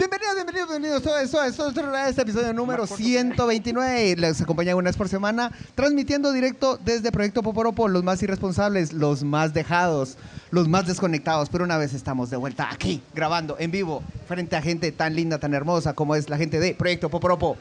Bienvenidos, 0.00 0.34
bienvenidos, 0.34 0.68
bienvenidos. 0.70 1.02
Todo 1.02 1.18
eso, 1.18 1.44
esto 1.44 1.68
es 1.68 2.08
este 2.08 2.22
episodio 2.22 2.54
número 2.54 2.86
129. 2.86 4.16
Les 4.16 4.40
acompaña 4.40 4.74
una 4.74 4.88
vez 4.88 4.96
por 4.96 5.10
semana, 5.10 5.52
transmitiendo 5.74 6.32
directo 6.32 6.78
desde 6.82 7.12
Proyecto 7.12 7.42
Poporopo, 7.42 7.86
los 7.86 8.02
más 8.02 8.22
irresponsables, 8.22 8.94
los 8.94 9.24
más 9.24 9.52
dejados, 9.52 10.16
los 10.52 10.68
más 10.68 10.86
desconectados. 10.86 11.50
Pero 11.50 11.64
una 11.64 11.76
vez 11.76 11.92
estamos 11.92 12.30
de 12.30 12.38
vuelta 12.38 12.70
aquí, 12.72 13.02
grabando 13.14 13.56
en 13.58 13.70
vivo, 13.72 14.02
frente 14.26 14.56
a 14.56 14.62
gente 14.62 14.90
tan 14.90 15.14
linda, 15.14 15.36
tan 15.38 15.52
hermosa 15.52 15.92
como 15.92 16.14
es 16.14 16.30
la 16.30 16.38
gente 16.38 16.58
de 16.60 16.72
Proyecto 16.74 17.10
Poporopo. 17.10 17.58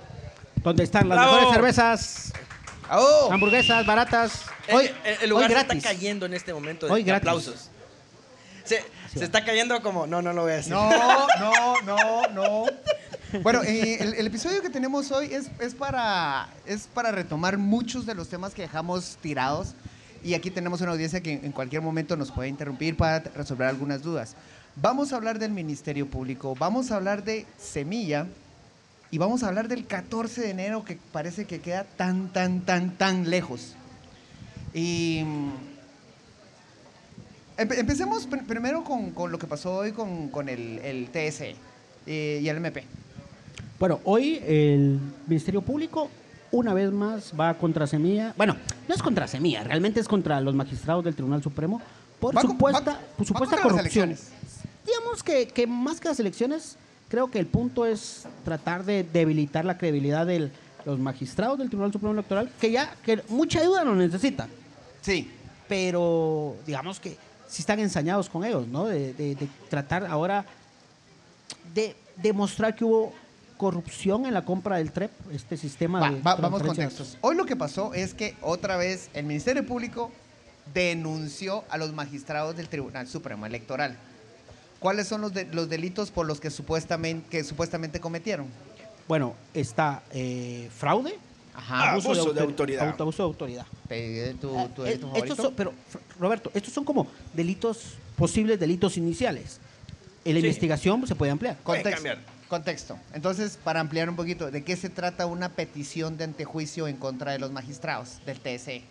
Donde 0.63 0.85
están 0.85 1.09
las 1.09 1.17
Bravo. 1.17 1.33
mejores 1.33 1.53
cervezas, 1.55 2.33
¡Oh! 2.89 3.33
hamburguesas 3.33 3.85
baratas. 3.85 4.43
El- 4.65 4.75
Hoy, 4.77 4.85
el, 5.03 5.17
el 5.23 5.29
lugar 5.29 5.43
hoy 5.43 5.49
se 5.49 5.53
gratis. 5.55 5.77
está 5.79 5.89
cayendo 5.89 6.25
en 6.25 6.33
este 6.35 6.53
momento 6.53 6.85
de, 6.85 6.93
Hoy 6.93 7.03
de 7.03 7.07
gratis. 7.07 7.27
aplausos. 7.27 7.69
Se, 8.63 8.81
se 9.13 9.23
está 9.23 9.43
cayendo 9.43 9.81
como... 9.81 10.07
No, 10.07 10.21
no 10.21 10.33
lo 10.33 10.43
voy 10.43 10.53
a 10.53 10.55
decir. 10.55 10.73
No, 10.73 10.89
no, 11.39 11.81
no, 11.81 12.27
no. 12.29 12.65
Bueno, 13.43 13.61
eh, 13.63 13.97
el, 13.99 14.13
el 14.15 14.27
episodio 14.27 14.61
que 14.61 14.69
tenemos 14.69 15.11
hoy 15.11 15.33
es, 15.33 15.49
es, 15.59 15.75
para, 15.75 16.49
es 16.65 16.87
para 16.87 17.11
retomar 17.11 17.57
muchos 17.57 18.05
de 18.05 18.15
los 18.15 18.27
temas 18.27 18.53
que 18.53 18.63
dejamos 18.63 19.17
tirados. 19.21 19.73
Y 20.23 20.33
aquí 20.33 20.51
tenemos 20.51 20.81
una 20.81 20.91
audiencia 20.91 21.21
que 21.21 21.33
en 21.33 21.51
cualquier 21.51 21.81
momento 21.81 22.17
nos 22.17 22.31
puede 22.31 22.49
interrumpir 22.49 22.97
para 22.97 23.19
resolver 23.19 23.67
algunas 23.67 24.01
dudas. 24.01 24.35
Vamos 24.75 25.11
a 25.11 25.15
hablar 25.15 25.39
del 25.39 25.51
Ministerio 25.51 26.09
Público, 26.09 26.55
vamos 26.57 26.91
a 26.91 26.95
hablar 26.95 27.23
de 27.23 27.45
Semilla 27.57 28.27
y 29.11 29.17
vamos 29.17 29.43
a 29.43 29.47
hablar 29.47 29.67
del 29.67 29.85
14 29.85 30.41
de 30.41 30.49
enero 30.51 30.85
que 30.85 30.97
parece 31.11 31.45
que 31.45 31.59
queda 31.59 31.83
tan, 31.83 32.29
tan, 32.29 32.61
tan, 32.61 32.91
tan 32.97 33.29
lejos. 33.29 33.75
Y 34.73 35.23
mm, 35.25 35.68
Empe- 37.59 37.77
empecemos 37.79 38.29
pr- 38.29 38.45
primero 38.45 38.83
con, 38.83 39.11
con 39.11 39.31
lo 39.31 39.37
que 39.39 39.47
pasó 39.47 39.75
hoy 39.77 39.91
con, 39.91 40.29
con 40.29 40.49
el, 40.49 40.79
el 40.79 41.09
TSE 41.09 41.55
eh, 42.07 42.39
y 42.41 42.47
el 42.49 42.57
MP. 42.57 42.83
Bueno, 43.79 43.99
hoy 44.03 44.41
el 44.45 44.99
Ministerio 45.27 45.61
Público 45.61 46.09
una 46.51 46.73
vez 46.73 46.91
más 46.91 47.33
va 47.39 47.53
contra 47.57 47.85
Semilla. 47.87 48.33
Bueno, 48.37 48.55
no 48.87 48.95
es 48.95 49.01
contra 49.01 49.27
Semilla, 49.27 49.63
realmente 49.63 49.99
es 49.99 50.07
contra 50.07 50.41
los 50.41 50.55
magistrados 50.55 51.03
del 51.03 51.15
Tribunal 51.15 51.43
Supremo 51.43 51.81
por 52.19 52.35
Va 52.35 52.41
supuesta, 52.41 52.79
va- 52.91 52.99
por 53.17 53.25
supuesta 53.25 53.55
corrupción. 53.57 53.79
elecciones. 54.09 54.29
Digamos 54.85 55.21
que, 55.23 55.47
que 55.47 55.67
más 55.67 55.99
que 55.99 56.07
las 56.09 56.19
elecciones, 56.19 56.75
creo 57.09 57.29
que 57.29 57.39
el 57.39 57.45
punto 57.45 57.85
es 57.85 58.23
tratar 58.43 58.83
de 58.83 59.03
debilitar 59.03 59.63
la 59.65 59.77
credibilidad 59.77 60.25
de 60.25 60.49
los 60.85 60.97
magistrados 60.99 61.59
del 61.59 61.67
Tribunal 61.69 61.91
Supremo 61.93 62.13
Electoral, 62.13 62.49
que 62.59 62.71
ya 62.71 62.95
que 63.03 63.21
mucha 63.29 63.59
ayuda 63.61 63.83
lo 63.83 63.95
necesitan. 63.95 64.49
Sí. 65.01 65.29
pero 65.67 66.55
digamos 66.65 66.99
que 66.99 67.15
sí 67.49 67.61
están 67.61 67.79
ensañados 67.79 68.29
con 68.29 68.45
ellos, 68.45 68.67
¿no? 68.67 68.85
De, 68.85 69.13
de- 69.13 69.35
de 69.35 69.47
tratar 69.69 70.05
ahora 70.05 70.45
de 71.73 71.95
demostrar 72.17 72.75
que 72.75 72.85
hubo 72.85 73.13
corrupción 73.57 74.25
en 74.25 74.33
la 74.33 74.45
compra 74.45 74.77
del 74.77 74.91
TREP, 74.91 75.11
este 75.31 75.57
sistema 75.57 75.99
Va- 75.99 76.11
de 76.11 76.21
va- 76.21 76.35
vamos 76.35 76.61
con 76.63 76.75
textos. 76.75 77.17
Hoy 77.21 77.35
lo 77.35 77.45
que 77.45 77.55
pasó 77.55 77.93
es 77.93 78.13
que 78.13 78.35
otra 78.41 78.77
vez 78.77 79.09
el 79.13 79.25
Ministerio 79.25 79.65
Público 79.65 80.11
denunció 80.73 81.63
a 81.69 81.77
los 81.77 81.91
magistrados 81.93 82.55
del 82.55 82.69
Tribunal 82.69 83.07
Supremo 83.07 83.45
Electoral. 83.45 83.97
¿Cuáles 84.79 85.07
son 85.07 85.19
los, 85.21 85.33
de- 85.33 85.45
los 85.45 85.67
delitos 85.67 86.09
por 86.11 86.25
los 86.25 86.39
que 86.39 86.49
supuestamente, 86.51 87.27
que 87.29 87.43
supuestamente 87.43 87.99
cometieron? 87.99 88.47
Bueno, 89.09 89.33
está 89.53 90.03
eh, 90.11 90.69
fraude, 90.77 91.17
Ajá. 91.59 91.91
Abuso 91.91 92.13
de 92.13 92.19
autor- 92.21 92.41
autoridad. 92.43 92.87
auto- 92.89 93.03
abuso 93.03 93.23
de 93.23 93.27
autoridad. 93.27 93.65
Pe- 93.87 94.35
¿Tu, 94.39 94.47
tu 94.75 94.85
Eh, 94.85 94.89
delito 94.91 95.11
eh, 95.15 95.19
estos 95.19 95.37
son- 95.37 95.53
pero, 95.55 95.73
Roberto, 96.19 96.51
estos 96.53 96.73
son 96.73 96.85
como 96.85 97.07
delitos, 97.33 97.95
posibles 98.15 98.59
delitos 98.59 98.95
iniciales. 98.97 99.59
En 100.25 100.33
la 100.35 100.39
Sí. 100.41 100.45
investigación 100.47 101.05
se 101.07 101.15
puede 101.15 101.31
ampliar. 101.31 101.57
Contexto. 101.63 101.91
cambiar. 101.91 102.19
Contexto. 102.47 102.97
Entonces, 103.13 103.59
para 103.63 103.79
ampliar 103.79 104.09
un 104.09 104.15
poquito, 104.15 104.49
¿de 104.49 104.63
qué 104.63 104.75
se 104.75 104.89
trata 104.89 105.25
una 105.27 105.49
petición 105.49 106.17
de 106.17 106.23
antejuicio 106.23 106.87
en 106.87 106.97
contra 106.97 107.31
de 107.31 107.39
los 107.39 107.51
magistrados 107.51 108.19
del? 108.25 108.39
TSE? 108.39 108.81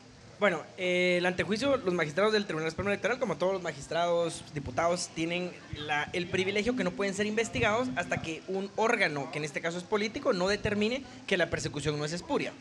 Bueno, 0.41 0.62
eh, 0.76 1.16
el 1.19 1.26
antejuicio, 1.26 1.78
los 1.78 1.94
magistrados 1.94 2.32
del 2.32 2.44
Tribunal 2.44 2.71
Supremo 2.71 2.91
Electoral, 2.91 3.19
como 3.19 3.37
todos 3.38 3.53
los 3.54 3.62
magistrados, 3.62 4.44
diputados, 4.54 5.09
tienen 5.12 5.50
la- 5.75 6.09
el 6.12 6.28
privilegio 6.28 6.76
que 6.76 6.84
no 6.84 6.93
pueden 6.93 7.12
ser 7.12 7.26
investigados 7.26 7.88
hasta 7.97 8.22
que 8.22 8.43
un 8.47 8.71
órgano, 8.76 9.32
que 9.32 9.38
en 9.38 9.44
este 9.44 9.60
caso 9.60 9.78
es 9.78 9.84
político, 9.84 10.32
no 10.32 10.47
determine 10.47 11.03
que 11.26 11.37
la 11.37 11.50
persecución 11.50 11.99
no 11.99 12.04
es 12.04 12.12
espuria. 12.12 12.53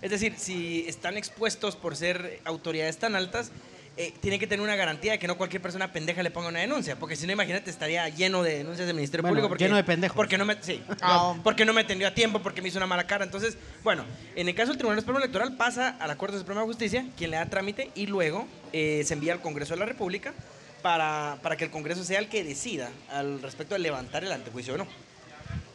Es 0.00 0.10
decir, 0.10 0.34
si 0.38 0.86
están 0.88 1.18
expuestos 1.18 1.76
por 1.76 1.94
ser 1.94 2.40
autoridades 2.46 2.96
tan 2.96 3.14
altas, 3.14 3.50
eh, 3.96 4.12
tienen 4.20 4.38
que 4.38 4.46
tener 4.46 4.62
una 4.62 4.76
garantía 4.76 5.12
de 5.12 5.18
que 5.18 5.26
no 5.26 5.36
cualquier 5.38 5.62
persona 5.62 5.90
pendeja 5.92 6.22
le 6.22 6.30
ponga 6.30 6.48
una 6.48 6.60
denuncia, 6.60 6.96
porque 6.96 7.16
si 7.16 7.26
no, 7.26 7.32
imagínate, 7.32 7.70
estaría 7.70 8.08
lleno 8.10 8.42
de 8.42 8.58
denuncias 8.58 8.86
del 8.86 8.94
Ministerio 8.96 9.22
Bueno, 9.22 9.34
Público. 9.36 9.48
Porque, 9.48 9.64
lleno 9.64 9.76
de 9.76 9.84
pendejos. 9.84 10.14
Porque 10.16 10.36
no 10.36 10.44
me, 10.44 10.56
sí, 10.62 10.82
Ah. 11.00 11.32
no, 11.36 11.42
porque 11.42 11.64
no 11.64 11.72
me 11.72 11.80
atendió 11.80 12.06
a 12.08 12.10
tiempo, 12.14 12.40
porque 12.42 12.60
me 12.60 12.68
hizo 12.68 12.78
una 12.78 12.86
mala 12.86 13.06
cara. 13.06 13.24
Entonces, 13.24 13.56
bueno, 13.82 14.04
en 14.34 14.48
el 14.48 14.54
caso 14.54 14.68
del 14.68 14.78
Tribunal 14.78 15.00
Supremo 15.00 15.18
Electoral 15.18 15.56
pasa 15.56 15.96
a 15.98 16.06
la 16.06 16.16
Corte 16.16 16.38
Suprema 16.38 16.60
de 16.60 16.66
Justicia, 16.66 17.06
quien 17.16 17.30
le 17.30 17.38
da 17.38 17.46
trámite 17.46 17.90
y 17.94 18.06
luego 18.06 18.46
eh, 18.72 19.02
se 19.06 19.14
envía 19.14 19.32
al 19.32 19.40
Congreso 19.40 19.74
de 19.74 19.80
la 19.80 19.86
República 19.86 20.34
para, 20.82 21.38
para 21.42 21.56
que 21.56 21.64
el 21.64 21.70
Congreso 21.70 22.04
sea 22.04 22.18
el 22.18 22.28
que 22.28 22.44
decida 22.44 22.90
al 23.10 23.40
respecto 23.40 23.74
de 23.74 23.78
levantar 23.80 24.22
el 24.24 24.30
antejuicio 24.32 24.74
o 24.74 24.78
no. 24.78 24.86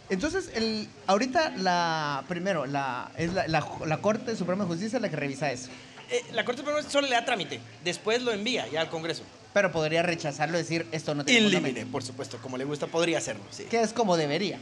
Entonces, 0.10 0.52
el, 0.56 0.90
ahorita 1.08 1.54
la, 1.58 2.26
primero, 2.28 2.66
la, 2.66 3.10
es 3.18 3.34
la, 3.34 3.48
la- 3.48 3.66
la 3.86 3.98
Corte 4.00 4.36
Suprema 4.36 4.66
de 4.66 4.70
Justicia 4.70 5.00
la 5.00 5.10
que 5.10 5.16
revisa 5.16 5.52
eso. 5.52 5.70
Eh, 6.12 6.24
la 6.34 6.44
Corte 6.46 6.62
Suprema 6.62 6.82
solo 6.84 7.08
le 7.08 7.16
da 7.16 7.24
trámite, 7.26 7.60
después 7.84 8.22
lo 8.22 8.32
envía 8.32 8.68
ya 8.68 8.82
al 8.82 8.90
Congreso. 8.90 9.24
Pero 9.54 9.72
podría 9.72 10.02
rechazarlo 10.02 10.58
y 10.58 10.62
decir, 10.62 10.86
esto 10.92 11.14
no 11.16 11.26
tiene 11.26 11.40
In 11.42 11.46
fundamento. 11.48 11.76
limine, 11.80 11.92
por 11.92 12.04
supuesto, 12.04 12.38
como 12.42 12.58
le 12.58 12.64
gusta, 12.66 12.88
podría 12.88 13.18
hacerlo, 13.18 13.44
sí. 13.52 13.64
Que 13.66 13.82
es 13.82 13.92
como 13.94 14.16
debería. 14.18 14.60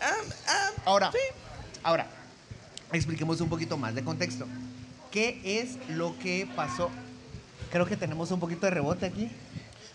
Ah, 0.00 0.12
ah, 0.48 0.70
Ahora, 0.84 1.12
ahora, 1.82 2.06
expliquemos 2.92 3.40
un 3.40 3.48
poquito 3.48 3.76
más 3.76 3.94
de 3.94 4.02
contexto. 4.02 4.46
¿Qué 5.12 5.40
es 5.44 5.76
lo 5.90 6.18
que 6.18 6.48
pasó? 6.56 6.90
Creo 7.70 7.86
que 7.86 7.96
tenemos 7.96 8.30
un 8.32 8.40
poquito 8.40 8.66
de 8.66 8.70
rebote 8.70 9.06
aquí. 9.06 9.28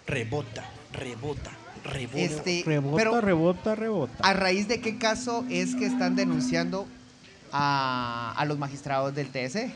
rebota, 0.05 0.63
rebota, 0.93 1.51
rebota. 1.83 2.19
Este, 2.19 2.63
Rebota, 2.65 2.97
pero, 2.97 3.21
rebota, 3.21 3.75
rebota. 3.75 4.13
¿a 4.23 4.33
raíz 4.33 4.67
de 4.67 4.79
qué 4.81 4.97
caso 4.97 5.45
es 5.49 5.75
que 5.75 5.85
están 5.85 6.15
denunciando 6.15 6.87
a, 7.51 8.33
a 8.37 8.45
los 8.45 8.57
magistrados 8.57 9.13
del? 9.13 9.27
TSE? 9.29 9.73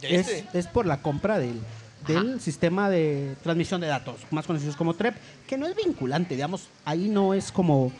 ¿Ya 0.00 0.08
es, 0.08 0.44
es 0.52 0.66
por 0.66 0.86
la 0.86 1.00
compra 1.02 1.38
del, 1.38 1.60
del 2.06 2.40
sistema 2.40 2.88
de 2.90 3.34
transmisión 3.42 3.80
de 3.80 3.86
datos, 3.88 4.16
más 4.30 4.46
conocidos 4.46 4.76
como 4.76 4.94
TREP, 4.94 5.14
que 5.46 5.56
no 5.58 5.66
es 5.66 5.74
vinculante, 5.74 6.34
digamos, 6.34 6.68
ahí 6.84 7.08
no 7.08 7.34
es 7.34 7.50
como 7.52 7.92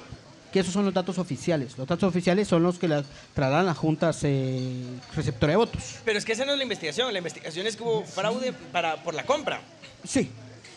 que 0.52 0.60
esos 0.60 0.72
son 0.72 0.84
los 0.86 0.94
datos 0.94 1.18
oficiales. 1.18 1.76
Los 1.76 1.86
datos 1.86 2.08
oficiales 2.08 2.48
son 2.48 2.62
los 2.62 2.78
que 2.78 2.88
las 2.88 3.04
trasladan 3.34 3.66
las 3.66 3.76
juntas 3.76 4.20
eh, 4.22 4.82
receptora 5.14 5.50
de 5.52 5.56
votos. 5.56 5.96
Pero 6.04 6.18
es 6.18 6.24
que 6.24 6.32
esa 6.32 6.44
no 6.46 6.52
es 6.52 6.56
la 6.58 6.62
investigación, 6.62 7.12
la 7.12 7.18
investigación 7.18 7.66
es 7.66 7.76
que 7.76 7.82
hubo 7.82 8.02
fraude 8.04 8.52
para, 8.72 8.96
por 9.02 9.12
la 9.14 9.24
compra. 9.24 9.60
Sí. 10.04 10.30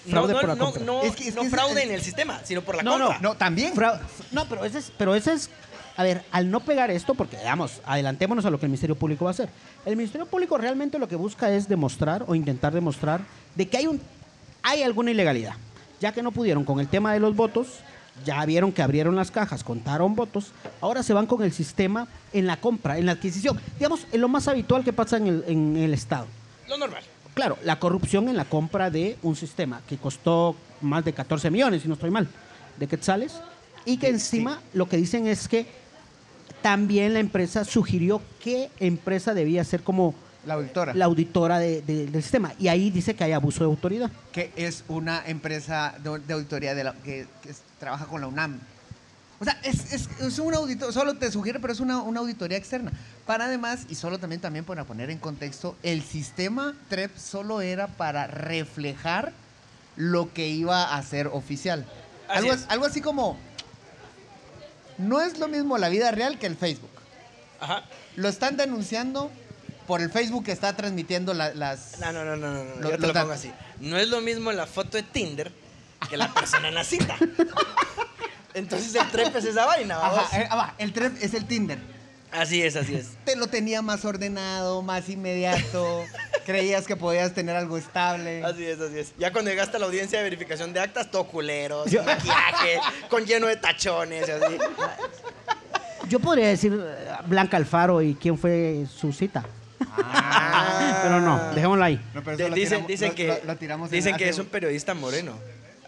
No, 0.03 0.11
Fraude 0.13 0.33
no, 0.33 0.39
por 0.39 0.49
la 0.49 0.55
no, 0.55 0.65
compra. 0.65 0.83
no, 0.83 1.01
Es 1.03 1.15
que- 1.15 1.27
es 1.27 1.35
no 1.35 1.43
que 1.43 1.49
fraude 1.51 1.81
es- 1.83 1.87
en 1.89 1.93
el 1.95 2.01
sistema, 2.01 2.41
sino 2.43 2.63
por 2.63 2.75
la 2.75 2.81
No, 2.83 2.97
no, 2.97 3.05
compra. 3.05 3.21
No, 3.21 3.35
también. 3.35 3.73
Fra- 3.75 4.01
no, 4.31 4.49
pero 4.49 4.65
ese 4.65 4.79
es, 4.79 4.91
pero 4.97 5.13
ese 5.15 5.33
es, 5.33 5.49
a 5.97 6.03
ver, 6.03 6.23
al 6.31 6.49
no 6.49 6.59
pegar 6.61 6.91
esto, 6.91 7.13
porque 7.13 7.37
digamos, 7.37 7.81
adelantémonos 7.85 8.45
a 8.45 8.49
lo 8.49 8.59
que 8.59 8.65
el 8.65 8.69
Ministerio 8.69 8.95
Público 8.95 9.25
va 9.25 9.31
a 9.31 9.33
hacer. 9.33 9.49
El 9.85 9.95
Ministerio 9.95 10.25
Público 10.25 10.57
realmente 10.57 10.99
lo 10.99 11.07
que 11.07 11.15
busca 11.15 11.51
es 11.51 11.67
demostrar 11.67 12.25
o 12.27 12.35
intentar 12.35 12.73
demostrar 12.73 13.21
de 13.55 13.67
que 13.67 13.77
hay 13.77 13.87
un, 13.87 14.01
hay 14.63 14.83
alguna 14.83 15.11
ilegalidad, 15.11 15.53
ya 15.99 16.11
que 16.11 16.21
no 16.21 16.31
pudieron 16.31 16.63
con 16.63 16.79
el 16.79 16.87
tema 16.87 17.13
de 17.13 17.19
los 17.19 17.35
votos, 17.35 17.79
ya 18.25 18.43
vieron 18.45 18.71
que 18.71 18.81
abrieron 18.81 19.15
las 19.15 19.31
cajas, 19.31 19.63
contaron 19.63 20.15
votos, 20.15 20.51
ahora 20.79 21.03
se 21.03 21.13
van 21.13 21.25
con 21.25 21.43
el 21.43 21.51
sistema 21.51 22.07
en 22.33 22.47
la 22.47 22.57
compra, 22.57 22.97
en 22.97 23.05
la 23.05 23.13
adquisición, 23.13 23.59
digamos, 23.77 24.05
en 24.11 24.21
lo 24.21 24.29
más 24.29 24.47
habitual 24.47 24.83
que 24.83 24.93
pasa 24.93 25.17
en 25.17 25.27
el, 25.27 25.43
en 25.47 25.77
el 25.77 25.93
Estado. 25.93 26.27
Lo 26.67 26.77
normal. 26.77 27.03
Claro, 27.33 27.57
la 27.63 27.79
corrupción 27.79 28.27
en 28.27 28.35
la 28.35 28.45
compra 28.45 28.89
de 28.89 29.17
un 29.23 29.35
sistema 29.35 29.81
que 29.87 29.97
costó 29.97 30.55
más 30.81 31.05
de 31.05 31.13
14 31.13 31.49
millones, 31.49 31.81
si 31.81 31.87
no 31.87 31.93
estoy 31.93 32.11
mal, 32.11 32.27
de 32.77 32.87
quetzales, 32.87 33.39
y 33.85 33.97
que 33.97 34.09
encima 34.09 34.61
lo 34.73 34.87
que 34.87 34.97
dicen 34.97 35.27
es 35.27 35.47
que 35.47 35.65
también 36.61 37.13
la 37.13 37.19
empresa 37.19 37.63
sugirió 37.65 38.21
qué 38.43 38.69
empresa 38.79 39.33
debía 39.33 39.63
ser 39.63 39.81
como 39.83 40.13
La 40.45 40.55
auditora. 40.55 40.93
la 40.93 41.05
auditora 41.05 41.59
de- 41.59 41.81
de- 41.81 42.07
del 42.07 42.21
sistema. 42.23 42.53
Y 42.59 42.67
ahí 42.67 42.89
dice 42.89 43.15
que 43.15 43.23
hay 43.23 43.31
abuso 43.31 43.59
de 43.63 43.69
autoridad. 43.69 44.11
que 44.31 44.51
es 44.55 44.83
una 44.87 45.23
empresa 45.27 45.95
de, 46.03 46.19
de 46.19 46.33
auditoría 46.33 46.73
de 46.75 46.83
la, 46.83 46.93
que, 46.93 47.27
que 47.41 47.49
es- 47.51 47.61
trabaja 47.79 48.05
con 48.05 48.21
la 48.21 48.27
UNAM. 48.27 48.59
O 49.39 49.43
sea, 49.43 49.59
es, 49.63 49.91
es, 49.91 50.07
es 50.19 50.37
un 50.37 50.53
auditor, 50.53 50.93
solo 50.93 51.15
te 51.15 51.31
sugiere, 51.31 51.59
pero 51.59 51.73
es 51.73 51.79
una, 51.79 52.01
una 52.03 52.19
auditoría 52.19 52.57
externa. 52.59 52.91
Para 53.25 53.45
además, 53.45 53.87
y 53.89 53.95
solo 53.95 54.19
también, 54.19 54.39
también 54.39 54.65
para 54.65 54.83
poner 54.83 55.09
en 55.09 55.17
contexto, 55.17 55.75
el 55.81 56.03
sistema 56.03 56.75
TREP 56.89 57.17
solo 57.17 57.59
era 57.61 57.87
para 57.87 58.27
reflejar 58.27 59.33
lo 59.95 60.31
que 60.31 60.47
iba 60.47 60.95
a 60.95 61.01
ser 61.03 61.25
oficial. 61.27 61.85
Así 62.29 62.47
Algo, 62.49 62.63
algo 62.69 62.85
así 62.85 63.01
como, 63.01 63.35
no 65.01 65.21
es 65.21 65.37
lo 65.39 65.47
mismo 65.47 65.77
la 65.77 65.89
vida 65.89 66.11
real 66.11 66.39
que 66.39 66.47
el 66.47 66.55
Facebook. 66.55 66.89
Ajá. 67.59 67.83
Lo 68.15 68.27
están 68.29 68.57
denunciando 68.57 69.31
por 69.87 70.01
el 70.01 70.09
Facebook 70.11 70.45
que 70.45 70.51
está 70.51 70.75
transmitiendo 70.75 71.33
la- 71.33 71.53
las... 71.53 71.99
No, 71.99 72.11
no, 72.11 72.23
no, 72.23 72.35
no, 72.35 72.53
no, 72.53 72.63
no. 72.63 72.75
Lo- 72.81 72.89
yo 72.91 72.95
te 72.95 73.07
los 73.07 73.13
lo 73.15 73.21
pongo 73.21 73.33
así. 73.33 73.51
No 73.79 73.97
es 73.97 74.07
lo 74.09 74.21
mismo 74.21 74.51
la 74.51 74.65
foto 74.67 74.97
de 74.97 75.03
Tinder 75.03 75.51
que 76.09 76.17
la 76.17 76.33
persona 76.33 76.69
en 76.69 76.75
la 76.75 76.83
cita. 76.83 77.15
Entonces 78.53 78.93
el 78.95 79.09
trep 79.11 79.35
es 79.35 79.45
esa 79.45 79.65
vaina. 79.65 79.97
Ajá, 79.97 80.39
eh, 80.41 80.47
ah, 80.49 80.55
va, 80.55 80.75
el 80.77 80.91
trep 80.93 81.15
es 81.21 81.33
el 81.33 81.45
Tinder. 81.45 81.79
Así 82.31 82.61
es, 82.63 82.75
así 82.77 82.95
es. 82.95 83.09
Te 83.25 83.35
lo 83.35 83.47
tenía 83.47 83.81
más 83.81 84.05
ordenado, 84.05 84.81
más 84.81 85.09
inmediato. 85.09 86.03
creías 86.45 86.87
que 86.87 86.95
podías 86.95 87.33
tener 87.33 87.55
algo 87.55 87.77
estable. 87.77 88.43
Así 88.43 88.65
es, 88.65 88.79
así 88.79 88.99
es. 88.99 89.13
Ya 89.19 89.31
cuando 89.31 89.51
llegaste 89.51 89.77
a 89.77 89.79
la 89.79 89.85
audiencia 89.85 90.17
de 90.19 90.23
verificación 90.23 90.71
de 90.73 90.79
actas, 90.79 91.11
todo 91.11 91.25
culero, 91.25 91.83
sin 91.87 92.03
maquillaje, 92.05 92.79
con 93.09 93.25
lleno 93.25 93.47
de 93.47 93.57
tachones, 93.57 94.27
y 94.27 94.31
así. 94.31 94.57
Yo 96.07 96.19
podría 96.19 96.47
decir 96.47 96.73
eh, 96.83 97.13
Blanca 97.27 97.57
Alfaro 97.57 98.01
y 98.01 98.15
quién 98.15 98.37
fue 98.37 98.85
su 98.93 99.11
cita. 99.13 99.43
Ah. 99.97 100.99
Pero 101.03 101.19
no, 101.21 101.53
dejémoslo 101.53 101.83
ahí. 101.83 101.99
No, 102.13 102.23
pero 102.23 102.37
dicen 102.55 102.85
tiramos- 102.85 102.87
dicen 102.87 103.09
lo- 103.09 103.15
que, 103.15 103.27
lo- 103.27 103.43
lo 103.45 103.55
tiramos 103.57 103.89
en 103.89 103.95
dicen 103.97 104.15
que 104.17 104.23
hace- 104.25 104.31
es 104.31 104.39
un 104.39 104.45
periodista 104.47 104.93
moreno. 104.93 105.33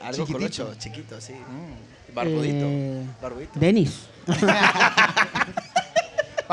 Algo 0.02 0.26
Chiquitito. 0.26 0.64
colocho, 0.66 0.80
chiquito, 0.80 1.22
sí. 1.22 1.34
Barbudito. 2.14 2.66
Eh, 2.68 3.06
Barbudito. 3.22 3.60
Denis. 3.60 4.08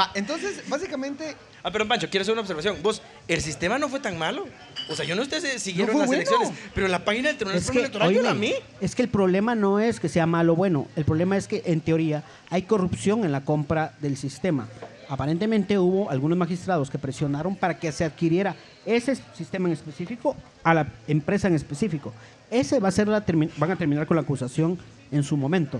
Va, 0.00 0.10
entonces, 0.14 0.62
básicamente, 0.68 1.36
Ah, 1.62 1.70
pero 1.70 1.86
Pancho, 1.86 2.08
quiero 2.08 2.22
hacer 2.22 2.32
una 2.32 2.40
observación. 2.40 2.76
Vos, 2.82 3.02
el 3.28 3.40
sistema 3.42 3.78
no 3.78 3.88
fue 3.90 4.00
tan 4.00 4.18
malo. 4.18 4.46
O 4.88 4.96
sea, 4.96 5.04
yo 5.04 5.14
no 5.14 5.20
ustedes 5.20 5.60
siguieron 5.62 5.98
las 5.98 6.06
bueno. 6.06 6.22
elecciones, 6.22 6.50
pero 6.74 6.88
la 6.88 7.04
página 7.04 7.28
del 7.28 7.36
Tribunal 7.36 7.58
Es 7.60 7.70
que, 7.70 7.80
Electoral 7.80 8.12
yo 8.14 8.22
la 8.22 8.30
amé. 8.30 8.54
es 8.80 8.94
que 8.94 9.02
el 9.02 9.08
problema 9.10 9.54
no 9.54 9.78
es 9.78 10.00
que 10.00 10.08
sea 10.08 10.26
malo 10.26 10.54
o 10.54 10.56
bueno. 10.56 10.88
El 10.96 11.04
problema 11.04 11.36
es 11.36 11.46
que, 11.46 11.62
en 11.66 11.82
teoría, 11.82 12.24
hay 12.48 12.62
corrupción 12.62 13.24
en 13.24 13.32
la 13.32 13.44
compra 13.44 13.92
del 14.00 14.16
sistema. 14.16 14.68
Aparentemente 15.10 15.78
hubo 15.78 16.08
algunos 16.10 16.38
magistrados 16.38 16.88
que 16.88 16.98
presionaron 16.98 17.56
para 17.56 17.78
que 17.78 17.92
se 17.92 18.04
adquiriera 18.04 18.56
ese 18.86 19.18
sistema 19.36 19.68
en 19.68 19.74
específico 19.74 20.36
a 20.64 20.72
la 20.72 20.86
empresa 21.08 21.48
en 21.48 21.56
específico. 21.56 22.14
Ese 22.50 22.80
va 22.80 22.88
a 22.88 22.92
ser 22.92 23.06
la 23.08 23.22
van 23.58 23.70
a 23.70 23.76
terminar 23.76 24.06
con 24.06 24.16
la 24.16 24.22
acusación 24.22 24.78
en 25.12 25.22
su 25.22 25.36
momento. 25.36 25.78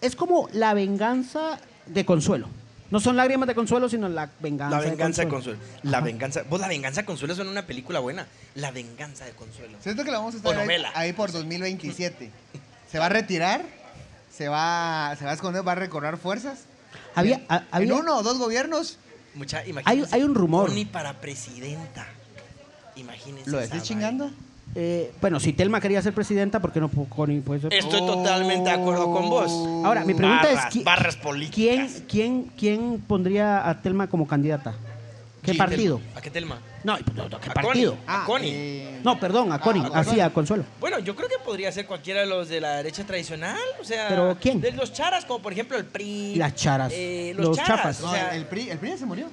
Es 0.00 0.14
como 0.14 0.48
la 0.52 0.72
venganza 0.72 1.58
de 1.86 2.04
Consuelo. 2.04 2.46
No 2.90 2.98
son 3.00 3.16
lágrimas 3.16 3.46
de 3.46 3.54
Consuelo, 3.54 3.88
sino 3.88 4.08
la 4.08 4.28
venganza. 4.40 4.76
La 4.76 4.82
venganza 4.82 5.22
de 5.22 5.28
Consuelo. 5.28 5.58
Consuelo. 5.60 5.80
La 5.90 6.00
venganza. 6.00 6.42
Vos, 6.48 6.60
la 6.60 6.68
venganza 6.68 7.02
de 7.02 7.06
Consuelo 7.06 7.34
suena 7.34 7.50
una 7.50 7.66
película 7.66 8.00
buena. 8.00 8.26
La 8.54 8.70
venganza 8.72 9.24
de 9.24 9.32
Consuelo. 9.32 9.78
siento 9.80 10.04
que 10.04 10.10
la 10.10 10.18
vamos 10.18 10.34
a 10.34 10.36
estar 10.38 10.52
ahí, 10.52 10.58
novela. 10.58 10.90
ahí 10.94 11.12
por 11.12 11.30
2027. 11.32 12.30
Se 12.90 12.98
va 12.98 13.06
a 13.06 13.08
retirar, 13.10 13.62
se 14.32 14.48
va, 14.48 15.14
se 15.18 15.24
va 15.24 15.30
a 15.30 15.34
esconder, 15.34 15.66
va 15.66 15.72
a 15.72 15.76
recorrer 15.76 16.16
fuerzas. 16.16 16.64
Había, 17.14 17.36
En- 17.36 17.46
a- 17.48 17.64
había- 17.70 17.92
En 17.94 17.98
uno 18.00 18.16
o 18.18 18.22
dos 18.24 18.38
gobiernos, 18.38 18.98
Mucha, 19.34 19.64
imagínense. 19.64 20.14
hay 20.14 20.22
un 20.24 20.34
rumor. 20.34 20.72
Ni 20.72 20.84
para 20.84 21.20
presidenta. 21.20 22.06
Imagínense. 22.96 23.48
¿lo 23.50 23.58
decís 23.58 23.82
chingando? 23.84 24.30
Eh, 24.74 25.12
bueno, 25.20 25.40
si 25.40 25.52
Telma 25.52 25.80
quería 25.80 26.00
ser 26.00 26.12
presidenta, 26.14 26.60
¿por 26.60 26.72
qué 26.72 26.78
no 26.80 26.88
Connie 26.88 27.40
puede 27.40 27.60
ser? 27.60 27.74
Estoy 27.74 28.00
totalmente 28.06 28.70
de 28.70 28.76
acuerdo 28.76 29.10
con 29.12 29.28
vos. 29.28 29.50
Ahora, 29.84 30.04
mi 30.04 30.14
pregunta 30.14 30.44
Barras, 30.46 30.66
es: 30.66 30.80
¿qui- 30.80 30.84
barras 30.84 31.14
¿quién, 31.16 31.22
políticas. 31.24 32.02
quién, 32.08 32.44
¿quién 32.56 33.00
pondría 33.06 33.68
a 33.68 33.82
Telma 33.82 34.06
como 34.08 34.28
candidata? 34.28 34.74
¿Qué 35.42 35.52
Sí, 35.52 35.58
partido? 35.58 36.00
¿A 36.14 36.20
qué 36.20 36.30
Telma? 36.30 36.60
No, 36.84 36.98
no, 37.14 37.28
no, 37.28 37.40
¿qué 37.40 37.50
A 37.50 37.54
partido? 37.54 37.92
Connie. 37.96 38.04
A 38.06 38.24
Connie. 38.26 38.50
eh, 38.52 39.00
No, 39.02 39.18
perdón, 39.18 39.50
a 39.52 39.58
Connie, 39.58 39.82
a 39.92 39.98
así, 39.98 40.20
a 40.20 40.30
Consuelo. 40.30 40.64
Bueno, 40.78 40.98
yo 41.00 41.16
creo 41.16 41.28
que 41.28 41.38
podría 41.44 41.72
ser 41.72 41.86
cualquiera 41.86 42.20
de 42.20 42.26
los 42.26 42.48
de 42.48 42.60
la 42.60 42.76
derecha 42.76 43.04
tradicional. 43.04 43.58
O 43.80 43.84
sea. 43.84 44.06
¿Pero 44.08 44.36
quién? 44.40 44.60
De 44.60 44.70
los 44.72 44.92
charas, 44.92 45.24
como 45.24 45.40
por 45.42 45.52
ejemplo 45.52 45.76
el 45.78 45.84
PRI. 45.86 46.34
Las 46.36 46.54
charas. 46.54 46.92
eh, 46.94 47.32
los, 47.36 47.46
Los 47.46 47.56
charas. 47.56 47.76
chafas. 47.98 48.00
O 48.02 48.10
sea, 48.10 48.36
el, 48.36 48.44
PRI, 48.46 48.70
el 48.70 48.78
PRI 48.78 48.90
ya 48.90 48.98
se 48.98 49.06
murió. 49.06 49.26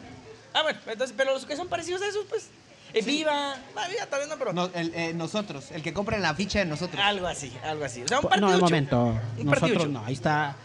Ah, 0.54 0.63
bueno, 0.63 0.80
entonces, 0.88 1.13
pero 1.16 1.33
los 1.33 1.45
que 1.45 1.56
son 1.56 1.68
parecidos 1.68 2.01
a 2.01 2.07
esos, 2.07 2.25
pues. 2.28 2.50
Eh, 2.94 3.01
Viva. 3.04 3.54
Ah, 3.75 3.88
viva, 3.89 4.06
tal 4.10 4.19
vez 4.22 4.30
no, 4.30 4.38
pero. 4.38 4.54
No, 4.54 4.69
el, 4.74 4.92
eh, 4.95 5.13
nosotros, 5.13 5.72
el 5.72 5.81
que 5.84 5.94
compra 5.94 6.16
en 6.18 6.22
la 6.24 6.34
ficha 6.36 6.60
de 6.60 6.66
nosotros. 6.66 7.01
Algo 7.04 7.28
así, 7.28 7.51
algo 7.63 7.84
así. 7.86 8.04
O 8.04 8.07
sea, 8.07 8.19
un 8.19 8.24
No, 8.24 8.30
partido. 8.30 8.51
de 8.51 8.57
momento. 8.57 9.04
Un 9.06 9.13
Nosotros 9.45 9.60
partiducho. 9.60 9.88
no, 9.88 10.06
ahí 10.06 10.13
está. 10.13 10.56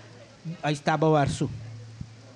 Ahí 0.63 0.75
está 0.75 0.97
Bob 0.97 1.17
Arzú. 1.17 1.49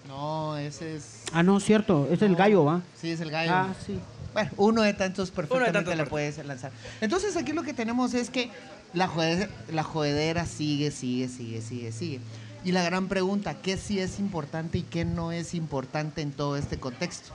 No, 0.08 0.56
ese 0.56 0.96
es. 0.96 1.22
Ah, 1.32 1.42
no, 1.42 1.58
cierto, 1.60 2.08
es 2.10 2.22
el 2.22 2.36
gallo, 2.36 2.64
¿va? 2.64 2.80
Sí, 3.00 3.10
es 3.10 3.20
el 3.20 3.30
gallo. 3.30 3.52
Ah, 3.52 3.74
sí. 3.84 3.98
Bueno, 4.32 4.50
uno 4.58 4.82
de 4.82 4.92
tantos 4.94 5.30
perfectamente 5.30 5.72
tantos 5.72 5.94
le 5.96 6.02
per- 6.02 6.10
puedes 6.10 6.44
lanzar. 6.44 6.70
Entonces 7.00 7.36
aquí 7.36 7.52
lo 7.52 7.62
que 7.62 7.72
tenemos 7.72 8.12
es 8.14 8.28
que 8.30 8.50
la, 8.92 9.08
jode- 9.08 9.48
la 9.72 9.82
jodedera 9.82 10.44
sigue, 10.46 10.90
sigue, 10.90 11.28
sigue, 11.28 11.62
sigue, 11.62 11.90
sigue. 11.92 12.20
Y 12.64 12.72
la 12.72 12.82
gran 12.82 13.08
pregunta, 13.08 13.54
¿qué 13.62 13.76
sí 13.76 13.98
es 13.98 14.18
importante 14.18 14.78
y 14.78 14.82
qué 14.82 15.04
no 15.04 15.32
es 15.32 15.54
importante 15.54 16.20
en 16.20 16.32
todo 16.32 16.56
este 16.56 16.78
contexto? 16.78 17.32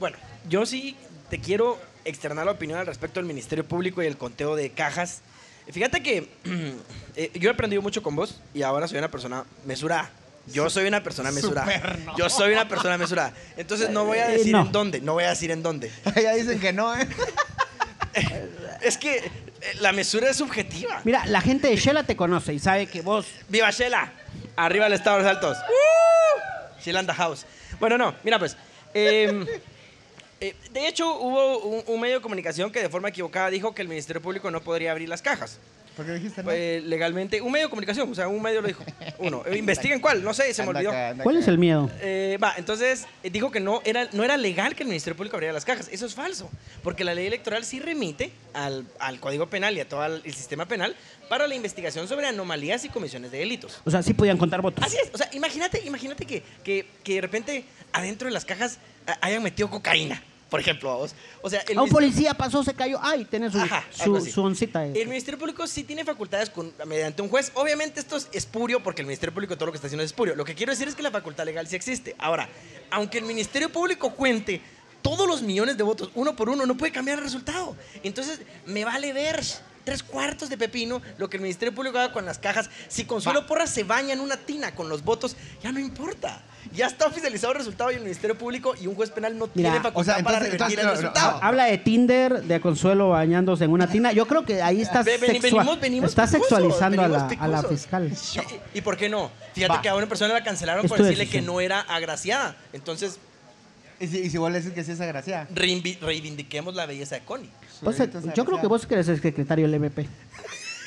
Bueno, 0.00 0.16
yo 0.48 0.66
sí 0.66 0.96
te 1.30 1.38
quiero 1.40 1.78
externar 2.04 2.44
la 2.46 2.52
opinión 2.52 2.78
al 2.78 2.86
respecto 2.86 3.18
del 3.20 3.26
Ministerio 3.26 3.64
Público 3.66 4.02
y 4.02 4.06
el 4.06 4.16
conteo 4.16 4.56
de 4.56 4.70
cajas. 4.70 5.22
Fíjate 5.70 6.02
que 6.02 6.28
eh, 7.16 7.30
yo 7.34 7.48
he 7.50 7.52
aprendido 7.52 7.80
mucho 7.82 8.02
con 8.02 8.14
vos 8.16 8.40
y 8.52 8.62
ahora 8.62 8.86
soy 8.88 8.98
una 8.98 9.10
persona 9.10 9.44
mesurada. 9.64 10.10
Yo 10.46 10.68
soy 10.68 10.86
una 10.86 11.02
persona 11.02 11.30
mesurada. 11.30 11.96
No. 12.04 12.18
Yo 12.18 12.28
soy 12.28 12.52
una 12.52 12.68
persona 12.68 12.98
mesurada. 12.98 13.32
Entonces 13.56 13.88
no 13.88 14.04
voy 14.04 14.18
a 14.18 14.28
Eh, 14.30 14.36
decir 14.38 14.52
no. 14.52 14.66
en 14.66 14.72
dónde, 14.72 15.00
no 15.00 15.14
voy 15.14 15.24
a 15.24 15.30
decir 15.30 15.50
en 15.50 15.62
dónde. 15.62 15.90
ya 16.22 16.34
dicen 16.34 16.60
que 16.60 16.72
no, 16.72 16.94
¿eh? 16.94 17.08
Es 18.82 18.98
que 18.98 19.16
eh, 19.16 19.30
la 19.80 19.92
mesura 19.92 20.28
es 20.30 20.36
subjetiva. 20.36 21.00
Mira, 21.04 21.24
la 21.26 21.40
gente 21.40 21.68
de 21.68 21.76
Shela 21.76 22.04
te 22.04 22.16
conoce 22.16 22.52
y 22.52 22.58
sabe 22.58 22.86
que 22.86 23.00
vos. 23.00 23.26
¡Viva 23.48 23.70
Shela! 23.70 24.12
Arriba 24.56 24.86
el 24.86 24.92
Estado 24.92 25.16
de 25.18 25.22
los 25.24 25.32
Altos. 25.32 25.56
¡Uh! 25.58 26.80
Shela 26.84 27.00
and 27.00 27.08
the 27.08 27.14
house. 27.14 27.46
Bueno, 27.80 27.96
no, 27.96 28.14
mira 28.22 28.38
pues. 28.38 28.56
eh, 28.92 29.46
eh, 30.40 30.54
de 30.72 30.88
hecho, 30.88 31.18
hubo 31.18 31.58
un, 31.58 31.82
un 31.86 32.00
medio 32.00 32.16
de 32.16 32.22
comunicación 32.22 32.70
que 32.70 32.80
de 32.80 32.88
forma 32.88 33.08
equivocada 33.08 33.50
dijo 33.50 33.74
que 33.74 33.82
el 33.82 33.88
Ministerio 33.88 34.20
Público 34.22 34.50
no 34.50 34.60
podría 34.60 34.92
abrir 34.92 35.08
las 35.08 35.22
cajas. 35.22 35.58
¿Por 35.96 36.04
qué 36.06 36.12
dijiste 36.12 36.42
no? 36.42 36.50
Eh, 36.50 36.82
legalmente, 36.84 37.40
un 37.40 37.52
medio 37.52 37.66
de 37.66 37.70
comunicación, 37.70 38.10
o 38.10 38.14
sea, 38.14 38.26
un 38.26 38.42
medio 38.42 38.60
lo 38.60 38.66
dijo. 38.66 38.84
Uno. 39.18 39.44
Eh, 39.46 39.56
investiguen 39.56 40.00
cuál, 40.00 40.24
no 40.24 40.34
sé, 40.34 40.52
se 40.52 40.62
me 40.64 40.70
olvidó. 40.70 40.92
¿Cuál 41.22 41.36
es 41.36 41.46
el 41.46 41.58
miedo? 41.58 41.88
Eh, 42.00 42.36
va, 42.42 42.54
entonces 42.56 43.06
eh, 43.22 43.30
dijo 43.30 43.50
que 43.50 43.60
no 43.60 43.80
era, 43.84 44.08
no 44.12 44.24
era 44.24 44.36
legal 44.36 44.74
que 44.74 44.82
el 44.82 44.88
Ministerio 44.88 45.16
Público 45.16 45.36
abriera 45.36 45.52
las 45.52 45.64
cajas. 45.64 45.88
Eso 45.92 46.06
es 46.06 46.14
falso, 46.14 46.50
porque 46.82 47.04
la 47.04 47.14
ley 47.14 47.26
electoral 47.26 47.64
sí 47.64 47.78
remite 47.78 48.32
al, 48.54 48.84
al 48.98 49.20
Código 49.20 49.46
Penal 49.48 49.76
y 49.76 49.80
a 49.80 49.88
todo 49.88 50.04
el, 50.04 50.22
el 50.24 50.34
sistema 50.34 50.66
penal 50.66 50.96
para 51.28 51.46
la 51.46 51.54
investigación 51.54 52.08
sobre 52.08 52.26
anomalías 52.26 52.84
y 52.84 52.88
comisiones 52.88 53.30
de 53.30 53.38
delitos. 53.38 53.80
O 53.84 53.90
sea, 53.90 54.02
sí 54.02 54.14
podían 54.14 54.36
contar 54.36 54.62
votos. 54.62 54.84
Así 54.84 54.96
es, 54.96 55.10
o 55.12 55.16
sea, 55.16 55.28
imagínate, 55.32 55.80
imagínate 55.86 56.26
que, 56.26 56.42
que, 56.64 56.86
que 57.04 57.14
de 57.14 57.20
repente 57.20 57.64
adentro 57.92 58.26
de 58.26 58.34
las 58.34 58.44
cajas 58.44 58.78
hayan 59.20 59.42
metido 59.42 59.68
cocaína, 59.70 60.22
por 60.50 60.60
ejemplo, 60.60 60.96
vos. 60.96 61.14
O 61.42 61.50
sea, 61.50 61.60
el 61.68 61.78
A 61.78 61.82
un 61.82 61.90
policía 61.90 62.32
pasó, 62.34 62.62
se 62.62 62.74
cayó. 62.74 62.98
Ay, 63.02 63.24
tiene 63.24 63.50
su, 63.50 63.58
Ajá, 63.58 63.84
su, 63.90 64.20
su 64.24 64.42
oncita. 64.42 64.84
El 64.86 65.08
Ministerio 65.08 65.38
Público 65.38 65.66
sí 65.66 65.82
tiene 65.84 66.04
facultades 66.04 66.48
con- 66.50 66.72
mediante 66.86 67.22
un 67.22 67.28
juez. 67.28 67.50
Obviamente 67.54 68.00
esto 68.00 68.16
es 68.16 68.28
espurio 68.32 68.82
porque 68.82 69.02
el 69.02 69.06
Ministerio 69.06 69.34
Público 69.34 69.56
todo 69.56 69.66
lo 69.66 69.72
que 69.72 69.76
está 69.76 69.88
haciendo 69.88 70.04
es 70.04 70.10
espurio. 70.10 70.34
Lo 70.36 70.44
que 70.44 70.54
quiero 70.54 70.70
decir 70.72 70.86
es 70.88 70.94
que 70.94 71.02
la 71.02 71.10
facultad 71.10 71.44
legal 71.44 71.66
sí 71.66 71.76
existe. 71.76 72.14
Ahora, 72.18 72.48
aunque 72.90 73.18
el 73.18 73.24
Ministerio 73.24 73.70
Público 73.70 74.10
cuente 74.14 74.60
todos 75.02 75.26
los 75.28 75.42
millones 75.42 75.76
de 75.76 75.82
votos 75.82 76.10
uno 76.14 76.34
por 76.36 76.48
uno, 76.48 76.64
no 76.64 76.76
puede 76.76 76.92
cambiar 76.92 77.18
el 77.18 77.24
resultado. 77.24 77.76
Entonces, 78.02 78.40
me 78.64 78.84
vale 78.84 79.12
ver 79.12 79.42
tres 79.84 80.02
cuartos 80.02 80.48
de 80.48 80.56
pepino 80.58 81.00
lo 81.18 81.28
que 81.28 81.36
el 81.36 81.42
Ministerio 81.42 81.74
Público 81.74 81.98
haga 81.98 82.12
con 82.12 82.24
las 82.24 82.38
cajas. 82.38 82.70
Si 82.88 83.04
Consuelo 83.04 83.46
Porras 83.46 83.70
se 83.70 83.84
baña 83.84 84.12
en 84.14 84.20
una 84.20 84.36
tina 84.36 84.74
con 84.74 84.88
los 84.88 85.04
votos, 85.04 85.36
ya 85.62 85.70
no 85.72 85.78
importa. 85.78 86.42
Ya 86.72 86.86
está 86.86 87.06
oficializado 87.06 87.52
el 87.52 87.58
resultado 87.58 87.92
y 87.92 87.96
el 87.96 88.00
Ministerio 88.00 88.38
Público 88.38 88.74
y 88.80 88.86
un 88.86 88.94
juez 88.94 89.10
penal 89.10 89.36
no 89.36 89.50
Mira, 89.54 89.70
tiene 89.70 89.82
facultad 89.82 90.14
o 90.14 90.16
sea, 90.16 90.24
para 90.24 90.38
revertir 90.38 90.62
entonces, 90.78 90.78
el 90.84 90.90
resultado. 91.12 91.38
Habla 91.42 91.64
de 91.66 91.76
Tinder, 91.78 92.42
de 92.42 92.60
Consuelo 92.60 93.10
bañándose 93.10 93.64
en 93.64 93.70
una 93.70 93.86
tina. 93.86 94.12
Yo 94.12 94.26
creo 94.26 94.46
que 94.46 94.62
ahí 94.62 94.80
está, 94.80 95.02
Ve- 95.02 95.18
veni- 95.20 95.40
sexua- 95.40 95.60
venimos- 95.64 95.80
venimos 95.80 96.08
está 96.10 96.26
sexualizando 96.26 97.02
a 97.02 97.08
la, 97.08 97.26
a 97.38 97.48
la 97.48 97.62
fiscal. 97.62 98.10
¿Y, 98.74 98.78
y 98.78 98.80
por 98.80 98.96
qué 98.96 99.10
no? 99.10 99.30
Fíjate 99.52 99.74
Va. 99.74 99.82
que 99.82 99.88
a 99.90 99.94
una 99.94 100.06
persona 100.08 100.32
la 100.32 100.42
cancelaron 100.42 100.84
Es 100.86 100.88
por 100.88 101.02
decirle 101.02 101.28
que 101.28 101.42
no 101.42 101.60
era 101.60 101.80
agraciada. 101.82 102.56
Entonces, 102.72 103.18
Y 104.00 104.06
si, 104.08 104.18
y 104.20 104.30
si 104.30 104.38
vos 104.38 104.50
le 104.50 104.58
dices 104.58 104.72
que 104.72 104.82
sí 104.84 104.92
es 104.92 105.00
agraciada. 105.02 105.46
reivindiquemos 106.00 106.74
la 106.74 106.86
belleza 106.86 107.16
de 107.16 107.20
Connie. 107.24 107.50
Pues, 107.82 108.00
es 108.00 108.10
yo 108.34 108.44
creo 108.44 108.60
que 108.60 108.66
vos 108.66 108.86
querés 108.86 109.06
ser 109.06 109.20
secretario 109.20 109.66
del 109.66 109.74
MP. 109.74 110.08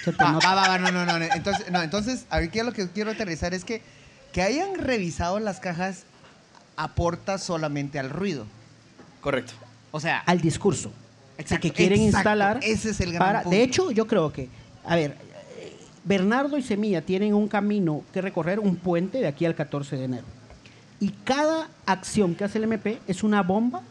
Te 0.06 0.12
Va, 0.12 0.40
va, 0.40 0.56
va, 0.56 0.78
no, 0.78 0.92
no, 0.92 1.06
no. 1.06 1.18
Entonces, 1.18 1.70
no, 1.72 1.82
entonces, 1.82 2.26
aquí 2.30 2.62
lo 2.62 2.72
que 2.72 2.88
quiero 2.90 3.12
aterrizar 3.12 3.54
es 3.54 3.66
que 3.66 3.82
que 4.32 4.42
hayan 4.42 4.76
revisado 4.76 5.40
las 5.40 5.60
cajas 5.60 6.04
aporta 6.76 7.38
solamente 7.38 8.00
al 8.00 8.10
ruido. 8.10 8.46
Correcto. 9.22 9.54
O 9.92 10.00
sea, 10.00 10.20
Al 10.20 10.40
discurso. 10.42 10.92
Exacto, 11.38 11.62
que 11.68 11.72
quieren 11.74 12.02
exacto. 12.02 12.18
instalar. 12.18 12.60
Ese 12.62 12.92
es 12.92 13.00
el 13.02 13.14
gran 13.14 13.20
para- 13.28 13.44
punto. 13.44 13.56
De 13.58 13.64
hecho, 13.64 13.92
yo 13.92 14.08
creo 14.08 14.32
que, 14.32 14.50
a 14.86 14.96
ver, 14.96 15.12
eh, 15.60 15.76
Bernardo 16.04 16.58
y 16.58 16.62
Semilla 16.64 17.02
tienen 17.02 17.34
un 17.34 17.48
camino 17.48 18.04
que 18.14 18.22
recorrer, 18.22 18.60
un 18.60 18.76
puente 18.76 19.20
de 19.20 19.28
aquí 19.28 19.46
al 19.46 19.56
14 19.56 19.98
de 19.98 20.06
enero. 20.06 20.26
Y 21.00 21.10
cada 21.24 21.70
acción 21.86 22.34
que 22.36 22.44
hace 22.44 22.58
el 22.58 22.66
MP 22.66 23.00
es 23.08 23.24
una 23.24 23.44
bomba 23.44 23.82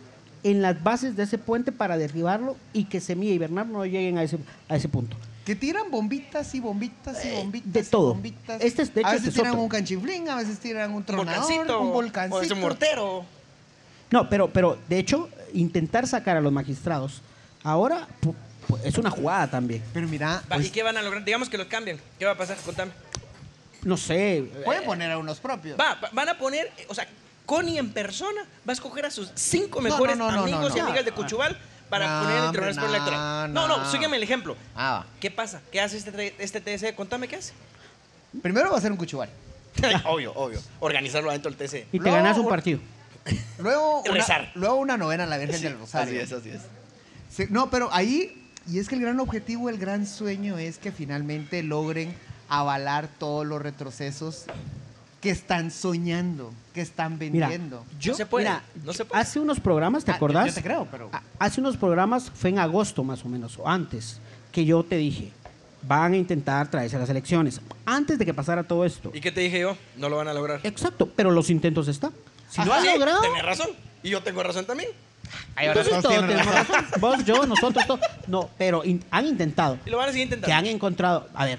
en 0.50 0.62
las 0.62 0.83
bases 0.83 1.17
de 1.17 1.25
ese 1.25 1.38
puente 1.38 1.73
para 1.73 1.97
derribarlo 1.97 2.57
y 2.73 2.85
que 2.85 3.00
Semilla 3.00 3.33
y 3.33 3.38
Bernardo 3.38 3.73
no 3.73 3.85
lleguen 3.85 4.19
a 4.19 4.23
ese, 4.23 4.38
a 4.69 4.76
ese 4.76 4.88
punto. 4.88 5.17
que 5.45 5.55
tiran 5.55 5.91
bombitas 5.93 6.53
y 6.57 6.61
bombitas 6.61 7.25
y 7.25 7.29
Eh, 7.29 7.35
bombitas. 7.37 7.73
de 7.73 7.81
y 7.81 7.85
todo. 7.85 8.09
bombitas. 8.15 8.61
Este 8.61 8.83
es- 8.83 8.93
de 8.93 9.00
hecho, 9.00 9.09
a 9.09 9.12
veces 9.12 9.29
este 9.29 9.31
es 9.31 9.35
tiran 9.43 9.53
otro. 9.53 9.62
un 9.62 9.69
canchiflín, 9.69 10.29
a 10.29 10.35
veces 10.37 10.59
tiran 10.59 10.91
un 10.91 10.97
Un 10.97 11.05
tronador, 11.05 11.41
volcancito. 11.43 11.81
un 11.81 11.87
O 11.88 11.93
volcancito. 11.93 12.43
es 12.43 12.50
un 12.50 12.61
mortero. 12.61 13.25
No, 14.11 14.29
pero, 14.29 14.53
pero 14.53 14.76
de 14.88 14.99
hecho, 14.99 15.29
intentar 15.55 16.07
sacar 16.09 16.37
a 16.37 16.41
los 16.41 16.53
magistrados 16.53 17.23
ahora 17.62 18.09
es 18.85 18.99
una 18.99 19.11
jugada 19.11 19.49
también. 19.49 19.83
Pero 19.93 20.09
mira, 20.09 20.43
Va, 20.50 20.57
pues, 20.57 20.67
¿Y 20.67 20.71
qué 20.71 20.83
van 20.83 20.97
a 20.97 21.03
lograr? 21.03 21.25
Digamos 21.25 21.49
que 21.49 21.59
los 21.59 21.69
cambian. 21.69 21.99
¿Qué 22.19 22.25
va 22.25 22.33
a 22.33 22.37
pasar? 22.37 22.57
Contame. 22.65 22.91
no 23.85 23.97
sé. 23.97 24.50
Pueden 24.65 24.83
poner 24.85 25.12
a 25.12 25.19
unos 25.19 25.38
propios. 25.38 25.79
Va, 25.79 25.95
va- 25.95 26.11
van 26.12 26.29
a 26.29 26.37
poner, 26.38 26.73
eh, 26.76 26.87
o 26.88 26.95
sea, 26.95 27.07
Connie 27.47 27.79
en 27.79 27.91
persona 27.93 28.43
va 28.69 28.73
a 28.73 28.75
escoger 28.75 29.07
a 29.07 29.11
sus 29.11 29.31
cinco 29.35 29.81
mejores 29.81 30.17
no, 30.19 30.26
no, 30.31 30.37
no, 30.37 30.43
amigos 30.43 30.71
no, 30.73 30.76
y 30.76 30.81
no. 30.81 30.87
amigas 30.87 31.05
de 31.05 31.12
Cuchubal 31.12 31.59
para 31.88 32.07
No, 32.09 32.23
poner 32.23 32.37
en 32.38 32.45
el 32.45 32.50
Tribunal 32.50 32.76
no, 32.76 32.87
Electoral. 32.88 33.55
No, 33.55 33.69
no, 33.69 33.76
no. 33.79 33.91
sígueme 33.91 34.17
el 34.17 34.23
ejemplo. 34.25 34.57
Ah, 34.75 35.05
va. 35.05 35.07
¿Qué 35.21 35.31
pasa? 35.31 35.61
¿Qué 35.71 35.81
hace 35.81 35.97
este, 35.97 36.35
este 36.38 36.61
TC? 36.61 36.95
Contame 36.97 37.29
qué 37.29 37.37
hace. 37.37 37.53
Primero 38.43 38.71
va 38.73 38.79
a 38.79 38.81
ser 38.81 38.91
un 38.91 38.99
cuchubal. 38.99 39.31
obvio, 40.05 40.33
obvio. 40.35 40.61
Organizarlo 40.81 41.31
adentro 41.31 41.50
del 41.53 41.59
TC. 41.69 41.87
Y 41.93 41.99
te 42.00 42.09
No, 42.11 42.12
ganas 42.17 42.37
un 42.38 42.49
partido. 42.49 42.81
Luego 43.59 44.00
una, 44.03 44.12
Rezar. 44.15 44.53
luego 44.55 44.76
una 44.76 44.97
novena 44.97 45.25
a 45.25 45.26
la 45.26 45.38
Virgen 45.38 45.61
del 45.61 45.79
Rosario. 45.79 46.21
Así 46.23 46.33
es, 46.35 46.38
así 46.41 46.50
es. 46.50 46.62
Sí, 47.29 47.47
no, 47.50 47.71
pero 47.71 47.88
ahí, 47.93 48.50
y 48.69 48.79
es 48.79 48.88
que 48.88 48.95
el 48.95 49.00
gran 49.00 49.19
objetivo, 49.21 49.69
el 49.69 49.79
gran 49.79 50.07
sueño 50.07 50.59
es 50.59 50.79
que 50.79 50.93
finalmente 50.93 51.62
logren 51.65 52.15
avalar 52.49 53.09
todos 53.19 53.45
los 53.45 53.61
retrocesos 53.61 54.45
que 55.26 55.33
están 55.33 55.73
soñando, 55.73 56.52
que 56.73 56.80
están 56.80 57.18
Mira, 57.18 57.49
vendiendo. 57.49 57.85
yo, 57.99 58.14
se 58.14 58.26
puede, 58.26 58.45
mira, 58.45 58.62
no 58.85 58.92
se 58.92 59.04
puede. 59.04 59.21
hace 59.21 59.40
unos 59.40 59.59
programas, 59.59 60.04
¿te 60.04 60.12
Ah, 60.12 60.14
yo- 60.14 60.16
acordás? 60.18 60.47
yo 60.47 60.54
te 60.54 60.62
creo, 60.62 60.87
pero- 60.88 61.11
Ah, 61.12 61.21
Hace 61.40 61.61
unos 61.61 61.76
programas, 61.76 62.30
fue 62.33 62.50
en 62.50 62.61
agosto 62.61 63.02
más 63.02 63.25
o 63.25 63.28
menos, 63.28 63.59
o 63.59 63.66
antes, 63.68 64.21
que 64.52 64.64
yo 64.64 64.85
te 64.85 64.97
dije, 64.99 65.33
van 65.83 66.12
a 66.12 66.16
intentar 66.16 66.71
traerse 66.71 66.97
las 66.97 67.11
elecciones, 67.11 67.61
antes 67.85 68.21
de 68.21 68.25
que 68.25 68.33
pasara 68.33 68.62
todo 68.62 68.85
esto. 68.85 69.11
¿Y 69.12 69.21
qué 69.21 69.33
te 69.33 69.40
dije 69.40 69.59
yo? 69.59 69.76
No 69.97 70.09
lo 70.09 70.16
van 70.16 70.28
a 70.28 70.33
lograr. 70.33 70.61
Exacto, 70.62 71.11
pero 71.16 71.33
los 71.33 71.50
intentos 71.50 71.88
están. 71.88 72.12
Si 72.49 72.64
lo 72.64 72.73
Ah, 72.73 72.76
han 72.76 72.83
sí, 72.85 72.88
logrado, 72.92 73.21
Tenés 73.23 73.45
razón. 73.45 73.68
Y 74.04 74.11
yo 74.11 74.23
tengo 74.23 74.45
razón 74.45 74.64
también. 74.64 74.90
Ay, 75.56 75.66
ahora 75.66 75.80
entonces 75.80 76.02
todos 76.04 76.25
tenemos 76.25 76.54
razón. 76.54 76.85
Vos, 77.00 77.25
yo, 77.25 77.45
nosotros, 77.47 77.85
todos. 77.85 78.00
No, 78.28 78.49
pero 78.56 78.85
in- 78.85 79.02
han 79.11 79.26
intentado. 79.26 79.76
Y 79.85 79.90
lo 79.90 79.97
van 79.97 80.09
a 80.11 80.12
seguir 80.12 80.26
intentando. 80.26 80.47
que 80.47 80.52
han 80.52 80.66
encontrado, 80.66 81.28
a 81.35 81.45
ver, 81.47 81.59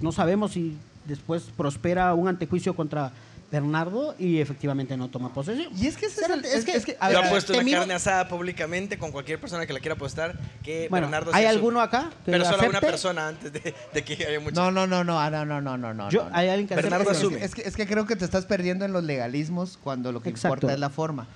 no 0.00 0.12
sabemos 0.12 0.52
si 0.52 0.76
después 1.06 1.44
prospera 1.56 2.12
un 2.14 2.28
antejuicio 2.28 2.74
contra 2.74 3.12
Bernardo 3.50 4.16
y 4.18 4.40
efectivamente 4.40 4.96
no 4.96 5.08
toma 5.08 5.32
posesión. 5.32 5.68
Y 5.76 5.86
es 5.86 5.96
que 5.96 6.06
ese 6.06 6.20
es 6.22 6.28
el- 6.30 6.44
Espérate, 6.44 6.58
es 6.58 6.64
que- 6.64 6.72
es 6.72 6.84
que- 6.84 6.96
a 6.98 7.06
Yo 7.06 7.08
ver, 7.08 7.16
a 7.16 7.20
ver, 7.20 7.28
apuesto 7.28 7.52
te 7.52 7.60
una 7.60 7.70
carne 7.78 7.94
asada 7.94 8.28
públicamente 8.28 8.98
con 8.98 9.12
cualquier 9.12 9.40
persona 9.40 9.64
que 9.66 9.72
la 9.72 9.78
quiera 9.78 9.94
apostar 9.94 10.36
que 10.64 10.88
Bueno, 10.90 11.06
Bernardo 11.06 11.30
¿hay 11.32 11.44
alguno 11.44 11.80
acá 11.80 12.10
que 12.24 12.32
Pero 12.32 12.38
lo 12.38 12.44
solo 12.44 12.68
una 12.68 12.80
persona 12.80 13.28
antes 13.28 13.52
de, 13.52 13.72
de 13.94 14.04
que 14.04 14.14
haya 14.26 14.40
muchos. 14.40 14.54
No, 14.56 14.72
no, 14.72 14.88
no, 14.88 15.04
no, 15.04 15.20
ah, 15.20 15.30
no, 15.30 15.44
no, 15.46 15.60
no, 15.60 15.78
no, 15.78 15.94
no. 15.94 16.10
Yo, 16.10 16.24
no. 16.28 16.34
hay 16.36 16.48
alguien 16.48 16.66
que 16.66 16.74
Bernardo 16.74 17.08
acepte- 17.08 17.16
asume. 17.18 17.44
Es 17.44 17.54
que, 17.54 17.62
es 17.62 17.76
que 17.76 17.86
creo 17.86 18.04
que 18.04 18.16
te 18.16 18.24
estás 18.24 18.46
perdiendo 18.46 18.84
en 18.84 18.92
los 18.92 19.04
legalismos 19.04 19.78
cuando 19.82 20.10
lo 20.10 20.20
que 20.22 20.30
Exacto. 20.30 20.56
importa 20.56 20.74
es 20.74 20.80
la 20.80 20.90
forma. 20.90 21.28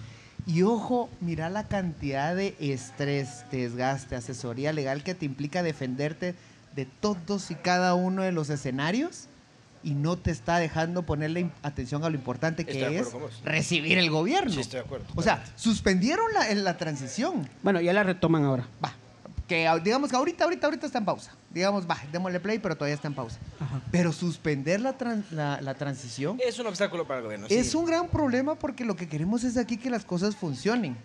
Y 0.47 0.63
ojo, 0.63 1.09
mira 1.21 1.49
la 1.49 1.69
cantidad 1.69 2.35
de 2.35 2.57
estrés, 2.59 3.45
desgaste, 3.53 4.17
asesoría 4.17 4.73
legal 4.73 5.05
que 5.05 5.15
te 5.15 5.27
implica 5.27 5.63
defenderte 5.63 6.35
de 6.75 6.87
todos 6.87 7.53
y 7.53 7.55
cada 7.55 7.95
uno 7.95 8.23
de 8.23 8.33
los 8.33 8.51
escenarios 8.51 9.27
y 9.83 9.93
no 9.95 10.17
te 10.17 10.31
está 10.31 10.59
dejando 10.59 11.03
ponerle 11.05 11.51
atención 11.63 12.05
a 12.05 12.11
lo 12.11 12.15
importante 12.17 12.65
que 12.67 12.99
es 12.99 13.09
recibir 13.45 13.99
el 13.99 14.11
gobierno. 14.11 14.53
Sí, 14.53 14.61
estoy 14.61 14.81
de 14.81 14.85
acuerdo. 14.87 15.07
O 15.15 15.23
sea, 15.23 15.43
suspendieron 15.57 16.27
la, 16.35 16.53
la 16.55 16.77
transición. 16.77 17.49
Bueno, 17.63 17.81
ya 17.81 17.93
la 17.93 18.03
retoman 18.03 18.45
ahora. 18.45 18.67
Va. 18.85 18.93
Que 19.49 19.69
digamos 19.83 20.11
que 20.11 20.17
ahorita, 20.17 20.45
ahorita, 20.45 20.67
ahorita 20.69 20.87
está 20.87 20.99
en 20.99 21.05
pausa. 21.05 21.33
Digamos, 21.51 21.89
va, 21.89 21.99
démosle 22.13 22.39
play, 22.39 22.59
pero 22.61 22.77
todavía 22.77 22.95
está 22.95 23.09
en 23.09 23.15
pausa. 23.15 23.39
Ajá. 23.59 23.81
Pero 23.91 24.13
suspender 24.13 24.81
la, 24.81 24.97
tran- 24.97 25.25
la, 25.33 25.61
la 25.61 25.75
transición 25.75 26.39
Es 26.47 26.59
un 26.61 26.67
obstáculo 26.69 27.05
para 27.07 27.19
el 27.19 27.25
gobierno. 27.25 27.49
sí. 27.49 27.55
es 27.57 27.75
un 27.75 27.85
gran 27.85 28.07
problema 28.09 28.55
porque 28.55 28.85
lo 28.85 28.95
que 28.95 29.09
queremos 29.09 29.43
es 29.43 29.57
aquí 29.57 29.77
que 29.77 29.91
las 29.91 30.05
cosas 30.05 30.37
funcionen. 30.37 30.97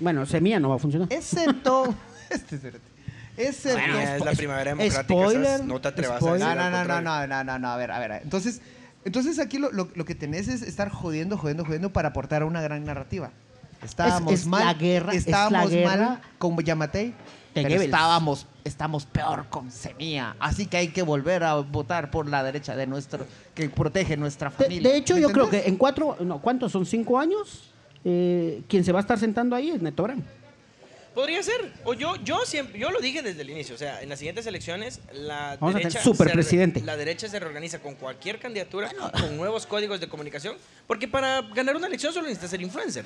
Bueno, 0.00 0.26
Semilla 0.26 0.58
no 0.58 0.70
va 0.70 0.76
a 0.76 0.78
funcionar. 0.80 1.06
Excepto. 1.12 1.94
este, 2.30 2.56
espérate. 2.56 2.91
Excepto. 3.36 3.78
Bueno, 3.80 3.98
es 3.98 4.24
la 4.24 4.32
primavera 4.32 4.70
democrática. 4.74 5.02
spoiler. 5.04 5.64
No 5.64 5.80
te 5.80 5.88
atrevas 5.88 6.18
spoiler. 6.20 6.46
a 6.48 6.54
no, 6.54 6.78
decir 6.78 6.88
no, 6.88 7.00
no, 7.00 7.00
no, 7.02 7.26
no, 7.26 7.26
no, 7.26 7.44
no, 7.44 7.58
no, 7.58 7.68
a 7.68 7.76
ver, 7.76 7.90
a 7.90 7.98
ver. 7.98 8.20
Entonces, 8.22 8.60
entonces 9.04 9.38
aquí 9.38 9.58
lo, 9.58 9.72
lo- 9.72 9.88
lo 9.94 10.04
que 10.04 10.14
tenés 10.14 10.48
es 10.48 10.62
estar 10.62 10.90
jodiendo, 10.90 11.36
jodiendo, 11.38 11.64
jodiendo 11.64 11.92
para 11.92 12.08
aportar 12.08 12.42
a 12.42 12.46
una 12.46 12.60
gran 12.60 12.84
narrativa. 12.84 13.30
Estábamos 13.82 14.32
Es- 14.32 14.40
es 14.42 14.46
mal. 14.46 14.64
la 14.64 14.74
guerra- 14.74 15.12
es 15.12 15.26
la 15.26 15.30
estábamos 15.46 15.70
guerra 15.70 15.96
mal 16.08 16.20
con 16.38 16.56
Yamatei. 16.58 17.06
de 17.06 17.14
Pero 17.54 17.68
Goebbels. 17.68 17.84
estábamos, 17.84 18.46
estamos 18.64 19.04
peor 19.04 19.46
con 19.50 19.70
Semilla. 19.70 20.36
Así 20.40 20.64
que 20.66 20.78
hay 20.78 20.88
que 20.88 21.02
volver 21.02 21.44
a 21.44 21.54
votar 21.56 22.10
por 22.10 22.26
la 22.26 22.42
derecha 22.42 22.74
de 22.76 22.86
nuestro, 22.86 23.26
que 23.54 23.68
protege 23.68 24.16
nuestra 24.16 24.48
De, 24.48 24.56
familia. 24.56 24.90
de 24.90 24.96
hecho, 24.96 25.14
¿Me 25.16 25.20
yo 25.20 25.28
creo 25.30 25.44
entendés? 25.44 25.64
que 25.64 25.68
en 25.70 25.76
cuatro, 25.76 26.16
no, 26.20 26.40
¿cuántos 26.40 26.72
son? 26.72 26.86
¿Cinco 26.86 27.18
años? 27.18 27.70
Eh, 28.04 28.62
quien 28.68 28.84
se 28.84 28.92
va 28.92 29.00
a 29.00 29.02
estar 29.02 29.18
sentando 29.18 29.54
ahí 29.54 29.70
es 29.70 29.82
Neto 29.82 30.02
Brand. 30.04 30.22
Podría 31.14 31.42
ser. 31.42 31.72
O 31.84 31.92
yo, 31.94 32.16
yo 32.24 32.40
siempre, 32.46 32.78
yo 32.78 32.90
lo 32.90 33.00
dije 33.00 33.20
desde 33.22 33.42
el 33.42 33.50
inicio. 33.50 33.74
O 33.74 33.78
sea, 33.78 34.00
en 34.02 34.08
las 34.08 34.18
siguientes 34.18 34.46
elecciones, 34.46 35.00
la 35.12 35.56
Vamos 35.60 35.74
derecha. 35.74 36.02
superpresidente. 36.02 36.80
se 36.80 36.86
La 36.86 36.96
derecha 36.96 37.28
se 37.28 37.38
reorganiza 37.38 37.80
con 37.80 37.94
cualquier 37.96 38.38
candidatura, 38.38 38.90
con 39.20 39.36
nuevos 39.36 39.66
códigos 39.66 40.00
de 40.00 40.08
comunicación. 40.08 40.56
Porque 40.86 41.08
para 41.08 41.42
ganar 41.42 41.76
una 41.76 41.86
elección 41.86 42.12
solo 42.12 42.26
necesitas 42.26 42.50
ser 42.50 42.62
influencer. 42.62 43.04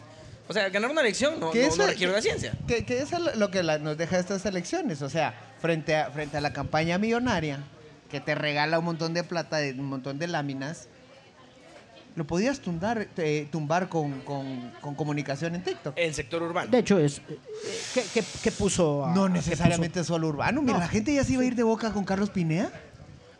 O 0.48 0.52
sea, 0.52 0.68
ganar 0.68 0.90
una 0.90 1.00
elección 1.00 1.40
no, 1.40 1.50
Que 1.50 1.62
no- 1.62 1.66
eso- 1.68 1.78
no 1.78 1.86
requiere 1.88 2.12
una 2.12 2.22
ciencia. 2.22 2.52
Que, 2.68 2.84
que 2.84 3.00
eso 3.00 3.16
es 3.16 3.36
lo 3.36 3.50
que 3.50 3.64
la- 3.64 3.78
nos 3.78 3.96
deja 3.98 4.18
estas 4.18 4.46
elecciones. 4.46 5.02
O 5.02 5.10
sea, 5.10 5.34
frente 5.60 5.96
a, 5.96 6.10
frente 6.12 6.36
a 6.36 6.40
la 6.40 6.52
campaña 6.52 6.98
millonaria, 6.98 7.58
que 8.08 8.20
te 8.20 8.36
regala 8.36 8.78
un 8.78 8.84
montón 8.84 9.14
de 9.14 9.24
plata, 9.24 9.56
de- 9.56 9.72
un 9.72 9.86
montón 9.86 10.20
de 10.20 10.28
láminas, 10.28 10.88
lo 12.16 12.26
podías 12.26 12.60
tumbar, 12.60 13.08
eh, 13.18 13.46
tumbar 13.52 13.88
con, 13.88 14.20
con- 14.22 14.72
con 14.80 14.94
comunicación 14.94 15.54
en 15.54 15.62
TikTok. 15.62 15.94
En 15.96 16.14
sector 16.14 16.42
urbano. 16.42 16.70
De 16.70 16.78
hecho, 16.78 16.98
es. 16.98 17.18
eh, 17.28 17.38
¿Qué, 17.94 18.02
qué- 18.14 18.24
qué 18.42 18.50
puso? 18.52 19.04
a- 19.04 19.14
no 19.14 19.28
necesariamente 19.28 20.02
solo 20.02 20.28
urbano. 20.28 20.62
Mira, 20.62 20.74
No. 20.74 20.80
la 20.80 20.88
gente 20.88 21.14
ya 21.14 21.22
se 21.24 21.34
iba 21.34 21.42
a 21.42 21.44
ir 21.44 21.54
de 21.54 21.62
boca 21.62 21.92
con 21.92 22.04
Carlos 22.04 22.30
Pinea. 22.30 22.70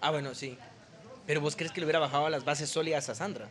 Ah, 0.02 0.10
bueno, 0.10 0.34
sí. 0.34 0.58
Pero 1.26 1.40
vos 1.40 1.56
crees 1.56 1.72
que 1.72 1.80
le 1.80 1.86
hubiera 1.86 1.98
bajado 1.98 2.28
las 2.28 2.44
bases 2.44 2.68
sólidas 2.70 3.08
a 3.08 3.14
Sandra. 3.14 3.48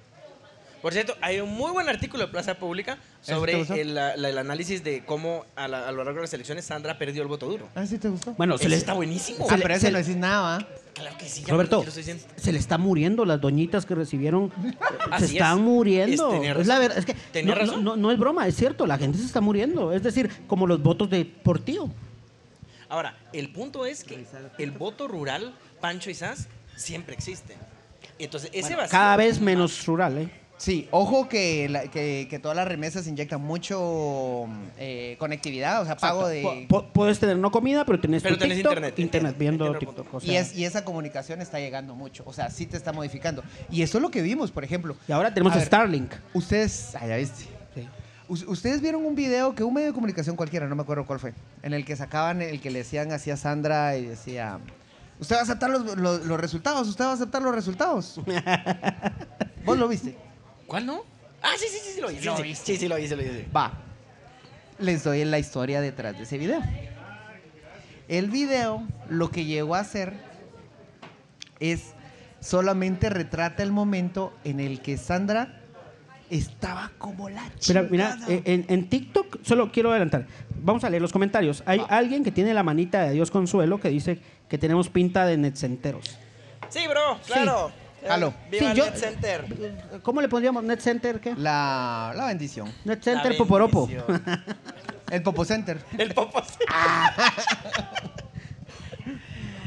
Por 0.81 0.93
cierto, 0.93 1.15
hay 1.21 1.39
un 1.39 1.51
muy 1.51 1.71
buen 1.71 1.89
artículo 1.89 2.25
de 2.27 2.31
Plaza 2.31 2.53
Pública 2.59 2.99
¿Ese 3.23 3.31
te 3.31 3.33
sobre 3.33 3.81
el, 3.81 3.95
la- 3.95 4.13
el 4.13 4.37
análisis 4.37 4.83
de 4.83 5.03
cómo 5.03 5.43
a, 5.55 5.67
la- 5.67 5.87
a 5.87 5.91
lo 5.91 6.03
largo 6.03 6.19
de 6.19 6.25
las 6.25 6.33
elecciones 6.35 6.65
Sandra 6.65 6.99
perdió 6.99 7.23
el 7.23 7.27
voto 7.27 7.47
duro. 7.47 7.67
Ah, 7.73 7.83
sí 7.87 7.97
te 7.97 8.09
gustó. 8.09 8.33
Bueno, 8.33 8.59
se 8.59 8.69
le, 8.69 8.75
está 8.75 8.93
buenísimo. 8.93 9.47
ah, 9.49 9.57
pero 9.59 9.75
le- 9.75 9.91
no 9.91 9.97
decís 9.97 10.15
nada. 10.15 10.59
¿va? 10.59 10.67
Claro 10.95 11.17
que 11.17 11.27
sí. 11.27 11.43
ya 11.43 11.51
Roberto, 11.51 11.83
lo 11.83 11.89
estoy 11.89 12.15
se 12.37 12.51
le 12.53 12.57
está 12.57 12.77
muriendo 12.77 13.25
las 13.25 13.39
doñitas 13.41 13.85
que 13.85 13.93
recibieron. 13.95 14.51
Así 15.11 15.27
se 15.27 15.33
están 15.33 15.57
es. 15.59 15.63
muriendo. 15.63 16.33
Es- 16.33 16.47
la 16.47 16.53
razón. 16.53 16.79
verdad. 16.79 16.97
Es 16.97 17.05
que 17.05 17.43
no, 17.43 17.53
razón. 17.53 17.83
no- 17.83 17.95
no 17.97 18.11
es 18.11 18.17
broma, 18.17 18.47
es 18.47 18.55
cierto. 18.55 18.87
La 18.87 18.97
gente 18.97 19.17
se 19.17 19.25
está 19.25 19.41
muriendo. 19.41 19.91
Es 19.91 20.01
decir, 20.03 20.31
como 20.47 20.65
los 20.65 20.81
votos 20.81 21.09
de 21.09 21.25
Portillo. 21.25 21.89
Ahora, 22.87 23.17
el 23.33 23.51
punto 23.51 23.85
es 23.85 24.03
que 24.03 24.25
el 24.57 24.71
voto 24.71 25.07
rural, 25.07 25.53
Pancho 25.81 26.09
y 26.09 26.13
Sass, 26.13 26.47
siempre 26.77 27.13
existe. 27.13 27.55
Entonces, 28.17 28.49
ese 28.53 28.75
vacío... 28.75 28.91
Cada 28.91 29.17
vez 29.17 29.41
menos 29.41 29.85
rural, 29.85 30.17
¿eh? 30.19 30.29
Sí, 30.57 30.87
ojo 30.91 31.27
que, 31.27 31.67
la- 31.69 31.83
que, 31.89 32.27
que 32.29 32.39
todas 32.39 32.55
las 32.55 32.65
remesas 32.67 33.05
inyectan 33.07 33.41
mucho 33.41 34.45
eh, 34.77 35.17
conectividad, 35.19 35.81
o 35.81 35.85
sea, 35.85 35.97
pago 35.97 36.27
de... 36.29 36.41
Po- 36.69 36.81
po- 36.83 36.87
puedes 36.93 37.19
tener 37.19 37.37
no 37.37 37.51
comida, 37.51 37.83
pero 37.85 37.99
tenés, 37.99 38.23
Pero 38.23 38.35
tu 38.35 38.39
tenés 38.41 38.57
TikTok, 38.57 38.71
internet. 38.71 38.99
internet 38.99 39.35
viendo 39.37 39.65
Entiendo 39.67 39.91
el 39.91 39.95
TikTok. 40.01 40.13
o 40.13 40.17
Y, 40.25 40.27
sea, 40.31 40.39
es, 40.41 40.55
y 40.55 40.63
esa 40.63 40.85
comunicación 40.85 41.41
está 41.41 41.59
llegando 41.59 41.93
mucho. 41.93 42.23
O 42.25 42.31
sea, 42.31 42.49
sí 42.49 42.65
te 42.65 42.77
está 42.77 42.93
modificando. 42.93 43.43
Y 43.69 43.81
eso 43.81 43.97
es 43.97 44.01
lo 44.01 44.09
que 44.11 44.21
vimos, 44.21 44.51
por 44.51 44.63
ejemplo. 44.63 44.95
y 45.07 45.11
ahora 45.11 45.33
tenemos 45.33 45.51
A 45.53 45.57
ver, 45.57 45.65
Starlink. 45.65 46.13
Ustedes, 46.33 46.95
ah, 46.95 47.05
ya 47.05 47.17
viste. 47.17 47.43
Sí. 47.75 47.87
Us- 48.29 48.45
Ustedes 48.47 48.79
vieron 48.79 49.05
un 49.05 49.13
video 49.13 49.53
que 49.55 49.63
un 49.63 49.73
medio 49.73 49.87
de 49.87 49.93
comunicación 49.93 50.37
cualquiera, 50.37 50.67
no 50.67 50.75
me 50.77 50.83
acuerdo 50.83 51.05
cuál 51.05 51.19
fue, 51.19 51.33
en 51.63 51.73
el 51.73 51.83
que 51.83 51.97
sacaban, 51.97 52.41
el 52.41 52.61
que 52.61 52.71
le 52.71 52.79
decían 52.79 53.11
así 53.11 53.29
a 53.29 53.35
Sandra 53.35 53.97
y 53.97 54.05
decía, 54.05 54.59
usted 55.19 55.35
va 55.35 55.39
a 55.41 55.43
aceptar 55.43 55.69
los, 55.69 55.97
los- 55.97 56.25
los 56.25 56.39
resultados, 56.39 56.87
usted 56.87 57.03
va 57.03 57.11
a 57.11 57.13
aceptar 57.15 57.41
los 57.41 57.53
resultados. 57.53 58.21
¿Vos 59.65 59.77
lo 59.77 59.87
viste? 59.89 60.15
¿Cuál 60.67 60.85
no? 60.85 61.01
Ah, 61.41 61.51
sí, 61.57 61.65
sí, 61.69 61.77
sí, 61.83 61.91
sí 61.95 62.01
lo. 62.01 62.09
Sí, 62.09 62.21
Lo 62.21 62.37
sí, 62.37 62.55
sí, 62.55 62.77
sí, 62.77 62.87
lo 62.87 62.97
sí, 62.97 63.07
lo 63.07 63.21
sí. 63.21 63.45
Va. 63.55 63.73
Les 64.79 65.03
doy 65.03 65.23
la 65.25 65.39
historia 65.39 65.79
detrás 65.81 66.17
de 66.17 66.23
ese 66.23 66.37
video. 66.37 66.61
El 68.07 68.29
video 68.29 68.83
lo 69.09 69.29
que 69.31 69.45
llegó 69.45 69.75
a 69.75 69.79
hacer 69.79 70.13
es 71.59 71.93
solamente 72.39 73.09
retrata 73.09 73.63
el 73.63 73.71
momento 73.71 74.33
en 74.43 74.59
el 74.59 74.81
que 74.81 74.97
Sandra 74.97 75.61
estaba 76.29 76.91
como 76.97 77.29
la 77.29 77.43
Mira, 77.43 77.55
chingada. 77.59 77.87
mira, 77.89 78.17
eh, 78.27 78.41
en, 78.45 78.65
en 78.67 78.89
TikTok, 78.89 79.39
solo 79.43 79.71
quiero 79.71 79.91
adelantar. 79.91 80.27
Vamos 80.61 80.83
a 80.83 80.89
leer 80.89 81.01
los 81.01 81.11
comentarios. 81.13 81.63
Hay 81.65 81.81
alguien 81.89 82.23
que 82.23 82.31
tiene 82.31 82.53
la 82.53 82.63
manita 82.63 83.03
de 83.03 83.13
Dios 83.13 83.31
Consuelo 83.31 83.79
que 83.79 83.89
dice 83.89 84.19
que 84.49 84.57
tenemos 84.57 84.89
pinta 84.89 85.25
de 85.25 85.37
netcenteros. 85.37 86.17
Sí, 86.69 86.81
bro, 86.87 87.19
claro. 87.25 87.71
Jalo. 88.07 88.33
Viva 88.51 88.71
Sí, 88.71 88.77
yo- 88.77 88.85
Net 88.85 88.95
Center. 88.95 89.99
¿Cómo 90.03 90.21
le 90.21 90.29
pondríamos? 90.29 90.63
¿Net 90.63 90.79
Center 90.79 91.19
qué? 91.19 91.35
la, 91.35 92.13
la 92.15 92.25
bendición. 92.27 92.71
Net 92.85 93.01
Center 93.01 93.31
La 93.33 93.37
Poporopo. 93.37 93.89
El 95.09 95.21
Popo 95.23 95.45
Center. 95.45 95.83
El 95.97 96.13
popo. 96.13 96.41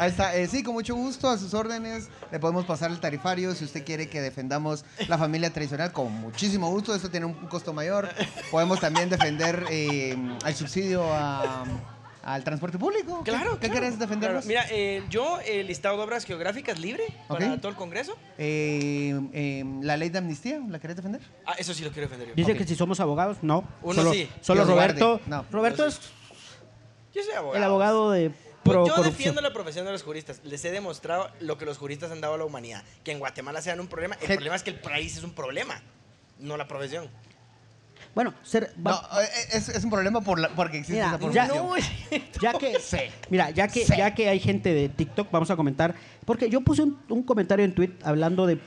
Ahí 0.01 0.11
está. 0.11 0.37
Eh, 0.37 0.47
sí, 0.47 0.63
con 0.63 0.75
mucho 0.75 0.95
gusto, 0.95 1.29
a 1.29 1.37
sus 1.39 1.55
órdenes. 1.55 2.09
Le 2.31 2.39
podemos 2.39 2.65
pasar 2.65 2.91
el 2.93 3.01
tarifario 3.01 3.53
si 3.55 3.65
usted 3.65 3.85
quiere 3.85 4.09
que 4.09 4.21
defendamos 4.21 4.85
la 5.09 5.19
familia 5.19 5.51
tradicional. 5.53 5.91
Con 5.91 6.13
muchísimo 6.13 6.71
gusto, 6.71 6.95
eso 6.95 7.11
tiene 7.11 7.27
un 7.27 7.35
costo 7.49 7.73
mayor. 7.73 8.09
Podemos 8.53 8.79
también 8.79 9.11
defender 9.11 9.65
eh, 9.71 10.17
el 10.47 10.55
subsidio 10.55 11.03
a, 11.13 11.65
al 12.35 12.45
transporte 12.45 12.79
público. 12.79 13.23
¿Qué- 13.25 13.31
Claro, 13.31 13.53
¿Qué 13.59 13.69
claro. 13.69 13.75
querés 13.75 13.99
defendernos? 13.99 14.45
Claro. 14.45 14.67
Mira, 14.69 14.77
eh, 14.77 15.03
yo, 15.09 15.39
el 15.41 15.67
listado 15.67 15.97
de 15.97 16.03
obras 16.03 16.25
geográficas 16.25 16.79
libre 16.79 17.05
para 17.27 17.57
todo 17.59 17.71
el 17.71 17.77
Congreso. 17.77 18.17
Eh, 18.37 19.19
eh, 19.33 19.65
la 19.83 19.97
ley 19.97 20.11
de 20.11 20.19
amnistía, 20.19 20.61
¿la 20.69 20.79
querés 20.79 20.97
defender? 20.97 21.21
Ah, 21.47 21.55
eso 21.59 21.73
sí 21.75 21.83
lo 21.85 21.91
quiero 21.91 22.09
defender 22.09 22.29
yo. 22.29 22.35
Dice 22.35 22.55
que 22.57 22.65
si 22.67 22.75
somos 22.75 23.01
abogados, 23.01 23.39
no. 23.43 23.65
Uno 23.83 23.95
solo, 23.95 24.13
sí. 24.13 24.29
Solo. 24.41 24.65
Roberto. 24.65 25.21
No, 25.27 25.45
Roberto 25.51 25.85
yo 25.85 25.89
es. 25.89 26.01
Yo 27.15 27.23
soy 27.23 27.33
abogado. 27.35 27.57
el 27.57 27.65
abogado 27.65 28.11
de 28.11 28.31
Pues 28.31 28.39
pro 28.63 28.87
yo 28.87 28.93
corrupción. 28.95 29.13
defiendo 29.17 29.41
la 29.41 29.53
profesión 29.53 29.87
de 29.87 29.93
los 29.93 30.03
juristas. 30.03 30.41
Les 30.45 30.63
he 30.65 30.71
demostrado 30.71 31.31
lo 31.41 31.57
que 31.57 31.65
los 31.65 31.79
juristas 31.79 32.11
han 32.13 32.21
dado 32.21 32.35
a 32.35 32.39
la 32.39 32.45
humanidad. 32.45 32.85
Que 33.05 33.13
en 33.13 33.19
Guatemala 33.19 33.63
sean 33.63 33.81
un 33.81 33.87
problema. 33.89 34.17
El 34.21 34.35
problema 34.35 34.57
es 34.57 34.63
que 34.63 34.71
el 34.71 34.79
país 34.81 35.17
es 35.17 35.25
un 35.25 35.33
problema, 35.33 35.81
no 36.39 36.57
la 36.59 36.69
profesión. 36.69 37.09
Bueno, 38.15 38.35
ser, 38.43 38.73
No, 38.77 38.91
va- 38.91 39.09
eh, 39.23 39.29
es, 39.53 39.69
es 39.69 39.85
un 39.85 39.91
problema 39.91 40.21
por 40.21 40.39
la- 40.41 40.49
porque 40.49 40.79
existe 40.79 40.95
Mira, 40.95 41.17
esa 41.17 41.19
ya- 41.33 42.53
que 42.59 42.77
Sí. 42.81 42.97
mira, 43.31 43.51
ya 43.51 43.69
que 43.69 43.85
Sí. 43.87 43.95
ya 43.97 44.15
que 44.15 44.29
hay 44.29 44.41
gente 44.41 44.73
de 44.75 44.89
TikTok, 44.89 45.31
vamos 45.31 45.51
a 45.51 45.57
comentar, 45.57 45.95
porque 46.25 46.51
yo 46.51 46.61
puse 46.63 46.83
un, 46.83 46.99
un 47.09 47.23
comentario 47.23 47.65
en 47.65 47.75
tweet 47.75 47.93
hablando 48.03 48.47
de 48.47 48.59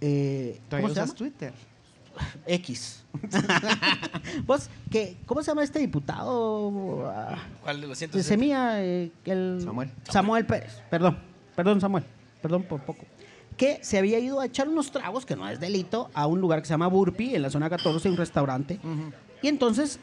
eh, 0.00 0.60
Todavía 0.68 0.82
¿cómo 0.82 0.94
se 0.94 1.00
usas 1.00 1.06
llama? 1.08 1.16
Twitter. 1.18 1.52
X. 2.46 3.04
Vos, 4.44 4.68
que, 4.90 5.16
¿cómo 5.26 5.42
se 5.42 5.50
llama 5.50 5.62
este 5.62 5.78
diputado? 5.78 7.10
Ah, 7.10 7.38
¿Cuál 7.62 7.80
de 7.80 7.86
los 7.86 7.98
de 7.98 8.06
160? 8.08 8.28
Semilla, 8.28 8.82
eh, 8.82 9.10
el 9.24 9.60
Samuel. 9.64 9.90
Samuel 10.10 10.46
Pérez, 10.46 10.82
perdón, 10.90 11.18
perdón 11.56 11.80
Samuel, 11.80 12.04
perdón 12.42 12.62
por 12.64 12.80
poco. 12.82 13.04
Que 13.58 13.78
se 13.82 13.98
había 13.98 14.18
ido 14.18 14.40
a 14.40 14.46
echar 14.46 14.68
unos 14.68 14.90
tragos, 14.90 15.26
que 15.26 15.36
no 15.36 15.46
es 15.48 15.60
delito, 15.60 16.08
a 16.14 16.26
un 16.26 16.40
lugar 16.40 16.60
que 16.62 16.66
se 16.66 16.72
llama 16.72 16.86
Burpee, 16.86 17.34
en 17.34 17.42
la 17.42 17.50
zona 17.50 17.68
14, 17.68 18.08
un 18.08 18.16
restaurante. 18.16 18.78
Y 19.42 19.48
entonces, 19.48 19.98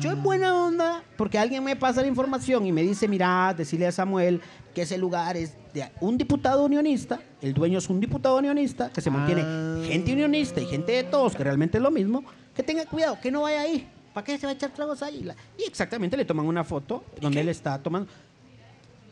yo 0.00 0.10
en 0.10 0.22
buena 0.22 0.54
onda, 0.54 1.02
porque 1.16 1.38
alguien 1.38 1.62
me 1.62 1.76
pasa 1.76 2.00
la 2.00 2.06
información 2.08 2.64
y 2.66 2.72
me 2.72 2.82
dice, 2.82 3.06
mira, 3.06 3.54
decirle 3.56 3.86
a 3.86 3.92
Samuel 3.92 4.40
que 4.74 4.82
ese 4.82 4.98
lugar 4.98 5.36
es 5.36 5.54
de 5.72 5.88
un 6.00 6.16
diputado 6.18 6.64
unionista, 6.64 7.20
el 7.42 7.52
dueño 7.54 7.78
es 7.78 7.88
un 7.90 8.00
diputado 8.00 8.38
unionista, 8.38 8.90
que 8.90 9.00
se 9.00 9.10
mantiene 9.10 9.42
Ah. 9.44 9.82
gente 9.86 10.12
unionista 10.12 10.60
y 10.60 10.66
gente 10.66 10.92
de 10.92 11.04
todos, 11.04 11.36
que 11.36 11.44
realmente 11.44 11.76
es 11.78 11.82
lo 11.82 11.90
mismo, 11.90 12.24
que 12.56 12.62
tenga 12.62 12.84
cuidado, 12.86 13.18
que 13.20 13.30
no 13.30 13.42
vaya 13.42 13.60
ahí. 13.60 13.86
¿Para 14.14 14.24
qué 14.24 14.38
se 14.38 14.46
va 14.46 14.52
a 14.52 14.54
echar 14.54 14.70
tragos 14.72 15.02
ahí? 15.02 15.28
Y 15.58 15.64
exactamente 15.64 16.16
le 16.16 16.24
toman 16.24 16.46
una 16.46 16.64
foto 16.64 17.04
donde 17.20 17.40
él 17.40 17.48
está 17.48 17.78
tomando. 17.82 18.08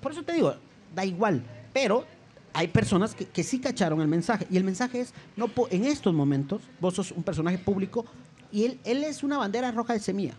Por 0.01 0.13
eso 0.13 0.23
te 0.23 0.33
digo, 0.33 0.55
da 0.95 1.05
igual. 1.05 1.43
Pero 1.73 2.05
hay 2.55 2.69
personas 2.69 3.15
que, 3.15 3.27
que 3.27 3.43
sí 3.43 3.61
cacharon 3.61 4.01
el 4.01 4.09
mensaje. 4.09 4.47
Y 4.51 4.57
el 4.57 4.65
mensaje 4.65 5.01
es, 5.01 5.15
no 5.37 5.51
en 5.71 5.85
estos 5.85 6.15
momentos, 6.15 6.63
vos 6.81 6.95
sos 6.95 7.13
un 7.13 7.23
personaje 7.23 7.59
público 7.59 8.05
y 8.51 8.65
él, 8.65 8.81
él 8.85 9.03
es 9.05 9.23
una 9.23 9.39
bandera 9.39 9.71
roja 9.73 9.95
de 9.95 10.01
semilla. 10.01 10.35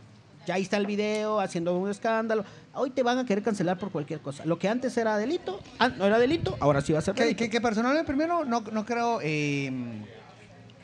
Ya 0.45 0.55
ahí 0.55 0.63
está 0.63 0.77
el 0.77 0.85
video 0.85 1.39
haciendo 1.39 1.77
un 1.77 1.89
escándalo. 1.89 2.43
Hoy 2.73 2.89
te 2.89 3.01
van 3.01 3.17
a 3.17 3.25
querer 3.25 3.43
cancelar 3.43 3.77
por 3.77 3.91
cualquier 3.91 4.19
cosa. 4.19 4.45
Lo 4.45 4.59
que 4.59 4.67
antes 4.67 4.95
era 4.97 5.17
delito, 5.17 5.61
ah, 5.79 5.87
no 5.89 6.05
era 6.05 6.19
delito, 6.19 6.57
ahora 6.59 6.81
sí 6.81 6.91
va 6.91 6.99
a 6.99 7.01
ser 7.01 7.15
Que, 7.15 7.23
delito. 7.23 7.43
que, 7.43 7.49
que 7.49 7.61
personalmente 7.61 8.05
primero 8.05 8.43
no, 8.43 8.61
no 8.61 8.85
creo 8.85 9.19
eh, 9.23 9.71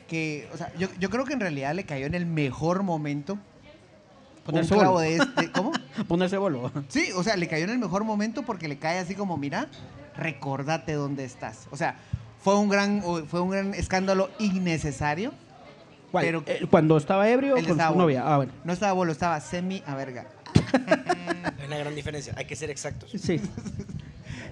que, 0.08 0.48
o 0.52 0.56
sea, 0.56 0.72
yo, 0.78 0.88
yo 0.98 1.10
creo 1.10 1.24
que 1.24 1.34
en 1.34 1.40
realidad 1.40 1.74
le 1.74 1.84
cayó 1.84 2.06
en 2.06 2.14
el 2.14 2.26
mejor 2.26 2.82
momento. 2.82 3.38
Ponerse 4.44 4.72
un 4.72 4.80
clavo 4.80 4.94
bolo. 4.94 5.04
de 5.04 5.16
este, 5.16 5.52
¿cómo? 5.52 5.72
Ponerse 6.08 6.38
bolo. 6.38 6.72
Sí, 6.88 7.10
o 7.14 7.22
sea, 7.22 7.36
le 7.36 7.46
cayó 7.46 7.64
en 7.64 7.70
el 7.70 7.78
mejor 7.78 8.04
momento 8.04 8.42
porque 8.42 8.66
le 8.66 8.78
cae 8.78 8.98
así 8.98 9.14
como, 9.14 9.36
mira, 9.36 9.68
recordate 10.20 10.92
dónde 10.92 11.24
estás. 11.24 11.66
O 11.70 11.76
sea, 11.76 11.96
fue 12.42 12.56
un 12.56 12.68
gran, 12.68 13.02
fue 13.28 13.40
un 13.40 13.50
gran 13.50 13.74
escándalo 13.74 14.30
innecesario. 14.38 15.32
¿Cuál? 16.12 16.24
Pero- 16.24 16.42
Eh, 16.46 16.66
Cuando 16.70 16.96
estaba 16.96 17.28
ebrio 17.28 17.54
de 17.54 17.60
con 17.60 17.64
su 17.66 17.72
estaba 17.72 17.96
novia. 17.96 18.22
Ah, 18.24 18.36
bueno. 18.36 18.52
No 18.64 18.72
estaba 18.72 18.92
bolo, 18.92 19.12
estaba 19.12 19.40
semi 19.40 19.82
a 19.86 19.94
verga. 19.94 20.26
Hay 21.58 21.66
una 21.66 21.78
gran 21.78 21.94
diferencia. 21.94 22.34
Hay 22.36 22.44
que 22.46 22.56
ser 22.56 22.70
exactos. 22.70 23.10
Sí. 23.12 23.40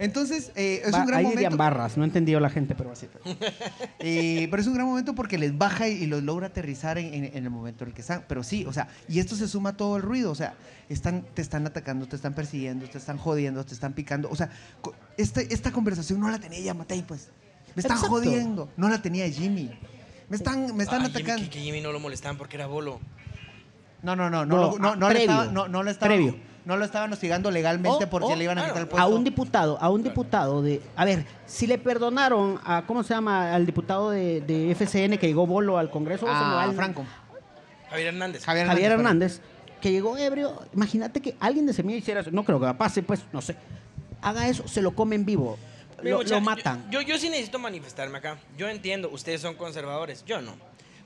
Entonces, 0.00 0.52
eh, 0.55 0.83
es 0.85 0.93
Va- 0.95 1.00
un 1.00 1.07
gran 1.07 1.19
ahí 1.21 1.26
momento. 1.26 1.57
barras, 1.57 1.97
no 1.97 2.05
he 2.05 2.07
entendido 2.07 2.40
la 2.40 2.50
gente, 2.50 2.75
pero 2.75 2.93
así. 2.93 3.07
Eh, 4.00 4.47
pero 4.50 4.61
es 4.62 4.69
un 4.69 4.75
gran 4.75 4.87
momento 4.87 5.14
porque 5.14 5.38
les 5.38 5.57
baja 5.59 5.88
y, 5.88 6.05
y 6.05 6.07
los 6.07 6.23
logra 6.23 6.47
aterrizar 6.49 6.99
en, 6.99 7.12
en- 7.12 7.25
en 7.37 7.45
el 7.45 7.50
momento 7.50 7.85
en 7.85 7.88
el 7.90 7.94
que 7.94 8.01
están. 8.03 8.25
Pero 8.29 8.42
sí, 8.44 8.64
o 8.64 8.72
sea, 8.72 8.88
y 9.09 9.18
esto 9.18 9.35
se 9.35 9.49
suma 9.49 9.70
a 9.70 9.77
todo 9.77 9.96
el 9.96 10.03
ruido. 10.03 10.31
O 10.31 10.35
sea, 10.35 10.55
están, 10.88 11.22
te 11.35 11.42
están 11.42 11.66
atacando, 11.66 12.07
te 12.07 12.16
están 12.16 12.35
persiguiendo, 12.35 12.88
te 12.88 12.99
están 12.99 13.18
jodiendo, 13.18 13.64
te 13.64 13.75
están 13.75 13.92
picando. 13.92 14.31
O 14.31 14.37
sea, 14.37 14.51
este- 15.16 15.53
esta 15.53 15.72
conversación 15.72 16.20
no 16.20 16.31
la 16.31 16.38
tenía 16.38 16.61
ya 16.61 16.75
Matei, 16.75 17.03
pues. 17.03 17.29
Me 17.75 17.81
están 17.83 17.96
Exacto. 17.96 18.16
jodiendo. 18.16 18.70
No 18.77 18.88
la 18.88 19.03
tenía 19.03 19.29
Jimmy. 19.29 19.70
Me 20.29 20.37
están, 20.37 20.77
me 20.77 20.85
están 20.85 21.03
Ay, 21.03 21.09
Jimmy, 21.09 21.20
atacando. 21.22 21.44
que, 21.44 21.51
que 21.51 21.61
Jimmy 21.61 21.81
no 21.81 21.90
lo 21.92 22.01
molestaban 22.01 22.37
porque 22.38 22.57
era 22.57 22.66
bolo. 22.66 23.01
No, 24.03 24.14
no, 24.14 24.31
no, 24.31 24.46
no, 24.46 24.57
No, 24.57 24.62
lo- 24.72 24.79
no, 24.79 24.88
ah, 24.90 24.96
no, 24.96 25.09
le 25.09 25.14
previo. 25.14 25.31
estaba, 25.33 25.53
no, 25.53 25.68
no 25.68 25.83
lo 25.83 25.90
estaban, 25.90 26.16
Previo. 26.16 26.37
No 26.68 26.76
lo 26.76 26.85
estaban 26.85 27.11
hostigando 27.11 27.50
legalmente 27.50 28.04
O- 28.04 28.11
porque 28.11 28.35
o- 28.35 28.37
le 28.37 28.44
iban 28.44 28.59
a 28.59 28.61
claro, 28.61 28.74
quitar 28.74 28.83
el 28.83 28.88
puesto. 28.88 29.02
A 29.02 29.09
un 29.09 29.24
diputado, 29.24 29.78
a 29.81 29.88
un 29.88 30.02
diputado 30.02 30.61
de. 30.62 30.83
A 30.96 31.07
ver, 31.07 31.24
si 31.46 31.66
le 31.66 31.78
perdonaron 31.78 32.61
a. 32.62 32.85
¿Cómo 32.87 33.02
se 33.02 33.14
llama? 33.14 33.54
Al 33.54 33.64
diputado 33.64 34.11
de, 34.11 34.42
de 34.42 34.70
FCN 34.72 35.16
que 35.18 35.26
llegó 35.26 35.46
bolo 35.46 35.78
al 35.78 35.90
Congreso. 35.90 36.26
se 36.26 36.33
me 36.33 36.38
va 36.38 36.62
a 36.64 36.66
el- 36.66 36.76
Franco. 36.76 37.07
Javier 37.88 38.09
Hernández. 38.09 38.44
Javier. 38.44 38.92
Hernández, 38.92 39.40
que 39.81 39.90
llegó 39.90 40.18
ebrio. 40.18 40.61
Imagínate 40.74 41.22
que 41.22 41.35
alguien 41.40 41.64
de 41.64 41.72
Semilla 41.72 41.98
hiciera 41.98 42.20
eso. 42.20 42.31
No 42.33 42.44
creo 42.44 42.61
que 42.61 42.74
pase, 42.74 43.02
pues, 43.02 43.22
no 43.33 43.40
sé. 43.40 43.57
Haga 44.20 44.46
eso, 44.48 44.68
se 44.68 44.83
lo 44.83 44.90
comen 44.94 45.24
vivo. 45.24 45.59
Lo, 46.02 46.18
mucha- 46.18 46.35
lo 46.35 46.42
matan. 46.42 46.85
Yo, 46.90 47.00
yo, 47.00 47.09
yo 47.14 47.18
sí 47.18 47.31
necesito 47.31 47.59
manifestarme 47.59 48.18
acá. 48.18 48.37
Yo 48.59 48.68
entiendo, 48.68 49.09
ustedes 49.11 49.40
son 49.40 49.54
conservadores. 49.54 50.22
Yo 50.26 50.42
no. 50.42 50.52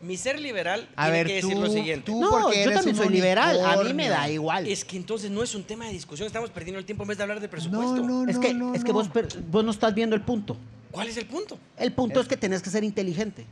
Mi 0.02 0.16
ser 0.16 0.40
liberal 0.40 0.88
A 0.96 1.04
tiene 1.04 1.18
ver, 1.18 1.26
que 1.28 1.40
tú, 1.40 1.48
decir 1.48 1.62
lo 1.62 1.70
siguiente. 1.70 2.06
tú 2.06 2.20
no, 2.20 2.28
porque 2.30 2.64
yo 2.64 2.72
también 2.72 2.96
soy 2.96 3.08
liberal. 3.08 3.64
A 3.64 3.76
mí 3.84 3.94
me 3.94 4.08
da 4.08 4.28
igual. 4.28 4.66
Es 4.66 4.84
que 4.84 4.96
entonces 4.96 5.30
no 5.30 5.42
es 5.42 5.54
un 5.54 5.62
tema 5.64 5.86
de 5.86 5.92
discusión. 5.92 6.26
Estamos 6.26 6.50
perdiendo 6.50 6.78
el 6.80 6.84
tiempo 6.84 7.04
en 7.04 7.08
vez 7.10 7.18
de 7.18 7.22
hablar 7.22 7.40
de 7.40 7.48
presupuesto. 7.48 7.96
No, 7.96 8.24
no, 8.24 8.28
es 8.28 8.34
no, 8.36 8.40
que, 8.40 8.52
no, 8.54 8.74
es 8.74 8.82
que 8.84 8.92
no. 8.92 8.94
vos, 9.48 9.64
no 9.64 9.70
estás 9.70 9.94
viendo 9.94 10.16
el 10.16 10.22
punto. 10.22 10.56
¿Cuál 10.90 11.06
es 11.08 11.16
el 11.16 11.26
punto? 11.26 11.56
El 11.78 11.92
punto 11.92 12.18
Es- 12.20 12.24
es 12.26 12.28
que 12.28 12.36
tenés 12.36 12.60
que 12.62 12.68
ser 12.70 12.82
inteligente. 12.84 13.46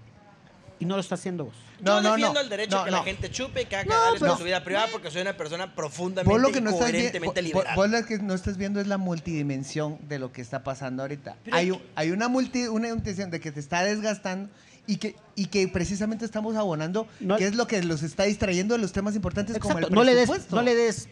Y 0.81 0.87
no 0.87 0.95
lo 0.95 1.03
estás 1.03 1.21
haciendo 1.21 1.45
vos. 1.45 1.55
No, 1.81 1.97
yo 1.99 2.03
no, 2.03 2.11
defiendo 2.13 2.35
no. 2.35 2.41
el 2.41 2.49
derecho 2.49 2.77
No, 2.77 2.83
a 2.83 2.85
que 2.87 2.91
no. 2.91 2.97
la 2.97 3.03
gente 3.05 3.31
chupe, 3.31 3.67
que 3.67 3.77
haga 3.77 3.85
No, 3.85 3.91
cagales 3.91 4.21
pero- 4.21 4.33
con 4.33 4.39
su 4.39 4.45
vida 4.45 4.65
privada 4.65 4.87
porque 4.91 5.11
soy 5.11 5.21
una 5.23 5.37
persona 5.37 5.75
profundamente 5.75 6.33
Vos 6.33 6.41
lo 6.41 6.51
que 6.51 6.59
y 6.59 6.63
no 6.63 6.71
estás 6.71 6.91
viendo, 6.91 7.11
coherentemente 7.13 7.41
vos, 7.43 7.47
liberal. 7.49 7.77
vos 7.77 7.91
lo 7.91 8.07
que 8.07 8.19
no 8.19 8.35
estás 8.35 8.57
viendo 8.57 8.81
es 8.81 8.87
la 8.87 8.97
multidimensión 8.97 9.99
de 10.09 10.19
lo 10.19 10.33
que 10.33 10.41
está 10.41 10.65
pasando 10.65 11.03
ahorita. 11.03 11.37
Pero 11.45 11.57
Hay, 11.97 12.11
una 12.11 12.29
multi, 12.29 12.67
una 12.67 12.89
dimensión 12.89 13.31
de 13.31 13.41
que 13.41 13.53
te 13.53 13.61
está 13.61 13.85
desgastando 13.85 14.51
y 14.91 14.97
que, 14.97 15.15
y 15.37 15.47
que 15.47 15.69
precisamente 15.69 16.25
estamos 16.25 16.57
abonando, 16.57 17.07
No- 17.21 17.37
que 17.37 17.47
es 17.47 17.55
lo 17.55 17.67
que 17.67 17.81
los 17.83 18.03
está 18.03 18.25
distrayendo 18.25 18.75
de 18.75 18.81
los 18.81 18.93
temas 18.93 19.15
importantes 19.15 19.59
como 19.59 19.79
el. 19.79 19.87
No 19.91 20.03
le, 20.03 20.15
des, 20.15 20.29
presupuesto. 20.29 20.57
no 20.57 20.63
le 20.63 20.75
des 20.75 21.09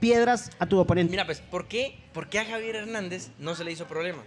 piedras 0.00 0.50
a 0.58 0.66
tu 0.66 0.78
oponente. 0.78 1.10
Mira, 1.10 1.26
pues, 1.26 1.40
¿por 1.40 1.66
qué, 1.68 1.98
¿por 2.12 2.28
qué 2.28 2.38
a 2.38 2.44
Javier 2.44 2.76
Hernández 2.76 3.30
no 3.38 3.54
se 3.54 3.64
le 3.64 3.72
hizo 3.72 3.86
problema? 3.86 4.22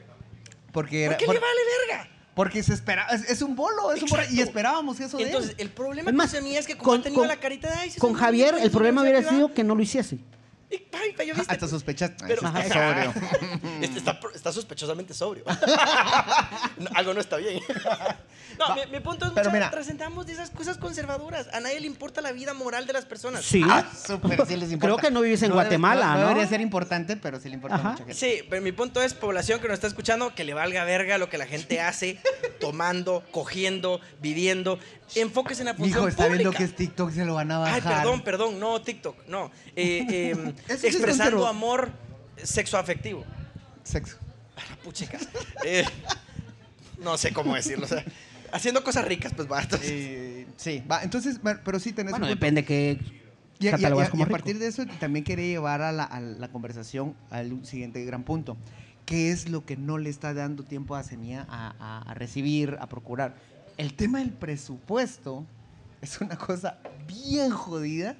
porque 0.71 1.03
era- 1.05 1.11
¿Por 1.13 1.17
qué 1.19 1.25
por- 1.25 1.35
le 1.35 1.41
vale 1.41 1.59
verga? 1.87 2.09
porque 2.35 2.61
se 2.63 2.73
esperaba, 2.73 3.09
es, 3.09 3.29
es 3.29 3.41
un 3.41 3.55
bolo, 3.55 3.91
es 3.91 4.01
un 4.03 4.09
bolo, 4.09 4.23
y 4.31 4.39
esperábamos 4.41 4.99
eso 4.99 5.17
de 5.17 5.23
Entonces, 5.23 5.51
él. 5.51 5.55
el 5.59 5.69
problema 5.71 6.09
Es 6.09 6.15
más, 6.15 6.31
con 6.31 6.39
Semilla 6.39 6.59
es 6.59 6.67
que 6.67 6.77
como 6.77 6.91
con- 6.91 6.99
ha 6.99 7.03
tenido 7.03 7.21
con- 7.21 7.27
la 7.27 7.37
carita 7.39 7.69
de 7.69 7.75
ay, 7.75 7.91
Con 7.97 8.13
Javier, 8.13 8.53
muy 8.53 8.61
el 8.63 8.71
problema 8.71 9.01
hubiera 9.01 9.19
privada". 9.19 9.35
sido 9.37 9.53
que 9.53 9.63
no 9.63 9.75
lo 9.75 9.81
hiciese. 9.81 10.19
Y, 10.71 10.75
ay, 10.93 11.13
pa, 11.17 11.23
¿ya 11.23 11.33
viste? 11.33 11.51
Hasta 11.51 11.67
sospechas. 11.67 12.11
Pero- 12.27 12.41
Eso 12.47 12.57
es 12.59 12.67
sobrio. 12.73 13.13
Este 13.81 13.97
está, 13.99 14.19
está 14.35 14.51
sospechosamente 14.51 15.13
sobrio. 15.13 15.43
No, 16.77 16.89
algo 16.95 17.13
no 17.13 17.19
está 17.19 17.35
bien. 17.37 17.59
No, 18.57 18.75
mi, 18.75 18.85
mi 18.91 18.99
punto 19.01 19.25
es, 19.25 19.31
Pero 19.33 19.49
mucha, 19.49 19.57
mira. 19.57 19.69
trascendamos 19.71 20.25
de 20.25 20.33
esas 20.33 20.49
cosas 20.49 20.77
conservadoras. 20.77 21.47
A 21.53 21.59
nadie 21.59 21.79
le 21.79 21.87
importa 21.87 22.21
la 22.21 22.31
vida 22.31 22.53
moral 22.53 22.85
de 22.87 22.93
las 22.93 23.05
personas. 23.05 23.43
Sí. 23.43 23.63
Ah, 23.67 23.85
súper, 24.07 24.45
sí 24.45 24.55
les 24.55 24.71
importa. 24.71 24.79
Creo 24.79 24.97
que 24.97 25.11
no 25.11 25.21
vives 25.21 25.41
en 25.43 25.51
Guatemala, 25.51 26.13
¿no? 26.15 26.19
debería 26.21 26.47
ser 26.47 26.61
importante, 26.61 27.17
pero 27.17 27.39
sí 27.39 27.49
le 27.49 27.55
importa 27.55 27.75
Ajá. 27.77 27.89
mucho. 27.91 28.05
gente. 28.05 28.13
Sí, 28.13 28.41
pero 28.49 28.61
mi 28.61 28.71
punto 28.71 29.01
es, 29.01 29.13
población 29.13 29.59
que 29.59 29.67
nos 29.67 29.75
está 29.75 29.87
escuchando, 29.87 30.33
que 30.35 30.43
le 30.45 30.53
valga 30.53 30.83
verga 30.85 31.17
lo 31.17 31.29
que 31.29 31.37
la 31.37 31.45
gente 31.47 31.81
hace, 31.81 32.19
tomando, 32.61 33.23
cogiendo, 33.31 33.99
viviendo. 34.21 34.79
Enfóquese 35.15 35.61
en 35.61 35.65
la 35.67 35.73
función 35.73 35.99
hijo 35.99 36.07
está 36.07 36.27
viendo 36.27 36.51
que 36.51 36.63
es 36.63 36.75
TikTok, 36.75 37.11
se 37.11 37.25
lo 37.25 37.33
van 37.35 37.51
a 37.51 37.59
bajar. 37.59 37.75
Ay, 37.75 37.97
perdón, 37.97 38.21
perdón, 38.23 38.59
no, 38.59 38.81
TikTok, 38.81 39.27
no. 39.27 39.51
Eh, 39.75 40.05
eh, 40.37 40.53
expresando 40.83 41.47
amor 41.47 41.89
sexoafectivo. 42.43 43.23
Sexo. 43.83 44.17
Ah, 44.57 44.61
Puchica. 44.83 45.17
Eh, 45.65 45.85
no 46.99 47.17
sé 47.17 47.31
cómo 47.33 47.55
decirlo. 47.55 47.85
o 47.85 47.87
sea, 47.89 48.03
haciendo 48.51 48.83
cosas 48.83 49.05
ricas, 49.05 49.33
pues 49.35 49.49
va. 49.51 49.61
entonces- 49.61 49.89
Eh, 49.91 50.47
sí, 50.57 50.83
va, 50.89 51.03
entonces, 51.03 51.39
pero 51.63 51.79
sí 51.79 51.91
tenés 51.93 52.11
Bueno, 52.11 52.27
depende 52.27 52.63
que 52.65 52.99
Y, 53.59 53.67
y- 53.67 53.69
y- 53.69 54.21
a 54.21 54.25
partir 54.27 54.57
de 54.59 54.67
eso 54.67 54.85
también 54.99 55.25
quería 55.25 55.45
llevar 55.47 55.81
a 55.81 55.91
la, 55.91 56.03
a 56.05 56.19
la 56.21 56.47
conversación 56.49 57.15
al 57.29 57.65
siguiente 57.65 58.03
gran 58.05 58.23
punto. 58.23 58.57
¿Qué 59.05 59.31
es 59.31 59.49
lo 59.49 59.65
que 59.65 59.75
no 59.75 59.97
le 59.97 60.09
está 60.09 60.33
dando 60.33 60.63
tiempo 60.63 60.95
a 60.95 61.03
Semilla 61.03 61.45
a, 61.49 61.73
a- 61.79 62.09
a 62.11 62.13
recibir, 62.13 62.77
a 62.79 62.87
procurar? 62.87 63.35
El 63.79 63.93
tema 63.93 64.19
del 64.19 64.31
presupuesto 64.31 65.45
es 66.01 66.19
una 66.19 66.37
cosa 66.37 66.79
bien 67.07 67.49
jodida 67.49 68.17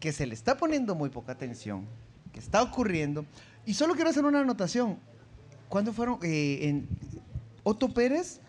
que 0.00 0.10
se 0.10 0.26
le 0.26 0.32
está 0.32 0.56
poniendo 0.56 0.94
muy 0.94 1.10
poca 1.10 1.32
atención, 1.32 1.84
que 2.32 2.40
está 2.40 2.62
ocurriendo. 2.62 3.26
Y 3.66 3.74
solo 3.74 3.92
quiero 3.94 4.08
hacer 4.08 4.24
una 4.24 4.40
anotación. 4.40 4.98
¿Cuándo 5.68 5.92
fueron? 5.92 6.18
Eh, 6.22 6.60
en, 6.62 6.88
Otto 7.62 7.92
Pérez 7.92 8.40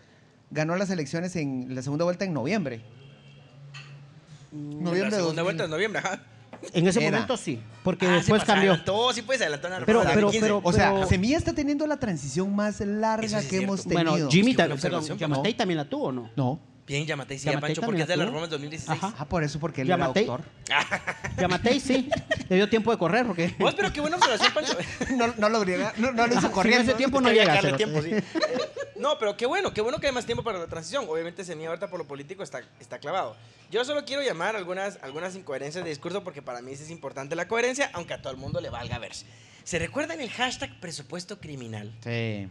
ganó 0.50 0.74
las 0.74 0.88
elecciones 0.88 1.36
en 1.36 1.74
la 1.74 1.82
segunda 1.82 2.06
vuelta 2.06 2.24
en 2.24 2.32
noviembre. 2.32 2.82
Noviembre 4.52 5.10
la 5.10 5.16
segunda 5.18 5.42
2000. 5.42 5.42
vuelta 5.42 5.64
es 5.64 5.70
noviembre, 5.70 5.98
ajá. 5.98 6.22
En 6.72 6.86
ese 6.86 7.00
Era. 7.00 7.10
momento 7.12 7.36
sí, 7.36 7.60
porque 7.82 8.06
Ah, 8.06 8.10
se 8.10 8.14
después 8.16 8.42
pas- 8.42 8.46
cambió. 8.46 8.74
Sí, 9.12 9.22
pues 9.22 9.40
Pero- 9.86 10.00
pero- 10.00 10.20
2015. 10.26 10.40
pero- 10.40 10.60
O 10.64 10.72
sea, 10.72 10.92
Pero- 10.94 11.06
Semilla 11.06 11.36
está 11.38 11.52
teniendo 11.52 11.86
la 11.86 11.96
transición 11.98 12.54
más 12.54 12.80
Eso 12.80 12.90
larga 12.90 13.28
sí 13.28 13.34
es 13.34 13.42
que 13.44 13.48
cierto. 13.48 13.64
hemos 13.64 13.82
tenido. 13.84 14.10
Bueno, 14.12 14.30
Jimmy 14.30 14.50
Es 14.52 14.56
que 14.56 14.62
también, 14.62 14.80
perdón, 14.80 15.00
también 15.54 15.76
la 15.78 15.84
tuvo, 15.88 16.12
¿no? 16.12 16.30
No. 16.36 16.60
Bien, 16.86 17.06
Yamatei, 17.06 17.38
sí, 17.38 17.46
Yamatei 17.46 17.74
Pancho, 17.74 17.82
porque 17.82 18.02
es 18.02 18.08
de 18.08 18.16
la 18.16 18.24
reforma 18.24 18.42
del 18.42 18.50
2016. 18.50 18.90
Ajá. 19.02 19.14
Ah, 19.18 19.24
por 19.28 19.44
eso, 19.44 19.60
porque 19.60 19.82
él 19.82 19.88
Yamatei. 19.88 20.24
era 20.24 20.32
doctor. 20.32 20.50
Yamatei 21.40 21.78
sí, 21.80 22.08
le 22.48 22.56
dio 22.56 22.68
tiempo 22.68 22.90
de 22.90 22.98
correr 22.98 23.24
porque 23.24 23.54
Vos, 23.58 23.74
pero 23.74 23.92
qué 23.92 24.00
buena 24.00 24.16
observación, 24.16 24.52
Pancho. 24.52 24.76
No, 25.16 25.28
no 25.38 25.48
lo 25.48 25.64
no, 25.64 26.12
no 26.12 26.26
lo 26.26 26.34
hizo 26.34 26.50
corriendo. 26.50 26.82
ese 26.82 26.94
tiempo 26.94 27.20
no 27.20 27.30
llega. 27.30 27.76
tiempo, 27.76 28.02
sí. 28.02 28.10
No, 28.96 29.18
pero 29.18 29.36
qué 29.36 29.46
bueno, 29.46 29.72
qué 29.72 29.80
bueno 29.80 29.98
que 29.98 30.06
hay 30.08 30.12
más 30.12 30.26
tiempo 30.26 30.42
para 30.42 30.58
la 30.58 30.66
transición. 30.66 31.06
Obviamente 31.08 31.44
Semilla 31.44 31.68
ahorita 31.70 31.88
por 31.88 31.98
lo 31.98 32.06
político 32.06 32.42
está, 32.42 32.60
está 32.80 32.98
clavado. 32.98 33.36
Yo 33.70 33.84
solo 33.84 34.04
quiero 34.04 34.22
llamar 34.22 34.56
algunas, 34.56 34.98
algunas 35.02 35.34
incoherencias 35.34 35.84
de 35.84 35.90
discurso 35.90 36.22
porque 36.24 36.42
para 36.42 36.62
mí 36.62 36.76
sí 36.76 36.84
es 36.84 36.90
importante 36.90 37.34
la 37.36 37.48
coherencia, 37.48 37.90
aunque 37.94 38.14
a 38.14 38.22
todo 38.22 38.32
el 38.32 38.38
mundo 38.38 38.60
le 38.60 38.70
valga 38.70 38.98
verse. 38.98 39.26
¿Se 39.64 39.78
recuerdan 39.78 40.20
el 40.20 40.30
hashtag 40.30 40.78
presupuesto 40.80 41.38
criminal? 41.40 41.92
Sí. 42.04 42.48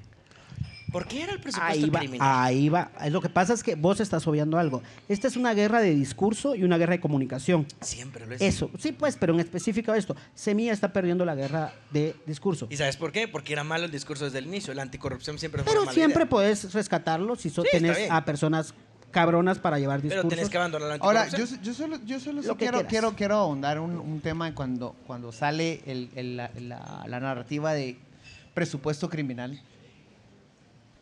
¿Por 0.92 1.08
qué 1.08 1.24
era 1.24 1.32
el 1.32 1.40
presupuesto 1.40 1.74
Ahí 1.86 1.90
va, 1.90 2.00
criminal? 2.00 2.28
ahí 2.46 2.70
va. 2.70 2.92
Lo 3.10 3.22
que 3.22 3.30
pasa 3.30 3.54
es 3.54 3.64
que 3.64 3.76
vos 3.76 4.00
estás 4.02 4.28
obviando 4.28 4.58
algo. 4.58 4.82
Esta 5.08 5.28
es 5.28 5.38
una 5.38 5.54
guerra 5.54 5.80
de 5.80 5.96
discurso 5.96 6.54
y 6.56 6.64
una 6.64 6.78
guerra 6.78 6.94
de 6.94 7.00
comunicación. 7.00 7.66
Siempre 7.80 8.26
lo 8.28 8.36
es. 8.36 8.42
Eso, 8.42 8.70
sí, 8.78 8.92
pues, 8.92 9.16
pero 9.18 9.34
en 9.34 9.40
específico 9.40 9.94
esto. 9.94 10.16
Semilla 10.36 10.74
está 10.74 10.92
perdiendo 10.92 11.24
la 11.24 11.34
guerra 11.36 11.74
de 11.92 12.16
discurso. 12.26 12.68
¿Y 12.70 12.76
sabes 12.78 12.98
por 12.98 13.12
qué? 13.14 13.28
Porque 13.30 13.54
era 13.54 13.64
malo 13.64 13.86
el 13.86 13.92
discurso 13.92 14.26
desde 14.26 14.40
el 14.40 14.48
inicio. 14.48 14.74
La 14.74 14.82
anticorrupción 14.82 15.40
siempre 15.40 15.64
fue 15.64 15.72
Pero 15.72 15.86
mala 15.86 15.94
siempre 15.94 16.24
idea. 16.24 16.30
puedes 16.30 16.74
rescatarlo 16.74 17.36
si 17.38 17.50
so- 17.50 17.62
Sí, 17.64 17.70
tenés 17.72 18.10
a 18.12 18.26
personas 18.26 18.74
cabronas 19.12 19.60
para 19.60 19.78
llevar 19.80 20.00
Pero 20.02 20.10
discursos. 20.16 20.30
tenés 20.30 20.50
que 20.50 20.58
abandonar 20.58 20.90
la 20.90 20.96
Ahora, 20.96 21.22
anticorrupción. 21.24 21.60
yo, 21.62 21.66
yo 21.66 21.74
solo, 21.74 22.00
yo 22.06 22.20
solo 22.20 22.42
quiero, 22.58 22.86
quiero, 22.88 23.16
quiero 23.16 23.36
ahondar 23.36 23.80
un, 23.80 23.92
un 23.98 24.20
tema 24.22 24.54
cuando, 24.56 24.96
cuando 25.08 25.32
sale 25.32 25.82
el- 25.86 26.10
el- 26.16 26.38
la, 26.38 26.52
la- 26.60 27.04
la 27.08 27.20
narrativa 27.22 27.74
de 27.74 27.98
presupuesto 28.54 29.10
criminal. 29.10 29.62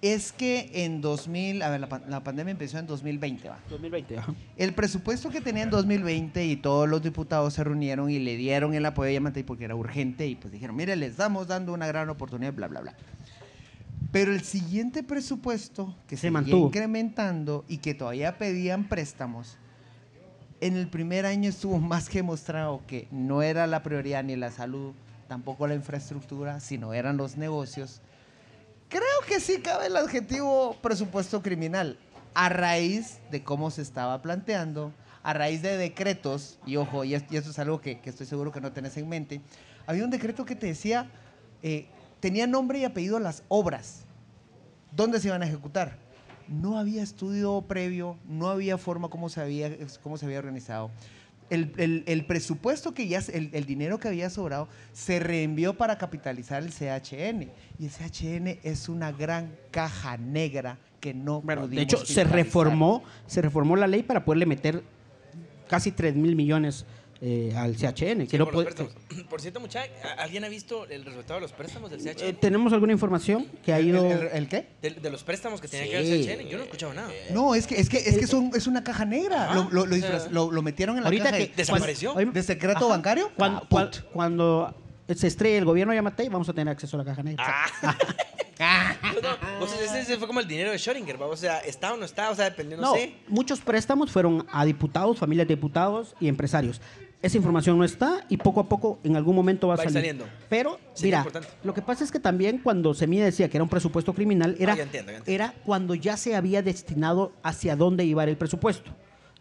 Es 0.02 0.32
que 0.32 0.70
en 0.86 1.02
2000, 1.02 1.62
a 1.62 1.70
ver, 1.70 1.82
la, 1.82 2.02
la 2.08 2.24
pandemia 2.24 2.52
empezó 2.52 2.80
en 2.80 2.88
2020, 2.88 3.50
va. 3.50 3.60
2020, 3.70 4.18
ajá. 4.18 4.34
El 4.56 4.74
presupuesto 4.74 5.30
que 5.30 5.42
tenía 5.42 5.64
en 5.64 5.70
2020 5.70 6.46
y 6.46 6.56
todos 6.56 6.88
los 6.88 7.02
diputados 7.02 7.54
se 7.54 7.64
reunieron 7.66 8.10
y 8.10 8.18
le 8.20 8.38
dieron 8.38 8.74
el 8.74 8.86
apoyo 8.86 9.10
a 9.10 9.12
Yamatei 9.14 9.44
porque 9.44 9.66
era 9.66 9.76
urgente 9.76 10.26
y 10.26 10.36
pues 10.36 10.54
dijeron, 10.54 10.78
mire, 10.78 10.96
les 10.96 11.12
estamos 11.12 11.48
dando 11.48 11.74
una 11.74 11.86
gran 11.86 12.10
oportunidad, 12.10 12.54
bla, 12.54 12.68
bla, 12.70 12.80
bla. 12.80 12.96
Pero 14.14 14.32
el 14.32 14.42
siguiente 14.42 15.04
presupuesto 15.04 15.94
que 16.08 16.16
Se 16.16 16.24
se 16.24 16.32
mantuvo. 16.32 16.68
incrementando 16.68 17.66
y 17.68 17.78
que 17.80 17.94
todavía 17.94 18.38
pedían 18.38 18.88
préstamos, 18.88 19.58
en 20.62 20.78
el 20.78 20.88
primer 20.88 21.26
año 21.26 21.50
estuvo 21.50 21.78
más 21.80 22.08
que 22.08 22.24
mostrado 22.24 22.82
que 22.88 23.10
no 23.12 23.42
era 23.42 23.68
la 23.68 23.84
prioridad 23.84 24.24
ni 24.24 24.38
la 24.38 24.50
salud, 24.50 24.94
tampoco 25.28 25.68
la 25.68 25.76
infraestructura, 25.76 26.62
sino 26.62 26.94
eran 26.94 27.18
los 27.18 27.36
negocios. 27.36 28.02
Creo 28.90 29.04
que 29.28 29.40
sí 29.40 29.62
cabe 29.62 29.88
el 29.88 29.96
adjetivo 29.96 30.76
presupuesto 30.82 31.42
criminal, 31.44 31.98
a 32.34 32.50
raíz 32.50 33.20
de 33.32 33.44
cómo 33.44 33.70
se 33.72 33.82
estaba 33.84 34.22
planteando, 34.22 34.92
a 35.22 35.34
raíz 35.34 35.62
de 35.62 35.78
decretos, 35.78 36.58
y 36.66 36.76
ojo, 36.78 37.04
y, 37.04 37.14
es- 37.14 37.24
y 37.30 37.38
esto 37.38 37.52
es 37.52 37.60
algo 37.60 37.82
que, 37.82 38.00
estoy 38.04 38.26
seguro 38.26 38.52
que 38.52 38.62
no 38.62 38.72
tenés 38.72 38.98
en 38.98 39.08
mente, 39.08 39.42
había 39.86 40.04
un 40.04 40.10
decreto 40.10 40.44
que 40.46 40.56
te 40.56 40.68
decía, 40.68 41.10
eh, 41.62 41.88
tenía 42.20 42.48
nombre 42.48 42.80
y 42.80 42.84
apellido 42.86 43.20
las 43.20 43.44
obras, 43.48 44.06
dónde 44.92 45.20
se 45.20 45.28
iban 45.28 45.44
a 45.44 45.48
ejecutar. 45.48 45.98
No 46.48 46.80
había 46.80 47.04
estudio 47.04 47.62
previo, 47.68 48.18
no 48.28 48.50
había 48.50 48.80
forma 48.80 49.10
cómo 49.10 49.30
se 49.30 49.40
había, 49.40 49.70
cómo 50.02 50.18
se 50.18 50.26
había 50.26 50.40
organizado. 50.40 50.90
El, 51.50 51.74
el- 51.78 52.04
el 52.06 52.26
presupuesto 52.26 52.94
que 52.94 53.08
ya, 53.08 53.20
el, 53.34 53.50
el 53.54 53.66
dinero 53.66 54.00
que 54.00 54.08
había 54.08 54.30
sobrado, 54.30 54.68
se 54.94 55.20
reenvió 55.20 55.74
para 55.76 55.98
capitalizar 55.98 56.62
el 56.64 56.70
CHN. 56.72 57.50
Y 57.80 57.86
el 57.86 57.92
CHN 57.92 58.60
es 58.64 58.88
una 58.90 59.12
gran 59.12 59.56
caja 59.72 60.18
negra 60.18 60.78
que 61.00 61.14
no 61.14 61.42
Bueno, 61.42 61.68
de 61.68 61.82
hecho, 61.82 61.98
se 62.06 62.24
reformó, 62.24 63.04
se 63.26 63.42
reformó 63.42 63.76
la 63.76 63.88
ley 63.88 64.04
para 64.04 64.26
poderle 64.26 64.46
meter 64.46 64.84
casi 65.68 65.92
3 65.92 66.16
mil 66.16 66.36
millones 66.36 66.86
eh, 67.22 67.54
al 67.56 67.76
CHN. 67.76 68.22
Sí, 68.22 68.28
que 68.28 68.38
no 68.38 68.48
puede- 68.50 68.66
préstamos. 68.66 68.94
Por 69.30 69.42
cierto, 69.42 69.60
muchachos, 69.60 69.92
¿alguien 70.18 70.44
ha 70.46 70.50
visto 70.50 70.86
el 70.88 71.04
resultado 71.04 71.36
de 71.36 71.42
los 71.42 71.52
préstamos 71.52 71.92
del 71.92 72.00
CHN? 72.02 72.22
Eh, 72.30 72.34
¿Tenemos 72.34 72.72
alguna 72.74 72.94
información 72.94 73.46
que 73.64 73.74
ha 73.74 73.80
¿El, 73.80 73.88
ido...? 73.90 74.06
el- 74.10 74.28
el 74.34 74.48
qué? 74.48 74.68
de, 74.82 74.92
de 74.92 75.10
los 75.10 75.24
préstamos 75.24 75.60
que 75.62 75.68
tenía 75.68 75.86
Sí. 75.86 75.92
que 75.92 75.98
ver 75.98 76.06
el 76.14 76.26
CHN. 76.26 76.50
Yo 76.50 76.58
no 76.58 76.64
he 76.64 76.66
escuchado 76.66 76.94
nada. 76.94 77.10
No, 77.34 77.56
es 77.56 77.68
que 77.68 77.80
es, 77.80 77.90
que, 77.90 77.98
es, 77.98 78.18
que 78.18 78.28
son- 78.28 78.52
es 78.56 78.68
una 78.68 78.84
caja 78.84 79.04
negra. 79.06 79.54
Lo, 79.54 79.70
lo- 79.70 79.86
lo 79.86 79.96
O 79.96 80.00
sea, 80.00 80.10
disfraz- 80.20 80.30
lo- 80.30 80.52
lo 80.52 80.62
metieron 80.62 80.96
en 80.98 81.04
la 81.04 81.08
ahorita 81.10 81.26
caja 81.26 81.38
que 81.38 81.48
de, 81.48 81.54
¿Desapareció? 81.56 82.14
De 82.14 82.44
secreto 82.44 82.78
Ajá. 82.80 82.88
bancario. 82.88 83.32
Cuando, 83.36 83.68
cuan- 83.70 83.92
cuando 84.14 84.74
se 85.14 85.28
estrelle 85.28 85.58
el 85.58 85.66
gobierno 85.66 85.92
de 85.92 85.98
Yamatei, 85.98 86.30
vamos 86.30 86.48
a 86.50 86.54
tener 86.54 86.72
acceso 86.72 86.96
a 86.96 87.00
la 87.00 87.06
caja 87.06 87.24
negra. 87.24 87.44
No, 88.60 89.64
o 89.64 89.68
sea, 89.68 90.02
ese, 90.02 90.18
fue 90.18 90.28
como 90.28 90.42
el 90.42 90.48
dinero 90.48 90.72
de 90.72 90.78
Schrödinger, 90.78 91.20
¿va? 91.22 91.28
o 91.28 91.38
sea, 91.38 91.60
está 91.60 91.94
o 91.94 91.98
no 91.98 92.04
está, 92.04 92.30
o 92.30 92.36
sea, 92.36 92.46
depende, 92.46 92.76
no, 92.76 92.82
No, 92.82 92.94
sé. 92.94 93.14
muchos 93.30 93.62
préstamos 93.62 94.12
fueron 94.12 94.46
a 94.52 94.66
diputados, 94.66 95.18
familias 95.18 95.48
de 95.48 95.56
diputados 95.56 96.14
y 96.20 96.28
empresarios. 96.28 96.82
Esa 97.22 97.36
información 97.36 97.78
no 97.78 97.84
está 97.84 98.26
y 98.30 98.38
poco 98.38 98.62
a 98.62 98.70
poco 98.70 99.00
en 99.04 99.18
algún 99.18 99.36
momento 99.36 99.68
va 99.68 99.74
a 99.74 99.78
Va 99.78 99.84
salir. 99.84 99.98
saliendo. 99.98 100.26
Pero, 100.48 100.80
Sería 100.94 101.18
mira, 101.18 101.18
importante. 101.20 101.48
lo 101.66 101.74
que 101.74 101.82
pasa 101.82 102.04
es 102.06 102.12
que 102.14 102.20
también 102.20 102.60
cuando 102.60 102.94
Semilla 102.94 103.26
decía 103.26 103.50
que 103.50 103.58
era 103.58 103.64
un 103.64 103.70
presupuesto 103.70 104.14
criminal, 104.14 104.56
era, 104.58 104.72
Ah, 104.74 104.78
ya 104.78 104.84
entiendo, 104.84 105.12
ya 105.12 105.18
entiendo. 105.18 105.44
era 105.46 105.54
cuando 105.66 105.96
ya 105.96 106.16
se 106.16 106.36
había 106.36 106.62
destinado 106.62 107.34
hacia 107.44 107.76
dónde 107.76 108.06
iba 108.06 108.24
el 108.24 108.38
presupuesto. 108.38 108.92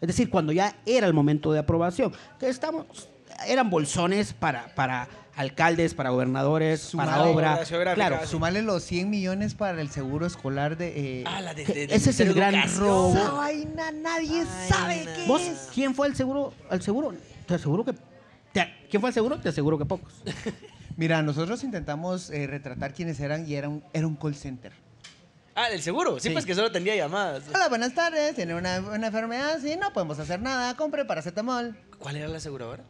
Es 0.01 0.07
decir, 0.07 0.29
cuando 0.29 0.51
ya 0.51 0.75
era 0.85 1.07
el 1.07 1.13
momento 1.13 1.53
de 1.53 1.59
aprobación. 1.59 2.11
Que 2.37 2.49
estamos, 2.49 2.85
eran 3.47 3.69
bolsones 3.69 4.33
para, 4.33 4.73
para 4.75 5.07
alcaldes, 5.37 5.93
para 5.93 6.09
gobernadores, 6.09 6.91
para 6.97 7.23
obra. 7.23 7.65
Geográfica, 7.65 8.07
Claro, 8.07 8.23
sí. 8.25 8.31
Sumarle 8.31 8.61
los 8.61 8.83
100 8.83 9.09
millones 9.09 9.55
para 9.55 9.79
el 9.79 9.89
seguro 9.89 10.25
escolar 10.25 10.75
de... 10.75 11.21
eh, 11.21 11.23
Ah, 11.25 11.39
la 11.39 11.53
de, 11.53 11.63
de- 11.63 11.73
del 11.73 11.91
ese 11.91 12.09
es 12.09 12.19
el 12.19 12.27
Ministerio 12.29 12.33
de 12.33 12.39
gran 12.39 12.55
Educación. 12.55 12.85
robo. 12.87 13.13
Esa 13.17 13.31
vaina 13.31 13.91
nadie 13.93 14.41
Ay, 14.41 14.69
sabe 14.69 15.05
na- 15.05 15.13
qué 15.13 15.25
¿Vos 15.27 15.41
es. 15.43 15.69
quién 15.73 15.95
fue 15.95 16.07
al 16.07 16.15
seguro? 16.17 16.53
Al 16.69 16.81
seguro, 16.81 17.13
te 17.49 17.55
aseguro 17.55 17.83
que. 17.83 17.93
te- 18.53 18.73
¿Quién 18.89 19.01
fue 19.01 19.09
al 19.09 19.13
seguro? 19.13 19.39
Te 19.39 19.49
aseguro 19.49 19.77
que 19.77 19.85
pocos. 19.85 20.13
Mira, 20.95 21.21
nosotros 21.21 21.63
intentamos 21.63 22.29
eh, 22.29 22.47
retratar 22.47 22.93
quiénes 22.93 23.19
eran 23.19 23.47
y 23.47 23.55
era 23.55 23.69
un, 23.69 23.83
era 23.93 24.07
un 24.07 24.15
call 24.15 24.35
center. 24.35 24.71
Ah, 25.55 25.69
del 25.69 25.81
seguro. 25.81 26.19
Sí, 26.19 26.29
Sí. 26.29 26.33
pues 26.33 26.45
que 26.45 26.55
solo 26.55 26.71
tendría 26.71 26.95
llamadas. 26.95 27.43
Hola, 27.53 27.67
buenas 27.69 27.93
tardes. 27.93 28.35
Tiene 28.35 28.55
una, 28.55 28.79
una 28.79 29.07
enfermedad, 29.07 29.59
sí, 29.61 29.75
no 29.79 29.91
podemos 29.93 30.17
hacer 30.19 30.41
nada. 30.41 30.75
Compre 30.75 31.03
paracetamol. 31.05 31.77
¿Cuál 31.99 32.15
era 32.15 32.27
la 32.29 32.37
aseguradora? 32.37 32.83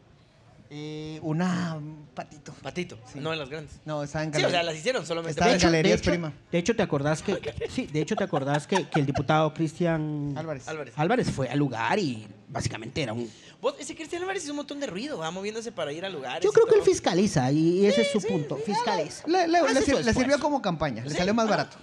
Eh, 0.72 1.20
una 1.24 1.74
un 1.78 2.08
patito. 2.14 2.54
Patito, 2.62 2.96
Sí. 3.12 3.20
no 3.20 3.34
en 3.34 3.40
las 3.40 3.50
grandes. 3.50 3.80
No, 3.86 4.04
estaba 4.04 4.24
en 4.24 4.32
Sí, 4.36 4.44
o 4.44 4.50
sea, 4.52 4.62
las 4.62 4.76
hicieron 4.76 5.04
solamente. 5.04 5.32
Estaba 5.32 5.48
De 5.50 5.56
en 5.56 5.60
de 5.62 5.66
Galerías 5.66 6.00
hecho- 6.00 6.12
Prima. 6.12 6.32
de 6.52 6.58
hecho, 6.60 6.76
te 6.76 6.84
acordás 6.84 7.24
que. 7.24 7.40
Sí, 7.70 7.88
de 7.88 8.02
hecho, 8.02 8.16
te 8.16 8.24
acordás 8.24 8.68
que, 8.68 8.88
que 8.88 9.00
el 9.00 9.08
diputado 9.08 9.52
Cristian 9.54 10.34
Álvarez. 10.38 10.68
Álvarez. 10.68 10.94
Álvarez 10.96 11.32
fue 11.32 11.50
al 11.50 11.58
lugar 11.58 11.98
y 11.98 12.28
básicamente 12.50 13.02
era 13.02 13.14
un. 13.14 13.28
Vos, 13.60 13.74
ese 13.80 13.96
Cristian 13.96 14.22
Álvarez 14.22 14.44
hizo 14.44 14.52
un 14.54 14.58
montón 14.58 14.80
de 14.80 14.86
ruido, 14.86 15.18
va 15.18 15.32
moviéndose 15.32 15.72
para 15.72 15.92
ir 15.92 16.06
a 16.06 16.10
lugares. 16.10 16.44
Yo 16.44 16.52
creo 16.52 16.68
que 16.68 16.76
él 16.76 16.82
fiscaliza 16.84 17.52
y 17.52 17.88
ese 17.88 18.02
es 18.04 18.12
su 18.12 18.22
punto. 18.22 18.56
Fiscaliza. 18.58 19.28
Le, 19.28 19.48
le- 19.48 19.58
Hace 19.58 19.74
le 19.74 19.80
su 19.80 19.86
sir- 19.86 19.94
le 19.96 20.00
esfuerzo. 20.02 20.20
sirvió 20.20 20.40
como 20.40 20.62
campaña. 20.62 21.04
Le 21.04 21.10
Sí. 21.10 21.18
salió 21.18 21.34
más 21.34 21.50
barato. 21.50 21.78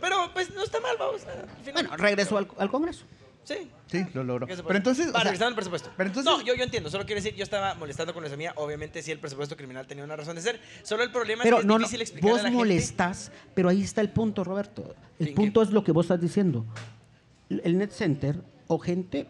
Pero 0.00 0.30
pues 0.32 0.50
no 0.54 0.62
está 0.64 0.80
mal, 0.80 0.96
vamos. 0.98 1.20
al 1.26 1.46
final. 1.62 1.72
Bueno, 1.74 1.96
regresó 1.98 2.38
al, 2.38 2.48
al 2.58 2.70
Congreso. 2.70 3.04
Sí. 3.56 3.70
Sí, 3.86 4.04
lo 4.14 4.22
logró. 4.24 4.46
¿Qué 4.46 4.54
se 4.54 4.62
puede 4.62 4.68
Pero 4.68 4.76
entonces. 4.78 5.06
hacer? 5.14 5.32
o 5.32 5.36
sea, 5.36 5.46
al 5.46 5.54
presupuesto. 5.54 5.90
pero 5.96 6.08
entonces- 6.10 6.30
No, 6.30 6.42
yo, 6.42 6.54
yo 6.54 6.62
entiendo. 6.62 6.90
Solo 6.90 7.06
quiero 7.06 7.22
decir, 7.22 7.34
yo 7.36 7.42
estaba 7.42 7.74
molestando 7.74 8.12
con 8.12 8.22
la 8.22 8.36
mía. 8.36 8.52
Obviamente, 8.56 9.02
sí, 9.02 9.10
el 9.10 9.18
presupuesto 9.18 9.56
criminal 9.56 9.86
tenía 9.86 10.04
una 10.04 10.14
razón 10.16 10.36
de 10.36 10.42
ser. 10.42 10.60
Solo 10.82 11.02
el 11.02 11.10
problema 11.10 11.42
Pero 11.42 11.56
es 11.56 11.62
que 11.62 11.66
no, 11.68 11.76
es 11.78 11.90
difícil 11.90 12.20
vos 12.20 12.32
a 12.32 12.36
la 12.36 12.42
gente. 12.50 12.56
molestás, 12.56 13.32
pero 13.54 13.68
ahí 13.70 13.82
está 13.82 14.00
el 14.02 14.10
punto, 14.10 14.44
Roberto. 14.44 14.94
El 15.18 15.28
¿En 15.28 15.34
punto 15.34 15.60
qué? 15.60 15.66
es 15.66 15.72
lo 15.72 15.82
que 15.82 15.92
vos 15.92 16.04
estás 16.04 16.20
diciendo. 16.20 16.66
El 17.48 17.78
net 17.78 17.90
center 17.90 18.42
o 18.66 18.78
gente 18.78 19.26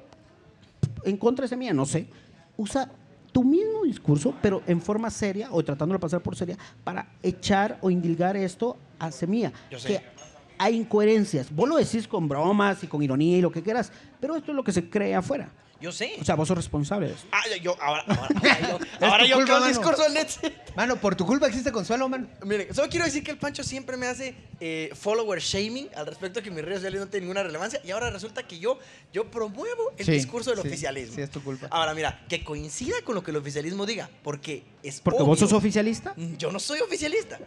en 1.04 1.16
contra 1.16 1.44
de 1.44 1.48
semilla, 1.48 1.72
no 1.72 1.86
sé, 1.86 2.08
usa 2.56 2.90
tu 3.30 3.44
mismo 3.44 3.84
discurso, 3.84 4.34
pero 4.42 4.62
en 4.66 4.80
forma 4.82 5.10
seria 5.10 5.48
o 5.52 5.62
tratándolo 5.62 5.98
de 5.98 6.02
pasar 6.02 6.20
por 6.20 6.34
seria, 6.34 6.58
para 6.82 7.12
echar 7.22 7.78
o 7.82 7.90
indilgar 7.90 8.36
esto 8.36 8.76
a 8.98 9.12
semilla. 9.12 9.52
Yo 9.70 9.78
sé. 9.78 9.88
Que 9.88 10.02
hay 10.58 10.76
incoherencias. 10.76 11.50
Vos 11.54 11.68
lo 11.68 11.76
decís 11.76 12.06
con 12.08 12.28
bromas 12.28 12.82
y 12.82 12.86
con 12.86 13.02
ironía 13.02 13.38
y 13.38 13.40
lo 13.40 13.50
que 13.52 13.62
quieras, 13.62 13.92
pero 14.20 14.36
esto 14.36 14.52
es 14.52 14.56
lo 14.56 14.64
que 14.64 14.72
se 14.72 14.88
cree 14.88 15.14
afuera. 15.14 15.48
Yo 15.80 15.92
sé. 15.92 16.16
O 16.20 16.24
sea, 16.24 16.34
vos 16.34 16.48
sos 16.48 16.56
responsable 16.56 17.06
de 17.06 17.14
eso. 17.14 17.24
ah, 17.30 17.40
yo, 17.48 17.56
yo- 17.62 17.76
ahora, 17.80 18.02
ahora, 18.08 18.28
ahora 18.34 18.60
yo, 18.68 19.06
ahora 19.06 19.26
yo 19.26 19.36
culpa, 19.36 19.44
creo 19.44 19.56
el 19.58 19.62
mano. 19.62 19.66
discurso 19.68 20.02
del 20.02 20.14
net. 20.14 20.28
Mano, 20.74 20.96
por 20.96 21.14
tu 21.14 21.24
culpa 21.24 21.46
existe 21.46 21.70
consuelo, 21.70 22.08
man. 22.08 22.28
Miren, 22.44 22.74
solo 22.74 22.88
quiero 22.88 23.04
decir 23.04 23.22
que 23.22 23.30
el 23.30 23.38
Pancho 23.38 23.62
siempre 23.62 23.96
me 23.96 24.06
hace 24.08 24.34
eh, 24.58 24.90
follower 25.00 25.38
shaming 25.40 25.88
al 25.94 26.06
respecto 26.08 26.40
de 26.40 26.44
que 26.44 26.50
mis 26.50 26.64
redes 26.64 26.78
sociales 26.78 26.98
no 27.00 27.06
tienen 27.06 27.28
ninguna 27.28 27.44
relevancia 27.44 27.80
y 27.84 27.92
ahora 27.92 28.10
resulta 28.10 28.42
que 28.44 28.58
yo, 28.58 28.80
yo 29.12 29.30
promuevo 29.30 29.92
el 29.96 30.04
Sí, 30.04 30.10
discurso 30.10 30.50
del 30.50 30.62
sí, 30.62 30.66
oficialismo. 30.66 31.14
sí, 31.14 31.20
es 31.20 31.30
tu 31.30 31.44
culpa. 31.44 31.68
Ahora, 31.70 31.94
mira, 31.94 32.24
que 32.28 32.42
coincida 32.42 32.96
con 33.04 33.14
lo 33.14 33.22
que 33.22 33.30
el 33.30 33.36
oficialismo 33.36 33.86
diga, 33.86 34.10
porque 34.24 34.64
es 34.82 35.00
Porque 35.00 35.20
vos 35.22 35.28
obvio. 35.38 35.46
sos 35.48 35.52
oficialista. 35.52 36.12
Yo 36.38 36.50
no 36.50 36.58
soy 36.58 36.80
oficialista. 36.80 37.38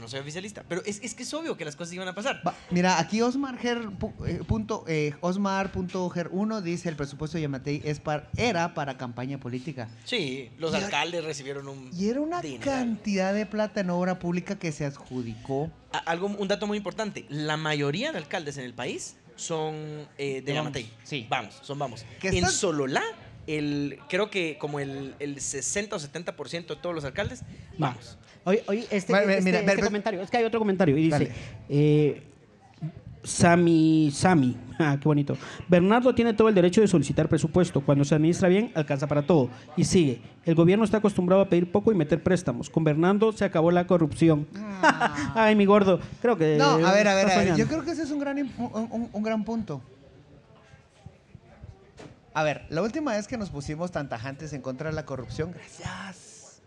Yo 0.00 0.04
no 0.04 0.08
soy 0.08 0.20
oficialista. 0.20 0.64
Pero 0.66 0.82
es, 0.86 0.98
es 1.02 1.14
que 1.14 1.24
es 1.24 1.34
obvio 1.34 1.58
que 1.58 1.64
las 1.66 1.76
cosas 1.76 1.92
iban 1.92 2.08
a 2.08 2.14
pasar. 2.14 2.40
Va, 2.46 2.54
mira, 2.70 2.98
aquí 2.98 3.20
Osmar 3.20 3.58
Ger, 3.58 3.82
eh, 4.26 4.40
punto, 4.46 4.84
eh, 4.88 5.12
Osmar.ger1 5.20 6.62
dice 6.62 6.88
el 6.88 6.96
presupuesto 6.96 7.36
de 7.36 7.42
Yamatei 7.42 7.82
es 7.84 8.00
era 8.36 8.72
para 8.72 8.96
campaña 8.96 9.38
política. 9.38 9.88
Sí, 10.04 10.50
los 10.58 10.72
Y- 10.72 10.76
alcaldes 10.76 11.22
recibieron 11.24 11.68
un. 11.68 11.90
Y 11.92 12.08
era 12.08 12.20
una 12.22 12.40
cantidad 12.62 13.34
de 13.34 13.44
plata 13.44 13.80
en 13.80 13.90
obra 13.90 14.18
pública 14.18 14.58
que 14.58 14.72
se 14.72 14.86
adjudicó. 14.86 15.70
A- 15.92 15.98
Algo, 15.98 16.28
un 16.28 16.48
dato 16.48 16.66
muy 16.66 16.78
importante. 16.78 17.26
La 17.28 17.56
mayoría 17.58 18.10
de 18.12 18.18
alcaldes 18.18 18.56
en 18.56 18.64
el 18.64 18.72
país 18.72 19.16
son 19.36 20.08
eh, 20.16 20.40
de. 20.42 20.54
Yamatei. 20.54 20.90
Sí. 21.04 21.26
Vamos, 21.28 21.58
son 21.62 21.78
vamos. 21.78 22.06
En 22.22 22.46
Sololá, 22.48 23.02
el, 23.46 23.98
creo 24.08 24.30
que 24.30 24.56
como 24.58 24.80
el, 24.80 25.14
el 25.18 25.40
60 25.42 25.94
o 25.96 25.98
70% 25.98 26.66
de 26.68 26.76
todos 26.76 26.94
los 26.94 27.04
alcaldes, 27.04 27.42
Va. 27.72 27.90
vamos. 27.90 28.16
Oye, 28.44 28.62
oye, 28.68 28.86
este, 28.90 29.12
Mira, 29.12 29.22
este- 29.34 29.42
mira, 29.44 29.58
este 29.60 29.72
mira, 29.74 29.86
comentario, 29.86 30.20
es 30.22 30.30
que 30.30 30.36
hay 30.38 30.44
otro 30.44 30.58
comentario 30.60 30.96
y 30.96 31.02
dice, 31.10 31.30
eh, 31.68 32.22
Sami, 33.22 34.10
Sami, 34.14 34.56
ah, 34.78 34.96
qué 34.98 35.04
bonito. 35.06 35.36
Bernardo 35.68 36.14
tiene 36.14 36.32
todo 36.32 36.48
el 36.48 36.54
derecho 36.54 36.80
de 36.80 36.88
solicitar 36.88 37.28
presupuesto. 37.28 37.82
Cuando 37.82 38.02
se 38.04 38.14
administra 38.14 38.48
bien, 38.48 38.72
alcanza 38.74 39.06
para 39.06 39.22
todo. 39.26 39.50
Y 39.76 39.84
sigue, 39.84 40.22
el 40.46 40.54
gobierno 40.54 40.84
está 40.86 40.96
acostumbrado 40.96 41.42
a 41.42 41.48
pedir 41.50 41.70
poco 41.70 41.92
y 41.92 41.94
meter 41.94 42.22
préstamos. 42.22 42.70
Con 42.70 42.82
Bernardo 42.82 43.30
se 43.32 43.44
acabó 43.44 43.70
la 43.72 43.86
corrupción. 43.86 44.46
Ay, 45.34 45.54
mi 45.54 45.66
gordo, 45.66 46.00
creo 46.22 46.38
que... 46.38 46.56
No, 46.56 46.70
a 46.86 46.92
ver, 46.92 47.08
a 47.08 47.14
ver, 47.14 47.30
a 47.30 47.36
ver. 47.38 47.56
Yo 47.56 47.66
creo 47.66 47.84
que 47.84 47.90
ese 47.90 48.04
es 48.04 48.10
un 48.10 48.20
gran, 48.20 48.38
un- 48.38 49.10
un 49.12 49.22
gran 49.22 49.44
punto. 49.44 49.82
A 52.32 52.42
ver, 52.42 52.64
la 52.70 52.80
última 52.80 53.12
vez 53.12 53.26
que 53.28 53.36
nos 53.36 53.50
pusimos 53.50 53.90
tan 53.90 54.08
tajantes 54.08 54.52
en 54.54 54.62
contra 54.62 54.88
de 54.88 54.94
la 54.96 55.04
corrupción, 55.04 55.52
gracias. 55.52 56.62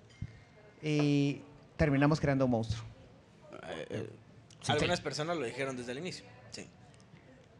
Y 0.83 1.39
terminamos 1.83 2.17
creando 2.21 2.45
un 2.45 2.51
monstruo. 2.51 2.81
Algunas 4.69 5.01
personas 5.01 5.35
lo 5.35 5.43
dijeron 5.43 5.75
desde 5.75 5.91
el 5.91 5.97
inicio. 5.97 6.23
Sí. 6.49 6.65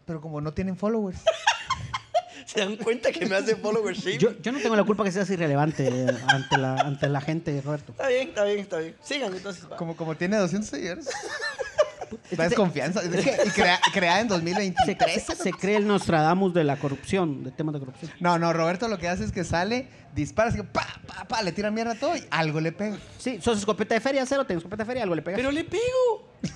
Pero 0.05 0.21
como 0.21 0.39
no 0.39 0.53
tienen 0.53 0.77
followers. 0.77 1.19
¿Se 2.45 2.62
dan 2.62 2.77
cuenta 2.77 3.12
que 3.12 3.25
me 3.25 3.36
hace 3.36 3.57
follower 3.57 3.93
shaming? 3.93 4.19
Yo, 4.19 4.41
yo 4.41 4.51
no 4.53 4.59
tengo 4.59 4.77
la 4.77 4.86
culpa 4.86 5.03
que 5.03 5.12
seas 5.12 5.29
irrelevante 5.29 5.88
eh, 5.89 6.07
ante, 6.27 6.57
la, 6.57 6.75
ante 6.75 7.09
la 7.09 7.19
gente, 7.19 7.62
Roberto. 7.62 7.91
Está 7.91 8.07
bien, 8.07 8.29
está 8.29 8.45
bien, 8.45 8.59
está 8.59 8.77
bien. 8.79 8.95
Sigan 9.01 9.36
entonces. 9.36 9.69
va. 9.69 9.75
Como, 9.75 9.97
como 9.97 10.15
tiene 10.15 10.38
200 10.38 10.69
seguidores. 10.69 11.09
Es 12.32 12.38
Da 12.38 12.43
que 12.43 12.43
se- 12.43 12.49
desconfianza. 12.49 13.02
y 13.04 13.10
crea- 13.52 13.80
creada 13.93 14.21
en 14.21 14.28
Se, 14.28 14.34
2023. 14.36 15.23
se- 15.23 15.36
se 15.36 15.52
cree 15.52 15.78
el 15.78 15.88
Nostradamus 15.88 16.54
de 16.54 16.63
la 16.63 16.78
corrupción, 16.78 17.43
de 17.43 17.52
temas 17.52 17.73
de 17.73 17.80
corrupción. 17.80 18.12
No, 18.19 18.38
no, 18.39 18.54
Roberto 18.54 18.88
lo 18.88 18.97
que 18.97 19.08
hace 19.08 19.23
es 19.23 19.32
que 19.32 19.43
sale, 19.43 19.88
dispara, 20.15 20.49
así 20.49 20.58
que 20.58 20.63
pa, 20.63 20.86
pa, 21.08 21.26
pa, 21.28 21.41
le 21.41 21.52
tira 21.52 21.71
mierda 21.71 21.93
a 21.93 21.95
todo 21.95 22.15
y 22.15 22.23
algo 22.32 22.60
le 22.62 22.71
pega. 22.71 22.97
Sí, 23.17 23.39
sos 23.41 23.58
escopeta 23.60 23.95
de 23.95 24.02
feria, 24.02 24.26
cero, 24.26 24.45
tenés 24.45 24.60
escopeta 24.62 24.84
de 24.84 24.88
feria, 24.88 25.04
algo 25.04 25.15
le 25.15 25.21
pegas. 25.21 25.38
Pero 25.39 25.52
le 25.52 25.63
pego. 25.63 26.32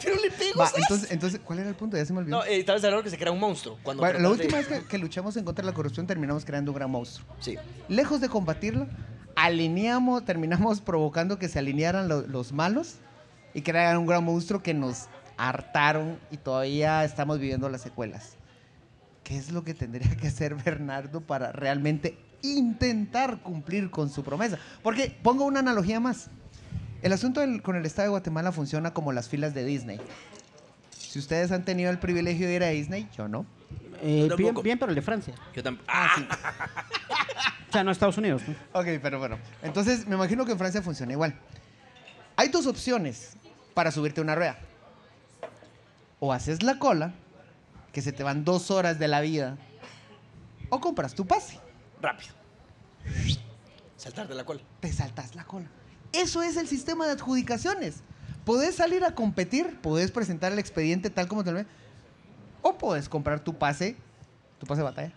Pero 0.00 0.14
le 0.22 0.30
pego. 0.30 0.60
Va, 0.60 0.66
¿sabes? 0.68 0.82
entonces, 0.84 1.10
entonces, 1.10 1.40
¿cuál 1.44 1.58
era 1.58 1.68
el 1.68 1.74
punto? 1.74 1.96
Ya 1.96 2.04
se 2.06 2.12
me 2.12 2.20
olvidó. 2.20 2.36
No, 2.38 2.44
eh, 2.44 2.62
tal 2.62 2.76
vez 2.76 2.84
hablando 2.84 3.02
que 3.02 3.10
se 3.10 3.18
crea 3.18 3.32
un 3.32 3.40
monstruo. 3.40 3.78
Cuando 3.82 4.00
Bueno, 4.00 4.20
la 4.20 4.28
de- 4.28 4.34
última 4.34 4.58
vez 4.58 4.68
que, 4.68 4.84
que 4.84 4.96
luchamos 4.98 5.36
en 5.36 5.44
contra 5.44 5.62
de 5.64 5.66
la 5.70 5.74
corrupción 5.74 6.06
terminamos 6.06 6.44
creando 6.44 6.70
un 6.70 6.76
gran 6.76 6.88
monstruo. 6.88 7.26
Sí. 7.40 7.56
Lejos 7.88 8.20
de 8.20 8.28
combatirlo, 8.28 8.86
alineamos, 9.34 10.24
terminamos 10.24 10.80
provocando 10.80 11.38
que 11.40 11.48
se 11.48 11.58
alinearan 11.58 12.06
lo- 12.08 12.22
los 12.26 12.52
malos 12.52 12.94
y 13.58 13.62
crearan 13.62 13.98
un 13.98 14.06
gran 14.06 14.22
monstruo 14.24 14.62
que 14.62 14.72
nos 14.72 15.08
hartaron 15.36 16.16
y 16.30 16.36
todavía 16.36 17.04
estamos 17.04 17.40
viviendo 17.40 17.68
las 17.68 17.82
secuelas. 17.82 18.36
¿Qué 19.24 19.36
es 19.36 19.50
lo 19.50 19.64
que 19.64 19.74
tendría 19.74 20.16
que 20.16 20.28
hacer 20.28 20.54
Bernardo 20.54 21.20
para 21.20 21.50
realmente 21.50 22.16
intentar 22.42 23.40
cumplir 23.42 23.90
con 23.90 24.10
su 24.10 24.22
promesa? 24.22 24.58
Porque 24.82 25.14
pongo 25.22 25.44
una 25.44 25.58
analogía 25.60 25.98
más. 25.98 26.28
El 27.02 27.12
asunto 27.12 27.40
del- 27.40 27.62
con 27.62 27.74
el 27.74 27.84
Estado 27.84 28.06
de 28.06 28.10
Guatemala 28.10 28.52
funciona 28.52 28.94
como 28.94 29.12
las 29.12 29.28
filas 29.28 29.54
de 29.54 29.64
Disney. 29.64 30.00
Si 30.96 31.18
ustedes 31.18 31.50
han 31.50 31.64
tenido 31.64 31.90
el 31.90 31.98
privilegio 31.98 32.46
de 32.46 32.54
ir 32.54 32.62
a 32.62 32.68
Disney, 32.68 33.08
yo 33.16 33.26
no. 33.26 33.44
Eh, 34.00 34.26
Yo 34.28 34.36
bien, 34.36 34.48
tampoco. 34.50 34.62
bien, 34.62 34.78
pero 34.78 34.90
el 34.90 34.94
de 34.96 35.02
Francia. 35.02 35.34
Yo 35.52 35.62
tampoco. 35.64 35.88
Ah, 35.92 36.14
O 37.68 37.72
sea, 37.72 37.82
no 37.82 37.90
Estados 37.90 38.16
Unidos. 38.18 38.42
¿no? 38.46 38.54
Ok, 38.80 38.86
pero 39.02 39.18
bueno. 39.18 39.36
Entonces, 39.62 40.06
me 40.06 40.14
imagino 40.14 40.46
que 40.46 40.52
en 40.52 40.58
Francia 40.58 40.80
funciona 40.80 41.12
igual. 41.12 41.34
Hay 42.36 42.48
dos 42.48 42.66
opciones 42.66 43.32
para 43.78 43.92
subirte 43.92 44.20
a 44.20 44.24
una 44.24 44.34
rueda. 44.34 44.58
O 46.18 46.32
haces 46.32 46.64
la 46.64 46.80
cola, 46.80 47.12
que 47.92 48.02
se 48.02 48.10
te 48.10 48.24
van 48.24 48.44
dos 48.44 48.72
horas 48.72 48.98
de 48.98 49.06
la 49.06 49.20
vida, 49.20 49.56
o 50.68 50.80
compras 50.80 51.14
tu 51.14 51.24
pase, 51.24 51.60
rápido. 52.02 52.34
Saltar 53.96 54.26
de 54.26 54.34
la 54.34 54.44
cola. 54.44 54.62
te 54.80 54.92
saltas 54.92 55.36
la 55.36 55.44
cola. 55.44 55.68
Eso 56.12 56.42
es 56.42 56.56
el 56.56 56.66
sistema 56.66 57.06
de 57.06 57.12
adjudicaciones. 57.12 58.02
Podés 58.44 58.74
salir 58.74 59.04
a 59.04 59.14
competir, 59.14 59.80
podés 59.80 60.10
presentar 60.10 60.50
el 60.50 60.58
expediente 60.58 61.08
tal 61.08 61.28
como 61.28 61.44
te 61.44 61.52
lo 61.52 61.64
o 62.62 62.76
podés 62.76 63.08
comprar 63.08 63.38
tu 63.38 63.56
pase, 63.56 63.94
tu 64.58 64.66
pase 64.66 64.80
de 64.80 64.84
batalla. 64.86 65.12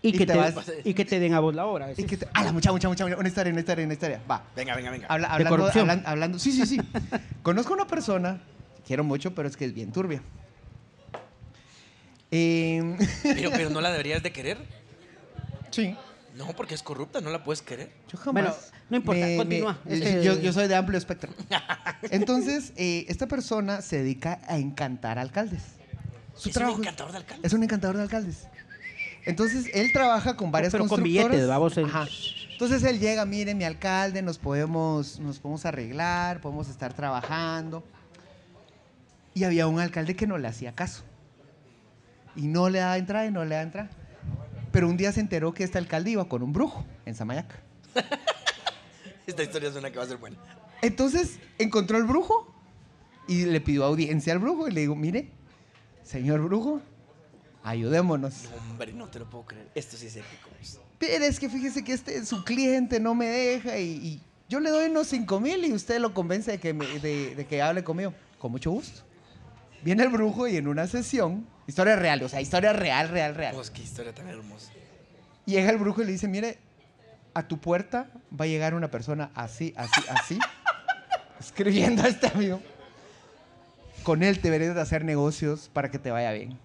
Y, 0.00 0.08
Y 0.10 0.12
que 0.12 0.18
te 0.26 0.32
te, 0.32 0.38
vas- 0.38 0.54
y 0.84 0.94
que 0.94 1.04
te 1.04 1.18
den 1.18 1.34
a 1.34 1.40
vos 1.40 1.54
la 1.54 1.66
hora. 1.66 1.86
Y 1.86 1.88
decís. 1.90 2.06
que 2.06 2.16
te, 2.18 2.28
¡Ah, 2.32 2.44
la 2.44 2.52
mucha, 2.52 2.70
mucha, 2.70 2.88
mucha! 2.88 3.04
Una 3.04 3.26
historia, 3.28 3.50
una 3.52 3.60
historia, 3.60 3.84
una 3.84 3.94
historia. 3.94 4.20
Va. 4.30 4.44
Venga, 4.54 4.76
venga, 4.76 4.90
venga. 4.92 5.06
Habla- 5.08 5.26
De 5.28 5.34
hablando, 5.34 5.56
corrupción. 5.56 5.90
hablan- 5.90 6.02
hablando, 6.06 6.38
sí, 6.38 6.52
sí, 6.52 6.64
sí. 6.66 6.80
Conozco 7.42 7.72
una 7.74 7.86
persona, 7.86 8.40
quiero 8.86 9.02
mucho, 9.02 9.34
pero 9.34 9.48
es 9.48 9.56
que 9.56 9.64
es 9.64 9.74
bien 9.74 9.90
turbia. 9.90 10.22
Eh, 12.30 12.96
Pero, 13.22 13.50
pero 13.50 13.70
no 13.70 13.80
la 13.80 13.90
deberías 13.90 14.22
de 14.22 14.32
querer. 14.32 14.58
sí. 15.70 15.96
No, 16.36 16.46
porque 16.54 16.74
es 16.76 16.84
corrupta, 16.84 17.20
no 17.20 17.30
la 17.30 17.42
puedes 17.42 17.62
querer. 17.62 17.90
Yo 18.12 18.16
jamás. 18.16 18.44
Bueno, 18.44 18.56
no 18.90 18.96
importa, 18.98 19.26
continúa. 19.36 19.78
Este- 19.86 20.22
yo, 20.22 20.38
yo 20.38 20.52
soy 20.52 20.68
de 20.68 20.76
amplio 20.76 20.96
espectro. 20.96 21.32
Entonces, 22.12 22.72
eh, 22.76 23.06
esta 23.08 23.26
persona 23.26 23.80
se 23.82 23.96
dedica 23.98 24.38
a 24.46 24.56
encantar 24.56 25.18
alcaldes. 25.18 25.62
Su 26.36 26.50
es 26.50 26.54
trabajo 26.54 26.76
un 26.76 26.82
encantador 26.84 27.10
de 27.10 27.18
alcalde. 27.18 27.44
es 27.44 27.52
un 27.52 27.62
encantador 27.64 27.96
de 27.96 28.02
alcaldes. 28.04 28.46
Entonces, 29.28 29.70
él 29.74 29.92
trabaja 29.92 30.36
con 30.36 30.50
varias 30.50 30.72
Pero 30.72 30.84
con 30.84 30.88
constructoras. 30.88 31.28
billetes, 31.30 31.48
vamos, 31.48 31.76
Ajá. 31.76 32.08
Entonces, 32.50 32.82
él 32.82 32.98
llega, 32.98 33.26
mire, 33.26 33.54
mi 33.54 33.64
alcalde, 33.64 34.22
nos 34.22 34.38
podemos, 34.38 35.20
nos 35.20 35.38
podemos 35.38 35.66
arreglar, 35.66 36.40
podemos 36.40 36.68
estar 36.70 36.94
trabajando. 36.94 37.84
Y 39.34 39.44
había 39.44 39.66
un 39.66 39.80
alcalde 39.80 40.16
que 40.16 40.26
no 40.26 40.38
le 40.38 40.48
hacía 40.48 40.72
caso. 40.74 41.04
Y 42.34 42.46
no 42.46 42.70
le 42.70 42.78
daba 42.78 42.96
entrada 42.96 43.26
y 43.26 43.30
no 43.30 43.44
le 43.44 43.50
daba 43.50 43.62
entrada. 43.62 43.90
Pero 44.72 44.88
un 44.88 44.96
día 44.96 45.12
se 45.12 45.20
enteró 45.20 45.52
que 45.52 45.62
este 45.62 45.76
alcalde 45.76 46.12
iba 46.12 46.26
con 46.26 46.42
un 46.42 46.54
brujo 46.54 46.86
en 47.04 47.14
Samayac. 47.14 47.54
Esta 49.26 49.42
historia 49.42 49.70
suena 49.70 49.90
que 49.90 49.98
va 49.98 50.04
a 50.04 50.08
ser 50.08 50.16
buena. 50.16 50.38
Entonces 50.80 51.38
encontró 51.58 51.98
al 51.98 52.04
brujo 52.04 52.50
y 53.26 53.44
le 53.44 53.60
pidió 53.60 53.84
audiencia 53.84 54.32
al 54.32 54.38
brujo 54.38 54.68
y 54.68 54.72
le 54.72 54.80
digo, 54.80 54.96
mire, 54.96 55.30
señor 56.02 56.40
brujo, 56.40 56.80
ayudémonos. 57.62 58.44
No, 58.44 58.70
hombre, 58.70 58.92
no 58.92 59.08
te 59.08 59.18
lo 59.18 59.28
puedo 59.28 59.44
creer. 59.46 59.68
Esto 59.74 59.96
sí 59.96 60.06
es 60.06 60.16
épico. 60.16 60.48
Pero 60.98 61.24
es 61.24 61.38
que 61.38 61.48
fíjese 61.48 61.84
que 61.84 61.92
este 61.92 62.24
su 62.26 62.42
cliente 62.44 62.98
no 62.98 63.14
me 63.14 63.26
deja 63.26 63.78
y, 63.78 63.84
y 63.90 64.22
yo 64.48 64.58
le 64.60 64.70
doy 64.70 64.86
unos 64.90 65.06
5 65.08 65.38
mil 65.40 65.64
y 65.64 65.72
usted 65.72 66.00
lo 66.00 66.12
convence 66.14 66.50
de 66.52 66.58
que, 66.58 66.72
me- 66.74 66.86
de, 66.98 67.34
de 67.36 67.46
que 67.46 67.62
hable 67.62 67.84
conmigo. 67.84 68.12
Con 68.38 68.50
mucho 68.52 68.70
gusto. 68.72 69.02
Viene 69.82 70.02
el 70.02 70.08
brujo 70.08 70.48
y 70.48 70.56
en 70.56 70.66
una 70.66 70.86
sesión, 70.88 71.46
historia 71.68 71.94
real, 71.94 72.20
o 72.24 72.28
sea, 72.28 72.40
historia 72.40 72.72
real, 72.72 73.08
real, 73.10 73.34
real. 73.36 73.54
Pues 73.54 73.70
qué 73.70 73.82
historia 73.82 74.12
tan 74.12 74.26
hermosa. 74.28 74.72
Llega 75.46 75.70
el 75.70 75.76
brujo 75.78 76.02
y 76.02 76.06
le 76.06 76.12
dice, 76.12 76.26
mire, 76.26 76.58
a 77.32 77.46
tu 77.46 77.58
puerta 77.58 78.10
va 78.38 78.44
a 78.44 78.48
llegar 78.48 78.74
una 78.74 78.90
persona 78.90 79.30
así, 79.36 79.72
así, 79.76 80.00
así, 80.10 80.38
escribiendo 81.40 82.02
a 82.02 82.08
este 82.08 82.26
amigo. 82.26 82.60
Con 84.02 84.22
él 84.24 84.40
deberías 84.42 84.74
de 84.74 84.80
hacer 84.80 85.04
negocios 85.04 85.70
para 85.72 85.90
que 85.90 85.98
te 86.00 86.10
vaya 86.10 86.32
bien. 86.32 86.58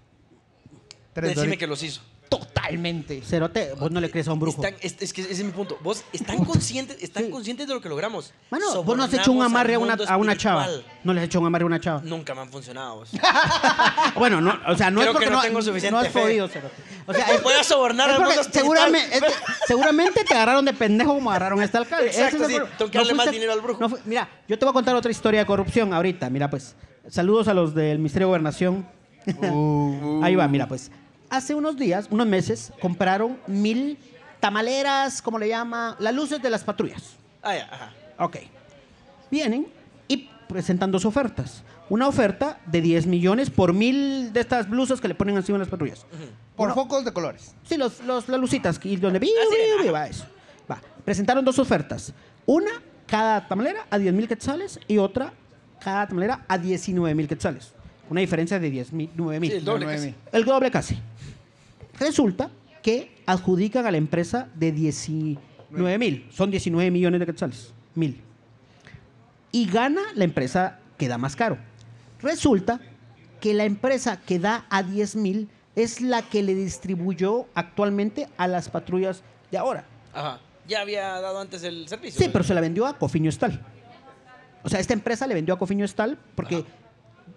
Tres 1.13 1.35
Decime 1.35 1.57
que 1.57 1.67
los 1.67 1.81
hizo. 1.83 2.01
Totalmente. 2.29 3.21
Cerote, 3.21 3.73
vos 3.79 3.91
no 3.91 3.99
le 4.01 4.09
crees 4.09 4.27
a 4.27 4.33
un 4.33 4.39
brujo. 4.39 4.63
Están- 4.63 4.79
es, 4.81 4.95
es 4.99 5.13
que 5.13 5.21
ese 5.21 5.33
es 5.33 5.43
mi 5.43 5.51
punto. 5.51 5.77
Vos 5.83 6.03
están 6.11 6.43
conscientes, 6.43 6.97
están 7.03 7.25
Sí. 7.25 7.29
conscientes 7.29 7.67
de 7.67 7.73
lo 7.75 7.81
que 7.81 7.89
logramos. 7.89 8.33
Mano, 8.49 8.81
vos 8.83 8.97
no 8.97 9.03
has 9.03 9.13
hecho 9.13 9.31
un 9.31 9.37
Sobornamos 9.37 9.51
amarre 9.51 9.73
a 9.73 9.75
al 9.77 9.83
una, 9.83 9.95
mundo 9.95 10.11
a 10.11 10.17
una 10.17 10.35
chava. 10.37 10.61
espiritual. 10.65 10.93
No 11.03 11.13
le 11.13 11.19
has 11.21 11.25
hecho 11.27 11.39
un 11.41 11.45
amarre 11.45 11.63
a 11.63 11.65
una 11.67 11.79
chava. 11.79 12.01
Nunca 12.03 12.33
me 12.33 12.41
han 12.41 12.49
funcionado. 12.49 12.95
vos. 12.95 13.09
Bueno, 14.15 14.41
no, 14.41 14.57
o 14.67 14.75
sea, 14.75 14.89
no 14.89 14.99
Creo 15.01 15.11
es 15.11 15.13
porque 15.13 15.25
que 15.25 15.31
no 15.31 15.37
no, 15.37 15.43
tengo 15.43 15.61
suficiente 15.61 15.91
no 15.91 15.97
has 15.99 16.09
fe. 16.09 16.21
podido, 16.21 16.47
Cerote. 16.47 16.75
O 17.05 17.13
sea, 17.13 17.27
Voy 17.43 17.53
a 17.53 17.63
sobornar 17.63 18.09
es 18.09 18.15
al 18.15 18.21
porque 18.23 18.35
mundo 18.35 18.41
espiritual. 18.49 18.77
seguramente, 18.89 19.15
es 19.17 19.21
que 19.23 19.53
seguramente 19.67 20.23
te 20.23 20.33
agarraron 20.33 20.65
de 20.65 20.73
pendejo 20.73 21.13
como 21.13 21.29
agarraron 21.29 21.59
a 21.59 21.65
este 21.65 21.77
alcalde. 21.77 22.07
Exacto, 22.07 22.27
Ese 22.27 22.35
es 22.37 22.41
el 22.43 22.47
sí. 22.49 22.55
problema. 22.55 22.77
Tengo 22.77 22.91
que 22.91 22.97
darle 22.97 23.13
más 23.13 23.31
dinero 23.31 23.53
al 23.53 23.61
brujo. 23.61 23.79
no 23.87 23.97
mira, 24.05 24.27
yo 24.47 24.57
te 24.57 24.65
voy 24.65 24.71
a 24.71 24.73
contar 24.73 24.95
otra 24.95 25.11
historia 25.11 25.41
de 25.41 25.45
corrupción 25.45 25.93
ahorita. 25.93 26.29
Mira, 26.31 26.49
pues, 26.49 26.75
saludos 27.09 27.47
a 27.47 27.53
los 27.53 27.75
del 27.75 27.99
Ministerio 27.99 28.27
de 28.27 28.29
Gobernación. 28.29 28.87
Uh. 29.27 30.21
Ahí 30.23 30.35
va, 30.35 30.47
mira, 30.47 30.67
pues. 30.67 30.89
Hace 31.33 31.55
unos 31.55 31.75
días, 31.77 32.09
unos 32.11 32.27
meses, 32.27 32.71
compraron 32.79 33.39
mil 33.47 33.97
tamaleras, 34.39 35.19
¿cómo 35.19 35.39
le 35.39 35.47
llama? 35.47 35.95
Las 35.97 36.13
luces 36.13 36.39
de 36.39 36.47
las 36.51 36.63
patrullas. 36.63 37.15
Ah, 37.41 37.55
ya, 37.55 37.63
ajá. 37.73 37.91
Ok. 38.19 38.37
Vienen 39.31 39.65
y 40.07 40.29
presentan 40.47 40.91
dos 40.91 41.05
ofertas. 41.05 41.63
Una 41.89 42.07
oferta 42.07 42.59
de 42.67 42.81
10 42.81 43.07
millones 43.07 43.49
por 43.49 43.73
mil 43.73 44.31
de 44.31 44.41
estas 44.41 44.69
blusas 44.69 45.01
que 45.01 45.07
le 45.07 45.15
ponen 45.15 45.35
encima 45.35 45.57
de 45.57 45.63
las 45.63 45.69
patrullas. 45.69 46.05
Por 46.55 46.67
Uno- 46.67 46.75
focos 46.75 47.03
de 47.03 47.11
colores. 47.11 47.55
Sí, 47.63 47.77
los, 47.77 48.01
los- 48.03 48.29
las 48.29 48.39
lucitas, 48.39 48.79
y 48.83 48.97
donde 48.97 49.17
vi, 49.17 49.31
Ah, 49.35 49.43
vi, 49.79 49.85
vi, 49.85 49.89
va 49.89 50.05
eso. 50.07 50.25
Va. 50.69 50.79
Presentaron 51.03 51.43
dos 51.43 51.57
ofertas. 51.57 52.13
Una, 52.45 52.69
cada 53.07 53.47
tamalera 53.47 53.87
a 53.89 53.97
10 53.97 54.13
mil 54.13 54.27
quetzales 54.27 54.79
y 54.87 54.99
otra, 54.99 55.33
cada 55.83 56.05
tamalera 56.07 56.45
a 56.47 56.59
19 56.59 57.15
mil 57.15 57.27
quetzales. 57.27 57.73
Una 58.09 58.19
diferencia 58.21 58.59
de 58.59 58.69
10 58.69 58.93
mil, 58.93 59.09
9 59.15 59.39
mil. 59.39 59.49
Sí, 59.49 59.57
el 59.57 59.65
doble 59.65 59.85
Nueve 59.85 59.97
casi. 59.97 60.05
mil. 60.07 60.15
El 60.31 60.45
doble 60.45 60.69
casi. 60.71 60.99
Resulta 62.03 62.51
que 62.81 63.23
adjudican 63.25 63.85
a 63.85 63.91
la 63.91 63.97
empresa 63.97 64.49
de 64.55 64.73
19 64.73 65.97
mil. 65.97 66.27
Son 66.31 66.51
19 66.51 66.91
millones 66.91 67.21
de 67.21 67.25
quetzales. 67.25 67.73
Mil. 67.95 68.21
Y 69.53 69.69
gana 69.69 70.01
la 70.13 70.25
empresa 70.25 70.79
que 70.97 71.07
da 71.07 71.17
más 71.17 71.37
caro. 71.37 71.57
Resulta 72.21 72.81
que 73.39 73.53
la 73.53 73.63
empresa 73.63 74.19
que 74.19 74.37
da 74.37 74.65
a 74.69 74.83
10 74.83 75.15
mil 75.15 75.49
es 75.75 76.01
la 76.01 76.21
que 76.23 76.43
le 76.43 76.55
distribuyó 76.55 77.45
actualmente 77.53 78.27
a 78.35 78.47
las 78.47 78.67
patrullas 78.67 79.23
de 79.49 79.57
ahora. 79.57 79.85
Ajá. 80.13 80.41
Ya 80.67 80.81
había 80.81 81.07
dado 81.21 81.39
antes 81.39 81.63
el 81.63 81.87
servicio. 81.87 82.21
Sí, 82.21 82.29
pero 82.31 82.43
se 82.43 82.53
la 82.53 82.59
vendió 82.59 82.85
a 82.85 82.97
Cofiño 82.97 83.29
Estal. 83.29 83.61
O 84.63 84.69
sea, 84.69 84.79
esta 84.79 84.93
empresa 84.93 85.25
le 85.25 85.35
vendió 85.35 85.53
a 85.53 85.59
Cofiño 85.59 85.85
Estal 85.85 86.17
porque 86.35 86.65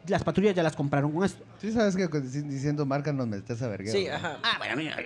las 0.06 0.22
patrullas 0.24 0.54
ya 0.54 0.62
las 0.62 0.76
compraron 0.76 1.12
con 1.12 1.24
esto. 1.24 1.44
Sí 1.60 1.72
sabes 1.72 1.96
que 1.96 2.06
diciendo 2.20 2.84
marca 2.86 3.12
nos 3.12 3.26
metes 3.26 3.60
a 3.62 3.68
verguero. 3.68 3.96
Sí, 3.96 4.06
¿no? 4.06 4.14
ajá. 4.14 4.38
Ah, 4.42 4.54
bueno, 4.58 4.76
mira, 4.76 4.96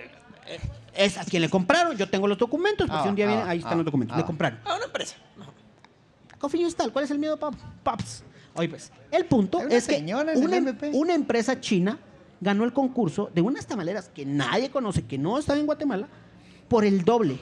es 0.93 1.17
a 1.17 1.23
quien 1.23 1.41
le 1.41 1.49
compraron. 1.49 1.97
Yo 1.97 2.09
tengo 2.09 2.27
los 2.27 2.37
documentos, 2.37 2.87
porque 2.87 2.99
Ah, 2.99 3.03
si 3.03 3.09
un 3.09 3.15
día 3.15 3.25
ah, 3.25 3.29
viene, 3.35 3.43
ahí 3.49 3.57
están 3.59 3.73
ah, 3.73 3.75
los 3.77 3.85
documentos. 3.85 4.15
ah. 4.15 4.19
Le 4.19 4.25
compraron. 4.25 4.59
A 4.65 4.75
una 4.75 4.85
empresa. 4.85 5.15
Cofiño 6.39 6.67
Estal, 6.67 6.91
¿cuál 6.91 7.05
es 7.05 7.11
el 7.11 7.19
miedo, 7.19 7.37
pap? 7.37 7.53
Paps? 7.83 8.23
Oye, 8.55 8.67
pues, 8.69 8.91
el 9.11 9.25
punto 9.25 9.59
es 9.69 9.87
que 9.87 10.03
una, 10.13 10.33
em- 10.33 10.75
una 10.93 11.13
empresa 11.13 11.59
china 11.61 11.99
ganó 12.41 12.63
el 12.63 12.73
concurso 12.73 13.29
de 13.33 13.41
unas 13.41 13.65
tamaleras 13.67 14.09
que 14.09 14.25
nadie 14.25 14.71
conoce, 14.71 15.03
que 15.05 15.17
no 15.17 15.37
están 15.37 15.59
en 15.59 15.65
Guatemala, 15.67 16.07
por 16.67 16.83
el 16.83 17.03
doble. 17.05 17.39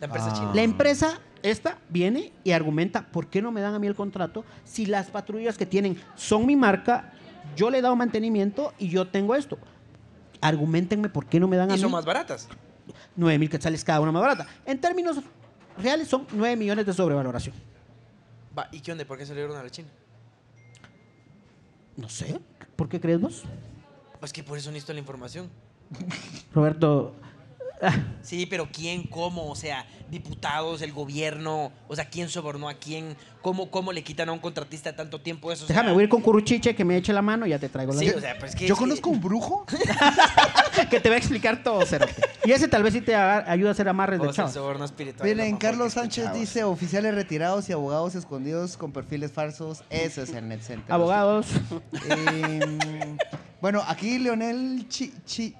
La 0.00 0.06
empresa 0.06 0.28
Ah. 0.30 0.34
china. 0.34 0.50
La 0.54 0.62
empresa 0.62 1.18
esta 1.44 1.78
viene 1.90 2.32
y 2.42 2.52
argumenta, 2.52 3.06
¿por 3.06 3.28
qué 3.28 3.42
no 3.42 3.52
me 3.52 3.60
dan 3.60 3.74
a 3.74 3.78
mí 3.78 3.86
el 3.86 3.94
contrato 3.94 4.44
si 4.64 4.86
las 4.86 5.08
patrullas 5.10 5.58
que 5.58 5.66
tienen 5.66 6.00
son 6.16 6.46
mi 6.46 6.56
marca, 6.56 7.12
yo 7.54 7.68
le 7.70 7.78
he 7.78 7.82
dado 7.82 7.94
mantenimiento 7.94 8.72
y 8.78 8.88
yo 8.88 9.06
tengo 9.06 9.34
esto? 9.34 9.58
Argumentenme 10.40 11.10
por 11.10 11.26
qué 11.26 11.38
no 11.38 11.46
me 11.46 11.56
dan 11.56 11.70
a 11.70 11.74
Y 11.74 11.76
mí 11.76 11.82
son 11.82 11.92
más 11.92 12.06
baratas. 12.06 12.48
9 13.16 13.38
mil 13.38 13.50
quetzales 13.50 13.84
cada 13.84 14.00
una 14.00 14.10
más 14.10 14.22
barata. 14.22 14.46
En 14.64 14.80
términos 14.80 15.18
reales 15.76 16.08
son 16.08 16.26
9 16.32 16.56
millones 16.56 16.86
de 16.86 16.94
sobrevaloración. 16.94 17.54
Va, 18.58 18.68
¿y 18.72 18.80
qué 18.80 18.92
onda? 18.92 19.04
¿Por 19.04 19.18
qué 19.18 19.26
salieron 19.26 19.56
a 19.56 19.62
la 19.62 19.70
China? 19.70 19.88
No 21.96 22.08
sé, 22.08 22.40
¿por 22.74 22.88
qué 22.88 23.00
crees 23.00 23.20
vos? 23.20 23.42
Pues 24.18 24.32
que 24.32 24.42
por 24.42 24.56
eso 24.56 24.70
necesito 24.70 24.94
la 24.94 24.98
información. 25.00 25.50
Roberto, 26.54 27.14
Sí, 28.22 28.46
pero 28.46 28.68
¿quién, 28.72 29.02
cómo? 29.04 29.50
O 29.50 29.54
sea, 29.56 29.84
diputados, 30.10 30.80
el 30.80 30.92
gobierno, 30.92 31.70
o 31.88 31.94
sea, 31.96 32.06
¿quién 32.08 32.28
sobornó 32.28 32.68
a 32.68 32.74
quién? 32.74 33.16
¿Cómo, 33.42 33.70
cómo 33.70 33.92
le 33.92 34.02
quitan 34.02 34.28
a 34.30 34.32
un 34.32 34.38
contratista 34.38 34.96
tanto 34.96 35.20
tiempo 35.20 35.52
eso? 35.52 35.64
O 35.64 35.66
sea, 35.66 35.76
déjame 35.76 35.92
voy 35.92 36.02
a 36.02 36.04
ir 36.04 36.08
con 36.08 36.22
Curuchiche 36.22 36.74
que 36.74 36.84
me 36.84 36.96
eche 36.96 37.12
la 37.12 37.20
mano 37.20 37.46
y 37.46 37.50
ya 37.50 37.58
te 37.58 37.68
traigo 37.68 37.92
la 37.92 37.98
Sí, 38.00 38.08
o 38.08 38.20
sea, 38.20 38.38
pues 38.38 38.54
que 38.54 38.66
Yo 38.66 38.72
es 38.74 38.78
que- 38.78 38.84
conozco 38.84 39.10
un 39.10 39.20
brujo. 39.20 39.66
que 40.90 41.00
te 41.00 41.08
va 41.10 41.16
a 41.16 41.18
explicar 41.18 41.62
todo, 41.62 41.84
Cerote. 41.84 42.14
Y 42.44 42.52
ese 42.52 42.68
tal 42.68 42.82
vez 42.82 42.94
sí 42.94 43.00
te 43.02 43.14
haga- 43.14 43.50
ayuda 43.50 43.68
a 43.70 43.72
hacer 43.72 43.88
amarres 43.88 44.20
de 44.20 44.28
O 44.28 44.32
sea, 44.32 44.44
el 44.44 44.50
chavos. 44.50 44.54
soborno 44.54 44.84
espiritual. 44.86 45.28
es 45.28 45.36
lo 45.36 45.42
Miren, 45.42 45.54
mejor 45.56 45.60
Carlos 45.70 45.92
que 45.94 46.00
Sánchez 46.00 46.32
dice 46.32 46.64
oficiales 46.64 47.14
retirados 47.14 47.68
y 47.68 47.72
abogados 47.72 48.14
escondidos 48.14 48.76
con 48.78 48.92
perfiles 48.92 49.32
falsos. 49.32 49.82
Eso 49.90 50.22
es 50.22 50.30
el 50.32 50.48
net 50.48 50.62
center. 50.62 50.90
Abogados. 50.92 51.46
Em, 52.08 52.78
bueno, 53.60 53.82
aquí 53.86 54.18
Leonel 54.18 54.86
Chi- 54.88 55.12
Chi- 55.26 55.54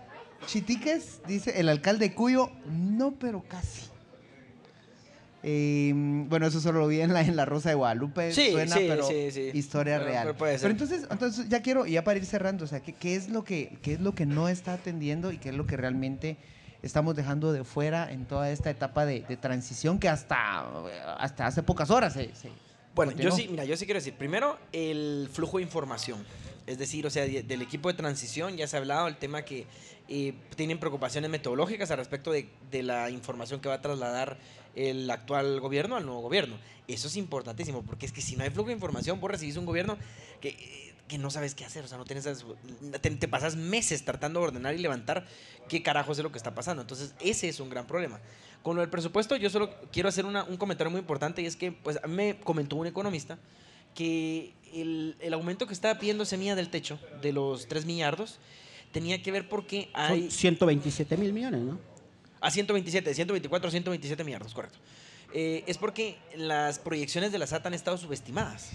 Chitiques 0.47 1.21
dice, 1.27 1.59
el 1.61 1.69
alcalde 1.69 2.09
de 2.11 2.15
Cuyo, 2.15 2.51
no, 2.67 3.13
pero 3.19 3.43
casi. 3.43 3.83
Em, 5.43 6.27
bueno, 6.29 6.47
eso 6.47 6.59
solo 6.61 6.81
lo 6.81 6.87
vi 6.89 7.01
en 7.03 7.13
la, 7.13 7.21
en 7.21 7.37
la 7.37 7.45
Rosa 7.45 7.69
de 7.69 7.75
Guadalupe. 7.75 8.33
Sí, 8.33 8.53
suena, 8.53 8.75
sí, 8.77 8.87
pero 8.89 9.07
sí, 9.07 9.51
historia 9.53 9.99
Pero- 9.99 10.11
real. 10.11 10.23
pero 10.29 10.37
puede 10.39 10.59
ser. 10.59 10.71
entonces, 10.71 11.07
entonces 11.11 11.49
ya 11.51 11.61
quiero, 11.61 11.85
ya 11.85 12.03
para 12.03 12.19
ir 12.19 12.25
cerrando, 12.25 12.65
o 12.65 12.67
sea, 12.67 12.81
¿qué, 12.81 12.95
qué 12.95 13.15
es 13.15 13.29
lo 13.29 13.45
que, 13.45 13.77
¿qué 13.83 13.93
es 13.95 14.01
lo 14.01 14.15
que 14.15 14.25
no 14.25 14.49
está 14.49 14.73
atendiendo 14.73 15.33
y 15.33 15.39
qué 15.39 15.51
es 15.51 15.55
lo 15.55 15.67
que 15.67 15.77
realmente 15.77 16.39
estamos 16.81 17.15
dejando 17.15 17.53
de 17.53 17.63
fuera 17.65 18.11
en 18.11 18.25
toda 18.25 18.51
esta 18.51 18.71
etapa 18.71 19.05
de, 19.05 19.21
de 19.23 19.37
transición 19.37 19.99
que 19.99 20.09
hasta, 20.09 20.65
hasta 21.19 21.47
hace 21.47 21.63
pocas 21.63 21.91
horas 21.91 22.15
se... 22.15 22.35
se 22.35 22.49
Bueno, 22.95 23.13
yo 23.13 23.31
sí, 23.31 23.47
mira, 23.51 23.65
yo 23.67 23.77
sí 23.77 23.85
quiero 23.85 23.99
decir, 24.01 24.15
primero, 24.15 24.59
el 24.73 25.29
flujo 25.31 25.59
de 25.59 25.65
información. 25.65 26.25
Es 26.67 26.79
decir, 26.79 27.07
o 27.07 27.11
sea, 27.11 27.25
de- 27.27 27.43
del 27.43 27.61
equipo 27.61 27.89
de 27.89 27.95
transición 27.99 28.57
ya 28.57 28.67
se 28.67 28.77
ha 28.77 28.81
hablado 28.81 29.09
el 29.09 29.17
tema 29.19 29.43
que 29.43 29.67
tienen 30.07 30.79
preocupaciones 30.79 31.31
metodológicas 31.31 31.91
al 31.91 31.99
respecto 31.99 32.31
de, 32.31 32.49
la 32.83 33.11
información 33.11 33.61
que 33.61 33.69
va 33.69 33.77
a 33.77 33.81
trasladar 33.81 34.37
el 34.75 35.11
actual 35.11 35.61
gobierno 35.61 35.97
al 35.97 36.05
nuevo 36.05 36.21
gobierno. 36.21 36.59
Eso 36.89 37.09
es 37.09 37.17
importantísimo, 37.17 37.83
porque 37.83 38.07
es 38.07 38.13
que 38.13 38.21
si 38.21 38.37
no 38.37 38.45
hay 38.45 38.51
flujo 38.51 38.69
de 38.69 38.75
información, 38.75 39.21
vos 39.21 39.31
recibís 39.31 39.57
un 39.57 39.65
gobierno 39.65 39.97
que, 40.41 40.49
eh, 40.49 40.95
que 41.09 41.17
no 41.17 41.31
sabes 41.31 41.55
qué 41.55 41.65
hacer, 41.65 41.85
o 41.85 41.89
sea, 41.89 41.97
no 41.97 42.05
tienes, 42.05 42.45
te, 43.01 43.29
pasas 43.29 43.57
meses 43.57 44.05
tratando 44.05 44.41
de 44.41 44.47
ordenar 44.47 44.75
y 44.75 44.79
levantar 44.79 45.27
qué 45.69 45.83
carajos 45.83 46.19
es 46.19 46.25
lo 46.25 46.33
que 46.33 46.39
está 46.39 46.55
pasando. 46.55 46.83
Entonces, 46.83 47.15
ese 47.21 47.49
es 47.49 47.61
un 47.61 47.71
gran 47.71 47.87
problema. 47.87 48.21
Con 48.63 48.77
lo 48.77 48.83
del 48.83 48.91
presupuesto, 48.91 49.37
yo 49.37 49.49
solo 49.49 49.71
quiero 49.91 50.09
hacer 50.09 50.27
un 50.27 50.57
comentario 50.59 50.91
muy 50.91 51.01
importante 51.01 51.41
y 51.41 51.47
es 51.47 51.57
que, 51.57 51.73
pues, 51.73 51.99
a 52.03 52.07
mí 52.07 52.15
me 52.15 52.37
comentó 52.41 52.77
un 52.77 52.87
economista 52.87 53.39
que 53.95 54.53
el, 54.75 55.17
el 55.21 55.33
aumento 55.33 55.67
que 55.67 55.73
estaba 55.73 55.99
pidiendo 55.99 56.25
Semilla 56.25 56.55
del 56.55 56.69
Techo 56.69 56.99
de 57.23 57.33
los 57.33 57.69
3 57.69 57.87
millardos 57.87 58.39
tenía 58.95 59.21
que 59.21 59.33
ver 59.33 59.49
porque 59.49 59.91
hay... 59.93 60.23
Son 60.23 60.31
127 60.31 61.17
mil 61.17 61.33
millones, 61.33 61.61
¿no? 61.61 61.79
A 62.41 62.51
127, 62.51 63.13
124, 63.13 63.71
127 63.71 64.25
millardos, 64.25 64.55
correcto. 64.55 64.79
Eh, 65.35 65.65
es 65.67 65.79
porque 65.79 66.17
las 66.37 66.79
proyecciones 66.79 67.33
de 67.33 67.39
la 67.39 67.47
SAT 67.47 67.67
han 67.67 67.75
estado 67.75 67.99
subestimadas. 67.99 68.71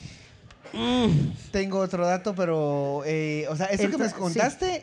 Tengo 1.51 1.79
otro 1.79 2.05
dato, 2.05 2.35
pero, 2.35 3.03
eh, 3.05 3.47
o 3.49 3.55
sea, 3.55 3.67
eso 3.67 3.89
que 3.89 3.97
me 3.97 4.09
sí. 4.09 4.81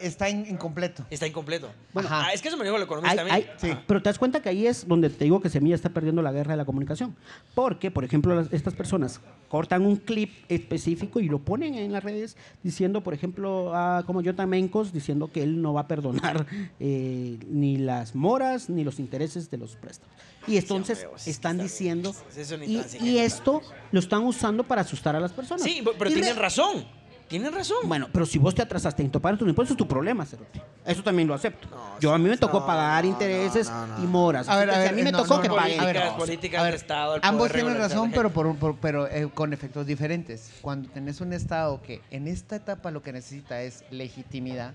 Está 0.00 0.28
in- 0.28 0.46
incompleto. 0.48 1.04
Está 1.10 1.26
incompleto. 1.26 1.70
Bueno, 1.92 2.08
ah, 2.10 2.28
es 2.32 2.40
que 2.42 2.48
eso 2.48 2.56
me 2.56 2.64
dijo 2.64 2.76
el 2.76 2.82
economista 2.82 3.12
Hay- 3.12 3.18
a 3.18 3.24
mí. 3.24 3.30
hay- 3.60 3.72
Ajá. 3.72 3.82
Pero 3.86 4.02
te 4.02 4.08
das 4.08 4.18
cuenta 4.18 4.40
que 4.40 4.48
ahí 4.48 4.66
es 4.66 4.86
donde 4.86 5.10
te 5.10 5.24
digo 5.24 5.40
que 5.40 5.48
Semilla 5.48 5.74
está 5.74 5.90
perdiendo 5.90 6.22
la 6.22 6.32
guerra 6.32 6.52
de 6.52 6.56
la 6.56 6.64
comunicación. 6.64 7.16
Porque, 7.54 7.90
por 7.90 8.04
ejemplo, 8.04 8.34
las- 8.34 8.52
estas 8.52 8.74
personas 8.74 9.20
cortan 9.48 9.84
un 9.84 9.96
clip 9.96 10.30
específico 10.48 11.20
y 11.20 11.28
lo 11.28 11.38
ponen 11.40 11.74
en 11.74 11.92
las 11.92 12.04
redes 12.04 12.36
diciendo, 12.62 13.02
por 13.02 13.14
ejemplo, 13.14 13.74
a, 13.74 14.04
como 14.06 14.22
Jota 14.22 14.46
Mencos, 14.46 14.92
diciendo 14.92 15.30
que 15.32 15.42
él 15.42 15.60
no 15.60 15.72
va 15.74 15.82
a 15.82 15.88
perdonar 15.88 16.46
eh, 16.80 17.38
ni 17.48 17.76
las 17.78 18.14
moras 18.14 18.70
ni 18.70 18.84
los 18.84 18.98
intereses 19.00 19.50
de 19.50 19.56
los 19.58 19.76
préstamos. 19.76 20.14
Y 20.46 20.56
entonces 20.56 21.04
hombre, 21.04 21.22
están 21.26 21.56
está- 21.56 21.62
diciendo... 21.64 22.14
es 22.36 23.02
Y, 23.02 23.18
esto 23.18 23.60
lo 23.92 24.00
están 24.00 24.22
usando 24.24 24.64
para 24.64 24.80
asustar 24.82 25.14
a 25.14 25.20
las 25.20 25.32
personas. 25.32 25.62
Sí, 25.62 25.82
pero 25.98 26.10
Y 26.10 26.14
tienen 26.14 26.36
razón. 26.36 26.86
Tienen 27.30 27.52
razón. 27.54 27.76
Bueno, 27.84 28.08
pero 28.12 28.26
si 28.26 28.38
vos 28.38 28.56
te 28.56 28.60
atrasaste 28.60 29.04
en 29.04 29.10
topar 29.10 29.38
tus 29.38 29.48
impuestos, 29.48 29.74
es 29.74 29.78
tu 29.78 29.86
problema, 29.86 30.26
cerote. 30.26 30.60
Eso 30.84 31.00
también 31.04 31.28
lo 31.28 31.34
acepto. 31.34 31.68
No, 31.70 32.00
Yo 32.00 32.12
a 32.12 32.18
mí 32.18 32.28
me 32.28 32.36
tocó 32.36 32.58
no, 32.58 32.66
pagar 32.66 33.04
no, 33.04 33.10
intereses 33.10 33.70
no, 33.70 33.86
no, 33.86 33.98
no. 33.98 34.04
y 34.04 34.06
moras. 34.08 34.48
A 34.48 34.56
ver, 34.56 34.68
a 34.68 34.72
que 34.72 34.78
ver, 34.80 34.88
a 34.88 34.92
mí 34.92 35.02
me 35.02 35.12
no, 35.12 35.22
tocó 35.22 35.36
no, 35.36 35.42
que 35.42 35.48
no, 35.48 35.54
pague. 35.54 35.78
a 35.78 35.84
ver, 35.84 35.94
Políticas, 35.96 36.18
políticas 36.18 36.60
a 36.60 36.64
ver, 36.64 36.72
de 36.72 36.76
Estado. 36.78 37.14
el 37.14 37.20
Ambos 37.22 37.52
tienen 37.52 37.78
razón, 37.78 38.10
pero, 38.12 38.30
por, 38.30 38.56
por- 38.56 38.76
pero 38.78 39.06
eh, 39.06 39.30
con 39.32 39.52
efectos 39.52 39.86
diferentes. 39.86 40.50
Cuando 40.60 40.88
tenés 40.90 41.20
un 41.20 41.32
Estado 41.32 41.80
que 41.80 42.02
en 42.10 42.26
esta 42.26 42.56
etapa 42.56 42.90
lo 42.90 43.00
que 43.00 43.12
necesita 43.12 43.62
es 43.62 43.84
legitimidad, 43.92 44.72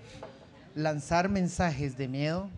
lanzar 0.74 1.28
mensajes 1.28 1.98
de 1.98 2.08
miedo 2.08 2.48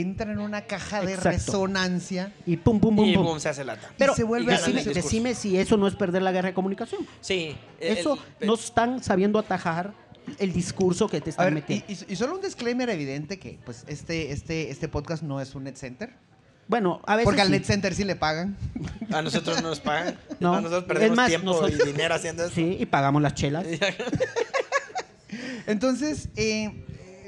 entra 0.00 0.30
en 0.30 0.38
una 0.38 0.62
caja 0.62 1.00
de 1.00 1.14
Exacto. 1.14 1.30
resonancia. 1.30 2.32
Y 2.46 2.56
pum, 2.58 2.78
pum, 2.80 2.94
pum, 2.96 3.04
Y 3.08 3.14
pum. 3.16 3.38
se 3.40 3.48
hace 3.48 3.64
lata. 3.64 3.90
Pero 3.96 4.14
se 4.14 4.24
vuelve 4.24 4.54
a- 4.54 4.58
decime, 4.58 4.84
decime 4.84 5.34
si 5.34 5.58
eso 5.58 5.76
no 5.76 5.86
es 5.86 5.94
perder 5.94 6.22
la 6.22 6.32
guerra 6.32 6.48
de 6.48 6.54
comunicación. 6.54 7.06
Sí. 7.20 7.56
el- 7.80 7.98
Eso 7.98 8.18
el- 8.40 8.46
no 8.46 8.54
están 8.54 9.02
sabiendo 9.02 9.38
atajar 9.38 9.92
el 10.38 10.52
discurso 10.52 11.08
que 11.08 11.20
te 11.20 11.30
A 11.30 11.32
están 11.32 11.46
ver, 11.46 11.54
metiendo. 11.54 11.84
y, 11.88 11.92
y- 11.92 12.12
y 12.12 12.16
solo 12.16 12.34
un 12.34 12.40
disclaimer 12.42 12.88
evidente 12.90 13.38
que 13.38 13.58
pues 13.64 13.84
este, 13.86 14.32
este, 14.32 14.70
este 14.70 14.88
podcast 14.88 15.22
no 15.22 15.40
es 15.40 15.54
un 15.54 15.64
net 15.64 15.76
center. 15.76 16.12
bueno, 16.68 17.00
a 17.06 17.14
veces 17.14 17.24
Porque 17.26 17.42
al 17.42 17.46
sí. 17.46 17.52
net 17.52 17.64
center 17.64 17.94
sí 17.94 18.02
le 18.04 18.16
pagan. 18.16 18.56
A 19.12 19.22
nosotros 19.22 19.62
no 19.62 19.68
nos 19.68 19.78
pagan. 19.80 20.18
No. 20.40 20.52
A 20.54 20.60
nosotros 20.60 20.84
perdemos 20.84 21.16
más, 21.16 21.28
tiempo 21.28 21.46
nosotros- 21.52 21.78
y 21.80 21.92
dinero 21.92 22.14
haciendo 22.14 22.42
esto. 22.42 22.54
Sí, 22.56 22.76
y 22.80 22.86
pagamos 22.86 23.22
las 23.22 23.34
chelas. 23.34 23.64
Entonces, 25.66 26.28
eh, 26.36 26.84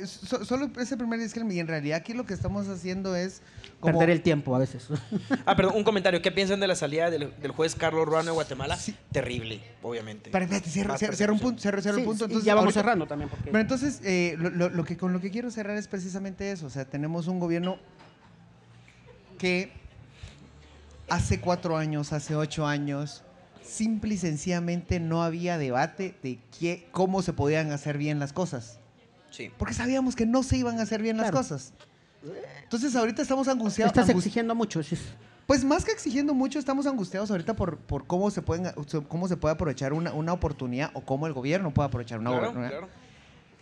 so- 0.06 0.44
solo 0.44 0.70
ese 0.78 0.96
primer 0.96 1.18
disclaimer. 1.20 1.54
Y 1.56 1.60
en 1.60 1.66
realidad 1.68 1.98
aquí 1.98 2.12
lo 2.14 2.24
que 2.26 2.34
estamos 2.34 2.68
haciendo 2.68 3.16
es 3.16 3.42
como... 3.80 3.98
Perder 3.98 4.10
el 4.16 4.22
tiempo 4.22 4.54
a 4.54 4.58
veces. 4.58 4.88
Ah, 5.46 5.56
perdón, 5.56 5.74
un 5.76 5.84
comentario. 5.84 6.20
¿Qué 6.22 6.30
piensan 6.32 6.60
de 6.60 6.66
la 6.66 6.74
salida 6.74 7.10
del, 7.10 7.32
del 7.40 7.50
juez 7.52 7.74
Carlos 7.74 8.06
Ruano 8.06 8.26
de 8.26 8.30
Guatemala? 8.32 8.76
Sí. 8.76 8.94
Terrible, 9.12 9.60
obviamente. 9.82 10.28
Espera, 10.30 10.44
espérate, 10.44 10.70
cierra, 10.70 10.98
cierra- 10.98 11.32
un 11.32 11.40
punto. 11.40 11.60
Cierra, 11.62 11.80
cierra 11.82 11.96
Sí, 11.96 12.02
un 12.02 12.06
punto. 12.08 12.24
Entonces, 12.26 12.44
ya 12.46 12.54
vamos 12.54 12.66
ahorita- 12.74 12.80
cerrando 12.80 13.06
también. 13.06 13.30
Porque... 13.30 13.46
Pero 13.50 13.60
entonces, 13.60 14.00
eh, 14.04 14.34
lo, 14.38 14.50
lo- 14.50 14.68
lo 14.68 14.84
que, 14.84 14.96
con 14.96 15.12
lo 15.12 15.20
que 15.20 15.30
quiero 15.30 15.50
cerrar 15.50 15.76
es 15.76 15.88
precisamente 15.88 16.50
eso. 16.52 16.66
O 16.66 16.70
sea, 16.70 16.84
tenemos 16.84 17.26
un 17.28 17.38
gobierno 17.40 17.78
que 19.38 19.72
hace 21.08 21.40
cuatro 21.40 21.76
años, 21.76 22.12
hace 22.12 22.34
ocho 22.36 22.66
años, 22.66 23.22
simple 23.62 24.14
y 24.14 24.18
sencillamente 24.18 24.98
no 25.00 25.22
había 25.22 25.58
debate 25.58 26.14
de 26.22 26.38
qué, 26.58 26.88
cómo 26.90 27.22
se 27.22 27.32
podían 27.32 27.70
hacer 27.72 27.98
bien 27.98 28.18
las 28.18 28.32
cosas. 28.32 28.78
Sí. 29.30 29.50
Porque 29.58 29.74
sabíamos 29.74 30.16
que 30.16 30.26
no 30.26 30.42
se 30.42 30.56
iban 30.56 30.78
a 30.78 30.82
hacer 30.82 31.02
bien 31.02 31.16
las 31.16 31.30
cosas. 31.30 31.72
Entonces, 32.64 32.94
ahorita 32.96 33.22
estamos 33.22 33.46
angustiados. 33.48 33.90
Estás 33.92 34.08
angusti- 34.08 34.18
exigiendo 34.18 34.54
mucho. 34.54 34.82
sí. 34.82 34.96
Pues 35.46 35.64
más 35.64 35.82
que 35.82 35.92
exigiendo 35.92 36.34
mucho, 36.34 36.58
estamos 36.58 36.86
angustiados 36.86 37.30
ahorita 37.30 37.56
por, 37.56 37.78
por 37.78 38.06
cómo, 38.06 38.30
se 38.30 38.42
pueden, 38.42 38.70
cómo 39.08 39.28
se 39.28 39.36
puede 39.38 39.54
aprovechar 39.54 39.94
una, 39.94 40.12
una 40.12 40.34
oportunidad 40.34 40.90
o 40.92 41.00
cómo 41.00 41.26
el 41.26 41.32
gobierno 41.32 41.72
puede 41.72 41.86
aprovechar 41.86 42.18
una 42.18 42.28
Claro, 42.30 42.42
oportunidad. 42.44 42.70
claro. 42.72 42.88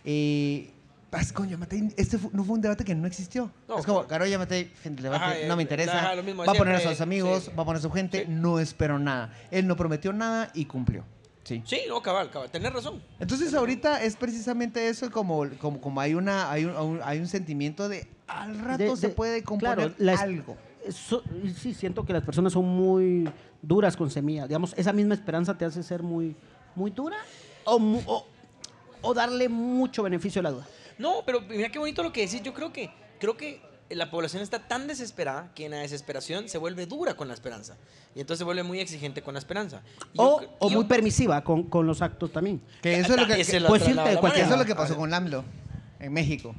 Y. 0.03 0.71
Pues, 1.09 1.31
coño, 1.31 1.57
Matei, 1.57 1.89
este 1.95 2.17
no 2.33 2.43
fue 2.43 2.55
un 2.55 2.61
debate 2.61 2.83
que 2.83 2.93
no 2.93 3.07
existió. 3.07 3.49
No, 3.69 3.79
es 3.79 3.85
como, 3.85 3.99
claro. 3.99 4.07
Carolla 4.09 4.37
Matei, 4.37 4.65
fin 4.65 4.93
del 4.97 5.03
debate, 5.03 5.23
Ajá, 5.23 5.35
no 5.47 5.55
me 5.55 5.61
eh, 5.61 5.63
interesa. 5.63 6.11
ajá, 6.11 6.21
mismo 6.21 6.43
va 6.43 6.51
a 6.51 6.55
poner 6.55 6.75
a 6.75 6.79
sus 6.81 6.99
amigos, 6.99 7.43
sí. 7.45 7.51
va 7.57 7.63
a 7.63 7.65
poner 7.65 7.79
a 7.79 7.81
su 7.81 7.89
gente, 7.91 8.25
Sí. 8.25 8.31
no 8.31 8.59
espero 8.59 8.99
nada. 8.99 9.31
Él 9.49 9.65
no 9.67 9.77
prometió 9.77 10.11
nada 10.11 10.51
y 10.53 10.65
cumplió. 10.65 11.05
Sí. 11.47 11.63
Sí, 11.65 11.79
no, 11.87 12.01
cabal, 12.01 12.29
cabal. 12.29 12.51
Tenés 12.51 12.73
razón. 12.73 13.01
Entonces 13.21 13.53
ahorita 13.53 14.03
es 14.03 14.17
precisamente 14.17 14.89
eso, 14.89 15.09
como, 15.09 15.45
como, 15.59 15.79
como 15.79 16.01
hay, 16.01 16.13
una, 16.13 16.51
hay, 16.51 16.65
un, 16.65 16.99
hay 17.01 17.19
un 17.19 17.27
sentimiento 17.27 17.87
de 17.87 18.05
al 18.27 18.59
rato 18.59 18.83
De- 18.83 18.97
se 18.97 19.07
de- 19.07 19.13
puede 19.13 19.43
componer 19.43 19.75
claro, 19.77 19.93
la 19.97 20.11
es- 20.11 20.19
algo. 20.19 20.57
So- 20.89 21.23
sí, 21.57 21.73
siento 21.73 22.03
que 22.03 22.11
las 22.11 22.23
personas 22.23 22.51
son 22.51 22.65
muy 22.65 23.29
duras 23.61 23.95
con 23.95 24.11
semilla. 24.11 24.45
Digamos, 24.45 24.73
esa 24.75 24.91
misma 24.91 25.13
esperanza 25.13 25.57
te 25.57 25.63
hace 25.63 25.83
ser 25.83 26.03
muy, 26.03 26.35
muy 26.75 26.91
dura 26.91 27.15
o- 27.63 28.25
o 29.01 29.13
darle 29.13 29.47
mucho 29.47 30.03
beneficio 30.03 30.41
a 30.41 30.43
la 30.43 30.51
duda. 30.51 30.67
No, 30.97 31.21
pero 31.25 31.39
mira 31.39 31.69
qué 31.69 31.79
bonito 31.79 32.03
lo 32.03 32.11
que 32.11 32.21
decís. 32.25 32.41
Yo 32.43 32.53
creo 32.53 32.73
que, 32.73 32.89
creo 33.21 33.37
que 33.37 33.61
la 33.89 34.11
población 34.11 34.43
está 34.43 34.67
tan 34.67 34.87
desesperada 34.87 35.51
que 35.55 35.65
en 35.65 35.71
la 35.71 35.77
desesperación 35.77 36.49
se 36.49 36.57
vuelve 36.57 36.85
dura 36.85 37.15
con 37.15 37.27
la 37.27 37.33
esperanza. 37.33 37.77
Y 38.15 38.19
entonces 38.21 38.39
se 38.39 38.43
vuelve 38.43 38.63
muy 38.63 38.79
exigente 38.79 39.21
con 39.21 39.33
la 39.33 39.39
esperanza. 39.39 39.81
Yo 40.13 40.23
O, 40.23 40.41
o 40.59 40.69
yo- 40.69 40.75
muy 40.77 40.85
permisiva 40.85 41.43
con, 41.43 41.63
con 41.63 41.85
los 41.87 42.01
actos 42.01 42.31
también. 42.31 42.61
Que 42.81 42.99
eso 42.99 43.13
es 43.13 43.19
lo 43.21 43.27
que, 43.27 43.31
la- 43.31 43.37
la 43.37 43.41
eso 44.43 44.53
es 44.53 44.59
lo 44.59 44.65
pasó 44.75 44.95
con 44.97 45.13
AMLO 45.13 45.43
en 45.99 46.13
México. 46.13 46.53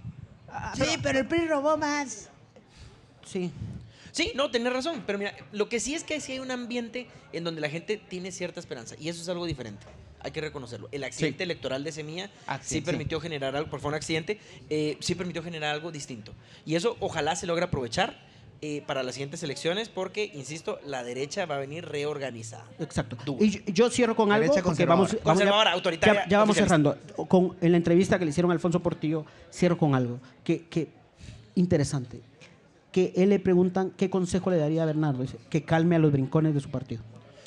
sí, 0.75 0.99
pero 1.03 1.19
el 1.21 1.27
PRI 1.27 1.47
robó 1.49 1.77
más. 1.77 2.29
Sí. 3.25 3.51
Sí, 4.13 4.33
no, 4.35 4.51
tenés 4.51 4.73
razón. 4.73 5.03
Pero 5.07 5.19
mira, 5.19 5.35
lo 5.53 5.69
que 5.69 5.81
sí 5.81 5.95
es 5.95 6.03
que 6.05 6.21
sí 6.21 6.33
hay 6.33 6.39
un 6.39 6.51
ambiente 6.51 7.09
en 7.33 7.45
donde 7.45 7.61
la 7.61 7.69
gente 7.69 7.99
tiene 7.99 8.33
cierta 8.33 8.59
esperanza. 8.59 8.95
Y 8.99 9.09
eso 9.11 9.21
es 9.23 9.29
algo 9.29 9.45
diferente. 9.47 9.87
Hay 10.21 10.31
que 10.33 10.41
reconocerlo. 10.41 10.89
El 10.93 11.05
accidente 11.05 11.39
Sí. 11.39 11.43
electoral 11.45 11.85
de 11.85 11.93
Semilla 11.93 12.27
sí 12.27 12.33
Accidente, 12.47 12.91
sí. 12.91 12.93
permitió 12.97 13.21
generar 13.21 13.55
algo, 13.57 13.71
por 13.71 13.81
favor, 13.81 13.93
un 13.93 13.97
accidente, 13.97 14.41
eh, 14.69 14.97
sí 15.01 15.15
permitió 15.15 15.43
generar 15.43 15.75
algo 15.75 15.93
distinto. 15.93 16.33
Y 16.67 16.75
eso 16.75 16.97
ojalá 17.01 17.37
se 17.37 17.47
logre 17.47 17.65
aprovechar 17.65 18.27
eh, 18.61 18.83
para 18.89 19.05
las 19.05 19.15
siguientes 19.15 19.41
elecciones 19.45 19.89
porque, 19.89 20.33
insisto, 20.35 20.81
la 20.85 21.05
derecha 21.05 21.47
va 21.47 21.55
a 21.55 21.59
venir 21.59 21.85
reorganizada. 21.85 22.65
Exacto. 22.81 23.17
Duro. 23.25 23.45
Y 23.45 23.51
yo, 23.51 23.61
yo 23.67 23.91
cierro 23.91 24.17
con 24.17 24.33
algo 24.33 24.43
Derecha 24.49 24.65
porque 24.65 24.85
vamos, 24.85 25.11
conservadora. 25.23 25.51
vamos 25.51 25.65
ya- 25.67 25.73
autoritaria, 25.75 26.23
Ya, 26.25 26.29
ya 26.29 26.39
vamos 26.41 26.57
cerrando. 26.57 26.99
Con, 27.29 27.57
en 27.61 27.71
la 27.71 27.77
entrevista 27.77 28.19
que 28.19 28.25
le 28.25 28.31
hicieron 28.33 28.51
a 28.51 28.55
Alfonso 28.55 28.81
Portillo, 28.81 29.25
cierro 29.53 29.79
con 29.79 29.95
algo 29.95 30.19
que, 30.43 30.67
que 30.67 30.89
interesante. 31.55 32.21
Que 32.91 33.13
él 33.17 33.29
le 33.29 33.39
preguntan 33.39 33.93
qué 33.97 34.11
consejo 34.11 34.51
le 34.51 34.57
daría 34.57 34.83
a 34.83 34.87
Bernardo. 34.87 35.23
Dice, 35.23 35.37
que 35.51 35.63
calme 35.63 35.95
a 35.95 35.99
los 36.01 36.11
brincones 36.11 36.53
de 36.55 36.61
su 36.61 36.71
partido. 36.71 37.03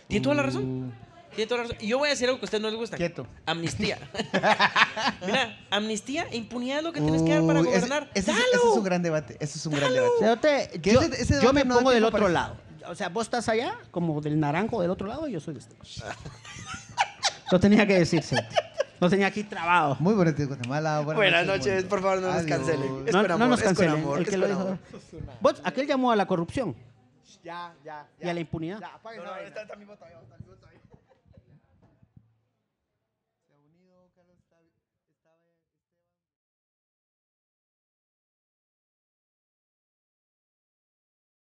Tiene 0.08 0.24
toda 0.24 0.36
la 0.36 0.44
razón. 0.44 0.94
Tiene 1.36 1.48
toda 1.48 1.58
la 1.62 1.64
razón. 1.70 1.78
Y 1.80 1.88
yo 1.88 1.98
voy 1.98 2.08
a 2.08 2.12
decir 2.12 2.28
algo 2.28 2.40
que 2.40 2.46
a 2.46 2.48
usted 2.48 2.60
no 2.62 2.70
les 2.70 2.78
gusta. 2.78 2.98
Quieto. 2.98 3.26
Amnistía. 3.46 3.98
Mira, 5.26 5.58
amnistía 5.70 6.28
e 6.32 6.38
impunidad 6.38 6.80
es 6.80 6.84
lo 6.84 6.92
que 6.94 7.02
tienes 7.02 7.22
que 7.24 7.30
dar 7.34 7.46
para 7.46 7.62
Uy, 7.62 7.68
ese- 7.70 7.78
gobernar. 7.78 8.10
Ese, 8.14 8.32
es- 8.32 8.38
¡Dalo! 8.38 8.48
ese 8.54 8.58
es 8.72 8.78
un 8.78 8.84
gran 8.84 9.02
debate. 9.02 9.38
Ese 9.40 9.58
es 9.58 9.66
un 9.66 9.74
gran 9.74 9.94
debate. 9.94 10.12
O 10.16 10.20
sea, 10.20 10.28
yo 10.30 10.38
te- 10.40 10.82
Que 10.82 10.92
yo, 10.94 11.02
ese- 11.02 11.22
ese 11.22 11.34
yo 11.36 11.40
debate 11.40 11.54
me 11.54 11.64
no 11.66 11.74
da 11.76 11.80
pongo 11.80 11.92
del 11.92 12.00
tiempo 12.04 12.18
otro 12.18 12.26
para 12.28 12.34
lado. 12.34 12.58
O 12.88 12.96
sea, 12.96 13.10
vos 13.10 13.28
estás 13.28 13.48
allá, 13.48 13.76
como 13.92 14.20
del 14.22 14.40
naranjo 14.40 14.82
del 14.82 14.90
otro 14.92 15.08
lado, 15.08 15.28
y 15.28 15.32
yo 15.34 15.40
soy 15.40 15.54
de 15.54 15.60
este. 15.60 15.76
Lo 17.52 17.60
tenía 17.60 17.86
que 17.86 18.00
decirse. 18.00 18.36
Lo 19.00 19.10
tenía 19.10 19.28
aquí 19.28 19.44
trabado. 19.44 19.98
Muy 20.00 20.14
bonito 20.14 20.46
Guatemala. 20.48 21.00
Buenas 21.02 21.46
noches, 21.46 21.74
mundo. 21.74 21.90
por 21.90 22.02
favor, 22.02 22.22
no 22.22 22.28
nos 22.28 22.36
Adiós. 22.38 22.58
cancelen. 22.58 23.04
Es 23.08 23.14
No, 23.14 23.20
con 23.22 23.28
no 23.30 23.34
amor, 23.36 23.48
nos 23.50 23.60
es 23.60 23.66
con 23.66 23.76
cancelen. 23.76 23.94
amor, 24.04 24.18
el 24.18 24.24
es 24.24 24.30
que 24.30 24.38
lo 24.38 24.48
con 24.48 24.56
dijo. 24.56 24.68
amor. 24.68 24.78
Vos, 25.42 25.62
aquel 25.64 25.88
llamó 25.88 26.12
a 26.12 26.16
la 26.16 26.26
corrupción 26.28 26.76
Ya, 27.44 27.74
ya, 27.84 28.06
y 28.22 28.30
a 28.30 28.34
la 28.34 28.40
impunidad. 28.40 28.80
Ya, 28.80 28.88
apaguen 28.94 29.24
vaina. 29.24 29.52